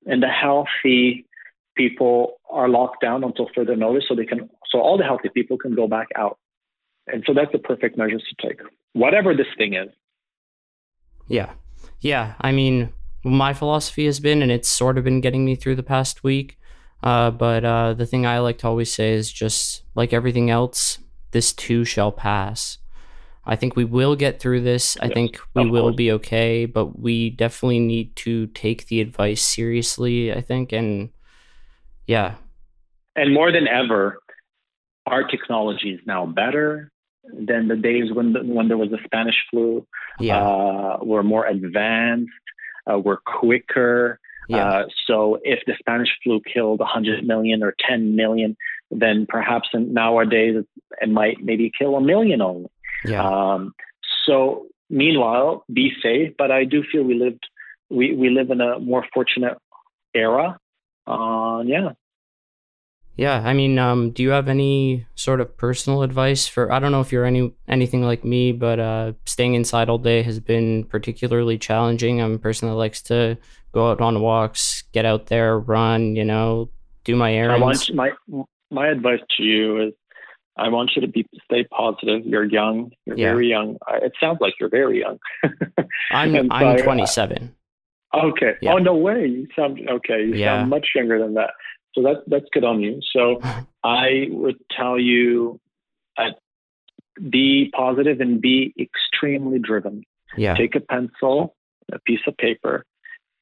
and 0.06 0.22
the 0.22 0.28
healthy 0.28 1.26
people 1.76 2.34
are 2.50 2.68
locked 2.68 3.00
down 3.00 3.24
until 3.24 3.48
further 3.54 3.76
notice, 3.76 4.04
so 4.08 4.14
they 4.14 4.24
can 4.24 4.48
so 4.70 4.80
all 4.80 4.96
the 4.96 5.04
healthy 5.04 5.28
people 5.34 5.58
can 5.58 5.74
go 5.74 5.86
back 5.86 6.08
out, 6.16 6.38
and 7.06 7.22
so 7.26 7.34
that's 7.34 7.52
the 7.52 7.58
perfect 7.58 7.98
measures 7.98 8.24
to 8.28 8.48
take. 8.48 8.60
Whatever 8.94 9.34
this 9.34 9.46
thing 9.58 9.74
is, 9.74 9.88
yeah, 11.28 11.52
yeah. 12.00 12.34
I 12.40 12.52
mean, 12.52 12.92
my 13.24 13.52
philosophy 13.52 14.06
has 14.06 14.20
been, 14.20 14.42
and 14.42 14.50
it's 14.50 14.68
sort 14.68 14.98
of 14.98 15.04
been 15.04 15.20
getting 15.20 15.44
me 15.44 15.54
through 15.54 15.76
the 15.76 15.82
past 15.82 16.24
week. 16.24 16.58
Uh, 17.02 17.30
but 17.30 17.64
uh, 17.64 17.94
the 17.94 18.06
thing 18.06 18.26
I 18.26 18.38
like 18.38 18.58
to 18.58 18.68
always 18.68 18.92
say 18.92 19.12
is 19.12 19.32
just 19.32 19.82
like 19.94 20.12
everything 20.12 20.50
else, 20.50 20.98
this 21.32 21.52
too 21.52 21.84
shall 21.84 22.12
pass. 22.12 22.78
I 23.44 23.56
think 23.56 23.74
we 23.74 23.84
will 23.84 24.14
get 24.14 24.38
through 24.38 24.60
this. 24.60 24.96
I 25.00 25.06
Yes, 25.06 25.14
think 25.14 25.38
we 25.54 25.68
will 25.68 25.90
course. 25.90 25.96
be 25.96 26.12
okay, 26.12 26.64
but 26.66 26.98
we 26.98 27.30
definitely 27.30 27.80
need 27.80 28.14
to 28.16 28.46
take 28.48 28.86
the 28.86 29.00
advice 29.00 29.42
seriously, 29.42 30.32
I 30.32 30.40
think. 30.40 30.72
And 30.72 31.10
yeah, 32.06 32.34
and 33.16 33.34
more 33.34 33.50
than 33.52 33.66
ever, 33.66 34.18
our 35.06 35.24
technology 35.24 35.90
is 35.90 36.00
now 36.06 36.24
better 36.26 36.90
than 37.24 37.68
the 37.68 37.76
days 37.76 38.12
when 38.12 38.32
the, 38.32 38.40
when 38.44 38.68
there 38.68 38.78
was 38.78 38.90
the 38.90 38.98
Spanish 39.04 39.34
flu. 39.50 39.86
yeah, 40.20 40.38
Uh, 40.42 40.98
we're 41.02 41.22
more 41.22 41.46
advanced. 41.46 42.30
Uh, 42.90 42.98
we're 42.98 43.18
quicker. 43.18 44.18
yeah, 44.48 44.68
Uh, 44.68 44.84
so 45.06 45.38
if 45.44 45.60
the 45.66 45.74
Spanish 45.78 46.08
flu 46.22 46.40
killed 46.52 46.80
100 46.80 47.24
million 47.26 47.62
or 47.62 47.74
10 47.88 48.14
million, 48.16 48.56
then 48.92 49.26
perhaps 49.28 49.68
in, 49.72 49.92
nowadays 49.92 50.64
it 51.00 51.08
might 51.08 51.42
maybe 51.42 51.72
kill 51.76 51.96
a 51.96 52.00
million 52.00 52.40
only. 52.40 52.70
yeah. 53.04 53.22
Um, 53.26 53.72
so 54.26 54.66
meanwhile, 54.90 55.64
be 55.72 55.92
safe. 56.02 56.34
But 56.38 56.50
I 56.50 56.64
do 56.64 56.84
feel 56.90 57.02
we 57.02 57.14
lived, 57.14 57.44
we, 57.90 58.14
we 58.14 58.30
live 58.30 58.50
in 58.50 58.60
a 58.60 58.78
more 58.78 59.04
fortunate 59.12 59.58
era. 60.14 60.58
Uh, 61.06 61.62
yeah. 61.66 61.90
Yeah, 63.14 63.42
I 63.44 63.52
mean, 63.52 63.78
um, 63.78 64.10
do 64.10 64.22
you 64.22 64.30
have 64.30 64.48
any 64.48 65.06
sort 65.16 65.40
of 65.42 65.54
personal 65.58 66.02
advice 66.02 66.48
for? 66.48 66.72
I 66.72 66.78
don't 66.78 66.92
know 66.92 67.02
if 67.02 67.12
you're 67.12 67.26
any 67.26 67.52
anything 67.68 68.02
like 68.02 68.24
me, 68.24 68.52
but 68.52 68.80
uh, 68.80 69.12
staying 69.26 69.54
inside 69.54 69.90
all 69.90 69.98
day 69.98 70.22
has 70.22 70.40
been 70.40 70.84
particularly 70.84 71.58
challenging. 71.58 72.22
I'm 72.22 72.34
a 72.34 72.38
person 72.38 72.68
that 72.68 72.74
likes 72.74 73.02
to 73.02 73.36
go 73.72 73.90
out 73.90 74.00
on 74.00 74.22
walks, 74.22 74.84
get 74.92 75.04
out 75.04 75.26
there, 75.26 75.58
run, 75.58 76.16
you 76.16 76.24
know, 76.24 76.70
do 77.04 77.14
my 77.14 77.30
I 77.30 77.34
errands. 77.34 77.90
want 77.90 77.94
my 77.94 78.42
my 78.72 78.88
advice 78.88 79.20
to 79.36 79.42
you 79.42 79.80
is 79.88 79.92
I 80.56 80.68
want 80.68 80.92
you 80.94 81.02
to 81.02 81.08
be 81.08 81.26
stay 81.44 81.64
positive. 81.64 82.26
You're 82.26 82.44
young. 82.44 82.90
You're 83.06 83.16
Yeah. 83.18 83.30
very 83.32 83.48
young. 83.48 83.76
It 84.02 84.12
sounds 84.20 84.38
like 84.40 84.54
you're 84.60 84.68
very 84.68 85.00
young. 85.00 85.18
I'm 86.10 86.50
I'm 86.52 86.66
uh, 86.76 86.82
27. 86.82 87.54
Okay. 88.14 88.52
Yeah. 88.60 88.74
Oh 88.74 88.78
no 88.78 88.94
way. 88.94 89.26
You 89.26 89.46
sound 89.56 89.80
okay. 89.88 90.20
You 90.24 90.34
Yeah. 90.34 90.58
sound 90.58 90.70
much 90.70 90.88
younger 90.94 91.18
than 91.18 91.34
that. 91.34 91.50
So 91.94 92.02
that 92.02 92.22
that's 92.26 92.46
good 92.52 92.64
on 92.64 92.80
you. 92.80 93.00
So 93.12 93.40
I 93.84 94.26
would 94.30 94.56
tell 94.76 94.98
you, 94.98 95.58
uh, 96.18 96.30
be 97.30 97.70
positive 97.74 98.20
and 98.20 98.40
be 98.40 98.74
extremely 98.78 99.58
driven. 99.58 100.02
Yeah, 100.36 100.54
Take 100.54 100.74
a 100.76 100.80
pencil, 100.80 101.54
a 101.92 101.98
piece 102.00 102.20
of 102.26 102.34
paper, 102.38 102.86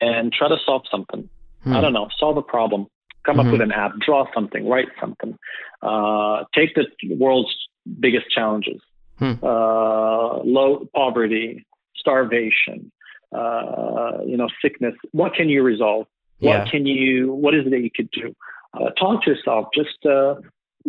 and 0.01 0.33
try 0.33 0.49
to 0.49 0.57
solve 0.67 0.83
something. 0.91 1.29
Hmm. 1.63 1.75
I 1.75 1.81
don't 1.81 1.93
know. 1.93 2.09
Solve 2.19 2.37
a 2.37 2.43
problem. 2.43 2.87
Come 3.25 3.37
Mhm. 3.37 3.47
up 3.47 3.53
with 3.53 3.61
an 3.61 3.73
app. 3.73 3.93
Draw 3.99 4.33
something. 4.33 4.67
Write 4.69 4.89
something. 5.01 5.39
Uh, 5.83 6.45
take 6.55 6.75
the 6.75 6.87
world's 7.17 7.55
biggest 7.99 8.31
challenges. 8.31 8.81
Hmm. 9.19 9.33
Uh, 9.43 10.39
low 10.43 10.87
poverty, 10.95 11.67
starvation, 11.95 12.91
uh, 13.33 14.19
you 14.27 14.37
know, 14.37 14.49
sickness. 14.63 14.95
What 15.13 15.35
can 15.35 15.49
you 15.49 15.63
resolve? 15.63 16.07
What 16.39 16.51
yeah, 16.51 16.65
can 16.71 16.87
you? 16.87 17.33
What 17.33 17.55
is 17.55 17.67
it 17.67 17.71
that 17.71 17.81
you 17.81 17.91
could 17.95 18.11
do? 18.11 18.35
Uh, 18.73 18.91
talk 18.91 19.23
to 19.25 19.31
yourself. 19.31 19.69
Just 19.75 20.05
uh, 20.07 20.37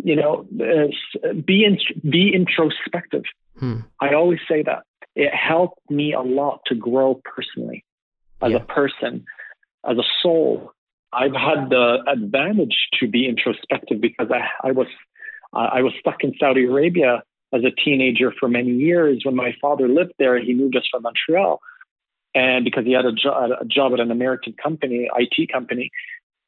you 0.02 0.16
know, 0.16 0.46
uh, 0.58 1.32
be 1.44 1.64
in, 1.64 1.78
be 2.10 2.32
introspective. 2.34 3.24
Hmm. 3.58 3.80
I 4.00 4.14
always 4.14 4.40
say 4.48 4.62
that 4.62 4.84
it 5.14 5.32
helped 5.34 5.78
me 5.90 6.14
a 6.14 6.22
lot 6.22 6.60
to 6.66 6.74
grow 6.74 7.20
personally 7.24 7.84
as 8.40 8.52
Yeah. 8.52 8.56
a 8.56 8.60
person, 8.60 9.26
as 9.86 9.98
a 9.98 10.04
soul. 10.22 10.72
I've 11.12 11.34
had 11.34 11.70
the 11.70 11.98
advantage 12.06 12.88
to 13.00 13.08
be 13.08 13.28
introspective 13.28 14.00
because 14.00 14.28
I, 14.30 14.68
I 14.68 14.72
was 14.72 14.86
I 15.54 15.82
was 15.82 15.92
stuck 16.00 16.24
in 16.24 16.32
Saudi 16.40 16.64
Arabia 16.64 17.22
as 17.52 17.62
a 17.64 17.70
teenager 17.70 18.32
for 18.40 18.48
many 18.48 18.70
years. 18.70 19.20
When 19.24 19.36
my 19.36 19.54
father 19.60 19.86
lived 19.86 20.14
there, 20.18 20.42
he 20.42 20.54
moved 20.54 20.76
us 20.76 20.84
from 20.90 21.02
Montreal, 21.02 21.60
and 22.34 22.64
because 22.64 22.86
he 22.86 22.92
had 22.92 23.04
a, 23.04 23.12
jo- 23.12 23.56
a 23.60 23.64
job 23.66 23.92
at 23.92 24.00
an 24.00 24.10
American 24.10 24.54
company, 24.54 25.10
IT 25.14 25.52
company, 25.52 25.90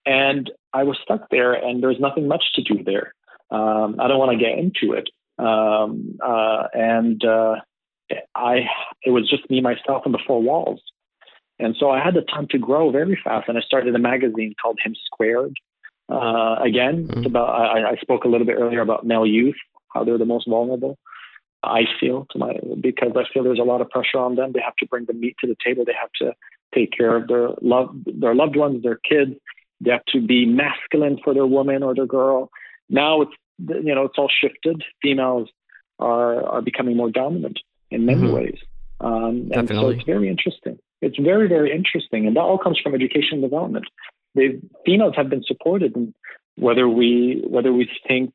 and 0.06 0.50
I 0.72 0.84
was 0.84 0.96
stuck 1.02 1.28
there, 1.30 1.52
and 1.52 1.82
there 1.82 1.90
was 1.90 2.00
nothing 2.00 2.28
much 2.28 2.44
to 2.54 2.62
do 2.62 2.82
there. 2.82 3.14
Um, 3.50 3.96
I 4.00 4.08
don't 4.08 4.18
want 4.18 4.32
to 4.32 4.38
get 4.38 4.58
into 4.58 4.94
it, 4.94 5.10
um, 5.38 6.18
uh, 6.24 6.68
and 6.72 7.22
uh, 7.24 7.56
I 8.34 8.60
it 9.02 9.10
was 9.10 9.28
just 9.28 9.48
me, 9.50 9.60
myself, 9.60 10.02
and 10.06 10.14
the 10.14 10.18
four 10.26 10.42
walls. 10.42 10.80
And 11.58 11.76
so 11.78 11.90
I 11.90 12.02
had 12.02 12.14
the 12.14 12.22
time 12.22 12.48
to 12.50 12.58
grow 12.58 12.90
very 12.90 13.18
fast, 13.22 13.48
and 13.48 13.56
I 13.56 13.60
started 13.60 13.94
a 13.94 13.98
magazine 13.98 14.54
called 14.60 14.78
Him 14.84 14.94
Squared. 15.06 15.56
Uh, 16.08 16.56
again, 16.62 17.06
mm-hmm. 17.06 17.26
about 17.26 17.48
I, 17.48 17.92
I, 17.92 17.96
spoke 17.96 18.24
a 18.24 18.28
little 18.28 18.46
bit 18.46 18.56
earlier 18.58 18.82
about 18.82 19.06
male 19.06 19.24
youth, 19.24 19.54
how 19.88 20.04
they're 20.04 20.18
the 20.18 20.26
most 20.26 20.46
vulnerable. 20.46 20.98
I 21.62 21.84
feel 21.98 22.26
to 22.32 22.38
my 22.38 22.58
because 22.78 23.12
I 23.16 23.22
feel 23.32 23.42
there's 23.42 23.58
a 23.58 23.64
lot 23.64 23.80
of 23.80 23.88
pressure 23.88 24.18
on 24.18 24.34
them. 24.34 24.52
They 24.52 24.60
have 24.60 24.76
to 24.76 24.86
bring 24.86 25.06
the 25.06 25.14
meat 25.14 25.36
to 25.40 25.46
the 25.46 25.56
table. 25.64 25.84
They 25.86 25.94
have 25.98 26.10
to 26.20 26.34
take 26.74 26.92
care 26.92 27.16
of 27.16 27.26
their 27.28 27.50
love, 27.62 27.94
their 28.04 28.34
loved 28.34 28.56
ones, 28.56 28.82
their 28.82 28.96
kids. 29.08 29.32
They 29.80 29.92
have 29.92 30.04
to 30.08 30.20
be 30.20 30.44
masculine 30.44 31.18
for 31.24 31.32
their 31.32 31.46
woman 31.46 31.82
or 31.82 31.94
their 31.94 32.06
girl. 32.06 32.50
Now 32.90 33.22
it's 33.22 33.32
you 33.58 33.94
know 33.94 34.04
it's 34.04 34.18
all 34.18 34.30
shifted. 34.30 34.82
Females 35.02 35.48
are 35.98 36.44
are 36.46 36.62
becoming 36.62 36.96
more 36.96 37.10
dominant 37.10 37.60
in 37.90 38.04
many 38.04 38.22
mm-hmm. 38.22 38.34
ways, 38.34 38.58
um, 39.00 39.50
and 39.54 39.68
so 39.68 39.88
it's 39.88 40.04
very 40.04 40.28
interesting. 40.28 40.78
It's 41.04 41.18
very, 41.18 41.48
very 41.48 41.70
interesting. 41.74 42.26
And 42.26 42.36
that 42.36 42.40
all 42.40 42.58
comes 42.58 42.78
from 42.82 42.94
education 42.94 43.34
and 43.34 43.42
development. 43.42 43.86
The 44.34 44.60
females 44.84 45.14
have 45.16 45.30
been 45.30 45.44
supported 45.44 45.94
and 45.94 46.14
whether 46.56 46.88
we 46.88 47.42
whether 47.46 47.72
we 47.72 47.88
think 48.06 48.32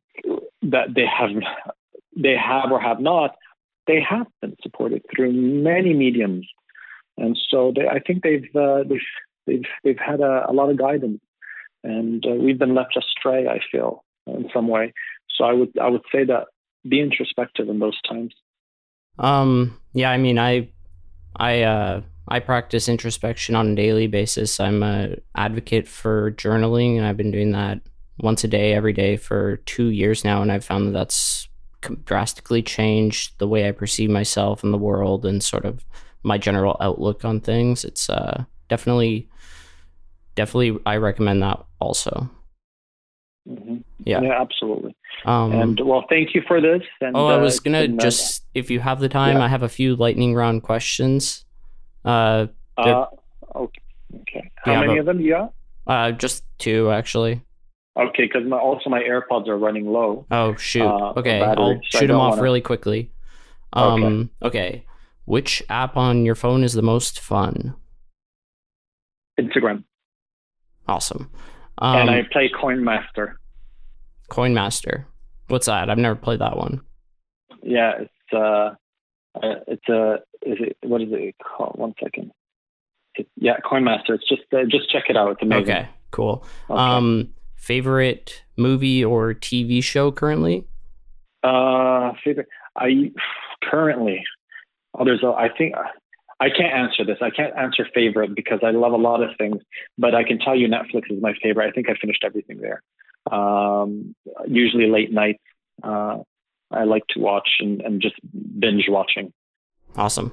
that 0.62 0.94
they 0.96 1.06
have 1.06 1.30
they 2.16 2.36
have 2.36 2.72
or 2.72 2.80
have 2.80 3.00
not, 3.00 3.36
they 3.88 4.00
have 4.08 4.28
been 4.42 4.56
supported 4.62 5.02
through 5.14 5.32
many 5.32 5.94
mediums. 5.94 6.48
And 7.18 7.38
so 7.50 7.74
they, 7.76 7.88
I 7.88 8.00
think 8.00 8.24
they've 8.24 8.56
uh, 8.56 8.84
they've 8.88 9.10
they've 9.48 9.70
they've 9.84 10.00
had 10.00 10.22
a, 10.22 10.46
a 10.50 10.54
lot 10.54 10.70
of 10.70 10.78
guidance, 10.78 11.22
and 11.84 12.26
uh, 12.26 12.32
we've 12.32 12.60
been 12.60 12.76
left 12.76 12.98
astray. 12.98 13.48
I 13.48 13.60
feel 13.72 14.04
in 14.28 14.50
some 14.54 14.68
way. 14.68 14.94
So 15.36 15.44
I 15.46 15.54
would 15.54 15.78
I 15.80 15.90
would 15.90 16.04
say 16.12 16.24
that 16.26 16.48
be 16.88 17.02
introspective 17.02 17.68
in 17.70 17.80
those 17.80 18.00
times. 18.08 18.34
Um. 19.18 19.78
Yeah. 19.94 20.12
I 20.12 20.18
mean, 20.18 20.40
I 20.40 20.70
I 21.36 21.64
uh 21.64 22.02
I 22.30 22.40
practice 22.40 22.88
introspection 22.88 23.56
on 23.56 23.72
a 23.72 23.76
daily 23.76 24.08
basis. 24.08 24.60
I'm 24.60 24.84
a 24.84 25.16
advocate 25.36 25.88
for 25.88 26.32
journaling, 26.32 26.96
and 26.96 27.06
I've 27.06 27.18
been 27.18 27.32
doing 27.32 27.52
that 27.52 27.82
once 28.20 28.44
a 28.44 28.48
day, 28.48 28.74
every 28.74 28.94
day 28.94 29.18
for 29.18 29.58
two 29.66 29.88
years 29.88 30.24
now, 30.24 30.42
and 30.42 30.52
I've 30.52 30.64
found 30.64 30.88
that 30.88 30.92
that's 30.92 31.48
drastically 32.06 32.62
changed 32.62 33.40
the 33.40 33.48
way 33.48 33.68
I 33.68 33.72
perceive 33.72 34.10
myself 34.10 34.64
and 34.64 34.72
the 34.72 34.78
world, 34.78 35.26
and 35.26 35.44
sort 35.44 35.66
of 35.66 35.84
my 36.22 36.38
general 36.38 36.78
outlook 36.80 37.26
on 37.26 37.40
things. 37.40 37.84
It's 37.84 38.10
uh, 38.10 38.44
definitely, 38.68 39.28
definitely, 40.36 40.80
I 40.86 40.98
recommend 40.98 41.42
that 41.42 41.66
also. 41.80 42.30
Mm-hmm. 43.48 43.78
Yeah. 44.04 44.22
yeah, 44.22 44.40
absolutely. 44.40 44.96
Um, 45.26 45.52
and 45.52 45.80
well, 45.84 46.06
thank 46.10 46.36
you 46.36 46.44
for 46.48 46.62
this. 46.62 46.84
And, 47.02 47.16
oh, 47.16 47.28
I 47.28 47.38
was 47.38 47.58
uh, 47.58 47.62
gonna 47.64 47.88
just, 47.88 48.44
if 48.54 48.70
you 48.70 48.80
have 48.80 49.00
the 49.00 49.10
time, 49.10 49.38
yeah. 49.38 49.44
I 49.44 49.48
have 49.48 49.64
a 49.64 49.70
few 49.70 49.96
lightning 49.96 50.36
round 50.36 50.62
questions. 50.64 51.46
Uh, 52.10 52.47
uh 52.78 53.05
okay. 53.55 54.51
How 54.55 54.80
many 54.80 54.97
a, 54.97 54.99
of 55.01 55.05
them 55.05 55.20
you 55.20 55.32
got? 55.32 55.53
Uh, 55.86 56.12
just 56.12 56.43
two 56.57 56.91
actually. 56.91 57.41
Okay, 57.97 58.24
because 58.24 58.47
my, 58.47 58.57
also 58.57 58.89
my 58.89 59.01
AirPods 59.01 59.47
are 59.47 59.57
running 59.57 59.91
low. 59.91 60.26
Oh 60.32 60.55
shoot. 60.55 60.86
Uh, 60.86 61.14
okay, 61.18 61.41
I'll 61.41 61.80
so 61.89 61.99
shoot 61.99 62.07
them 62.07 62.18
off 62.18 62.32
wanna... 62.32 62.41
really 62.41 62.62
quickly. 62.62 63.12
Um, 63.74 64.32
okay. 64.41 64.60
okay. 64.60 64.86
Which 65.26 65.62
app 65.70 65.95
on 65.95 66.26
your 66.26 66.36
phone 66.36 66.64
is 66.64 66.74
the 66.74 66.82
most 66.82 67.20
fun? 67.20 67.76
Instagram. 69.39 69.84
Awesome. 70.88 71.30
Um, 71.78 71.97
and 71.97 72.10
I 72.10 72.24
play 72.32 72.49
Coin 72.49 72.84
Master. 72.84 73.39
Coin 74.30 74.53
Master. 74.53 75.07
What's 75.47 75.68
that? 75.68 75.89
I've 75.89 75.97
never 75.97 76.16
played 76.16 76.39
that 76.39 76.57
one. 76.57 76.82
Yeah, 77.62 77.93
it's 77.99 78.34
uh, 78.34 78.76
uh, 79.36 79.56
it's 79.68 79.88
a 79.90 80.16
is 80.42 80.58
it 80.60 80.78
what 80.84 81.02
is 81.02 81.10
it 81.12 81.36
called? 81.44 81.78
One 81.78 81.94
second. 82.02 82.32
It, 83.16 83.28
yeah, 83.36 83.58
Coin 83.68 83.84
Master. 83.84 84.14
It's 84.14 84.28
just 84.28 84.42
uh, 84.54 84.64
just 84.70 84.90
check 84.90 85.04
it 85.10 85.18
out. 85.18 85.32
It's 85.32 85.42
amazing. 85.42 85.64
Okay, 85.64 85.90
cool. 86.12 86.46
Okay. 86.70 86.80
Um, 86.80 87.30
favorite 87.56 88.44
movie 88.58 89.04
or 89.04 89.34
TV 89.34 89.84
show 89.84 90.12
currently? 90.12 90.66
Uh, 91.44 92.14
favorite. 92.24 92.48
I 92.76 93.12
currently. 93.64 94.24
Oh, 94.94 95.06
there's 95.06 95.24
a. 95.24 95.28
I 95.28 95.50
think. 95.56 95.76
I 96.42 96.50
can't 96.50 96.74
answer 96.74 97.04
this. 97.04 97.18
I 97.22 97.32
can't 97.32 97.54
answer 97.58 97.86
favorite 97.94 98.34
because 98.34 98.60
I 98.64 98.72
love 98.72 98.94
a 98.94 98.98
lot 98.98 99.22
of 99.22 99.32
things, 99.38 99.62
but 99.98 100.16
I 100.16 100.24
can 100.24 100.40
tell 100.40 100.56
you 100.56 100.70
Netflix 100.70 101.12
is 101.12 101.22
my 101.22 101.34
favorite. 101.44 101.68
I 101.68 101.72
think 101.72 101.90
I 101.90 101.96
finished 102.00 102.24
everything 102.26 102.62
there. 102.62 102.82
Um, 103.30 104.16
usually 104.48 104.90
late 104.90 105.12
nights. 105.12 105.44
Uh, 105.84 106.20
I 106.72 106.84
like 106.84 107.04
to 107.12 107.20
watch 107.20 107.50
and, 107.60 107.82
and 107.82 108.02
just 108.02 108.16
binge 108.60 108.86
watching. 108.88 109.34
Awesome. 109.96 110.32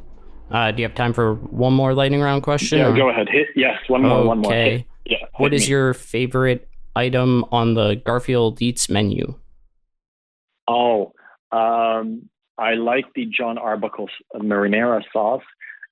Uh, 0.50 0.70
do 0.70 0.82
you 0.82 0.88
have 0.88 0.94
time 0.94 1.12
for 1.12 1.34
one 1.34 1.72
more 1.72 1.94
lightning 1.94 2.20
round 2.20 2.42
question? 2.42 2.78
Yeah, 2.78 2.88
or? 2.88 2.96
go 2.96 3.10
ahead. 3.10 3.28
Hit 3.28 3.48
yes, 3.56 3.78
one 3.88 4.02
more, 4.02 4.18
okay. 4.18 4.26
one 4.26 4.38
more. 4.38 4.52
Hit, 4.52 4.84
yeah. 5.06 5.16
What 5.38 5.54
is 5.54 5.62
me. 5.62 5.68
your 5.68 5.94
favorite 5.94 6.68
item 6.94 7.44
on 7.50 7.74
the 7.74 8.00
Garfield 8.04 8.60
Eats 8.62 8.88
menu? 8.88 9.34
Oh, 10.68 11.12
um, 11.52 12.28
I 12.58 12.74
like 12.74 13.06
the 13.14 13.26
Jon 13.26 13.58
Arbuckle 13.58 14.08
marinara 14.34 15.02
sauce 15.12 15.42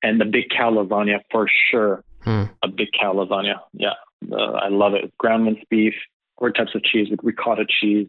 and 0.02 0.20
the 0.20 0.24
big 0.24 0.44
cow 0.50 0.70
lasagna 0.70 1.20
for 1.30 1.48
sure. 1.70 2.04
Hmm. 2.22 2.44
A 2.62 2.68
big 2.68 2.88
cow 2.98 3.12
lasagna. 3.12 3.56
Yeah, 3.72 3.94
uh, 4.32 4.52
I 4.52 4.68
love 4.68 4.94
it. 4.94 5.16
Ground 5.18 5.44
minced 5.44 5.68
beef, 5.68 5.94
four 6.38 6.50
types 6.50 6.74
of 6.74 6.82
cheese 6.84 7.08
with 7.10 7.20
ricotta 7.22 7.64
cheese, 7.68 8.08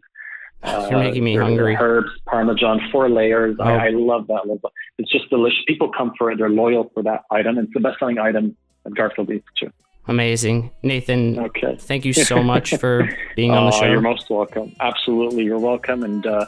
you're 0.64 0.98
making 0.98 1.24
me 1.24 1.38
uh, 1.38 1.42
hungry. 1.42 1.76
Herbs, 1.78 2.10
Parmesan, 2.26 2.80
four 2.90 3.08
layers. 3.08 3.56
Oh. 3.58 3.64
I, 3.64 3.86
I, 3.86 3.90
love 3.90 4.26
that. 4.28 4.58
It's 4.98 5.10
just 5.10 5.28
delicious. 5.30 5.58
People 5.66 5.90
come 5.96 6.12
for 6.18 6.30
it. 6.30 6.38
They're 6.38 6.48
loyal 6.48 6.90
for 6.94 7.02
that 7.02 7.22
item. 7.30 7.58
It's 7.58 7.72
the 7.72 7.80
best 7.80 7.98
selling 7.98 8.18
item 8.18 8.56
at 8.84 8.94
Garfield 8.94 9.30
Eats 9.30 9.46
too. 9.58 9.70
Amazing. 10.08 10.70
Nathan, 10.82 11.38
okay. 11.38 11.76
thank 11.76 12.04
you 12.04 12.12
so 12.12 12.42
much 12.42 12.76
for 12.76 13.08
being 13.36 13.50
on 13.52 13.66
the 13.66 13.72
show. 13.72 13.86
You're 13.86 14.00
most 14.00 14.30
welcome. 14.30 14.72
Absolutely. 14.80 15.44
You're 15.44 15.58
welcome. 15.58 16.04
And 16.04 16.24
uh, 16.24 16.46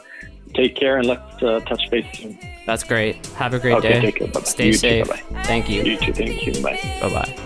take 0.53 0.75
care 0.75 0.97
and 0.97 1.07
let's 1.07 1.43
uh, 1.43 1.59
touch 1.61 1.89
base 1.89 2.05
soon. 2.17 2.39
That's 2.65 2.83
great. 2.83 3.25
Have 3.27 3.53
a 3.53 3.59
great 3.59 3.75
okay, 3.75 3.93
day. 3.93 4.11
Take 4.11 4.33
care. 4.33 4.45
Stay 4.45 4.67
you 4.67 4.73
safe. 4.73 5.07
Too, 5.07 5.35
thank 5.43 5.69
you. 5.69 5.83
You 5.83 5.97
too. 5.97 6.13
Thank 6.13 6.45
you. 6.45 6.63
Bye. 6.63 6.79
Bye 7.01 7.09
bye. 7.09 7.45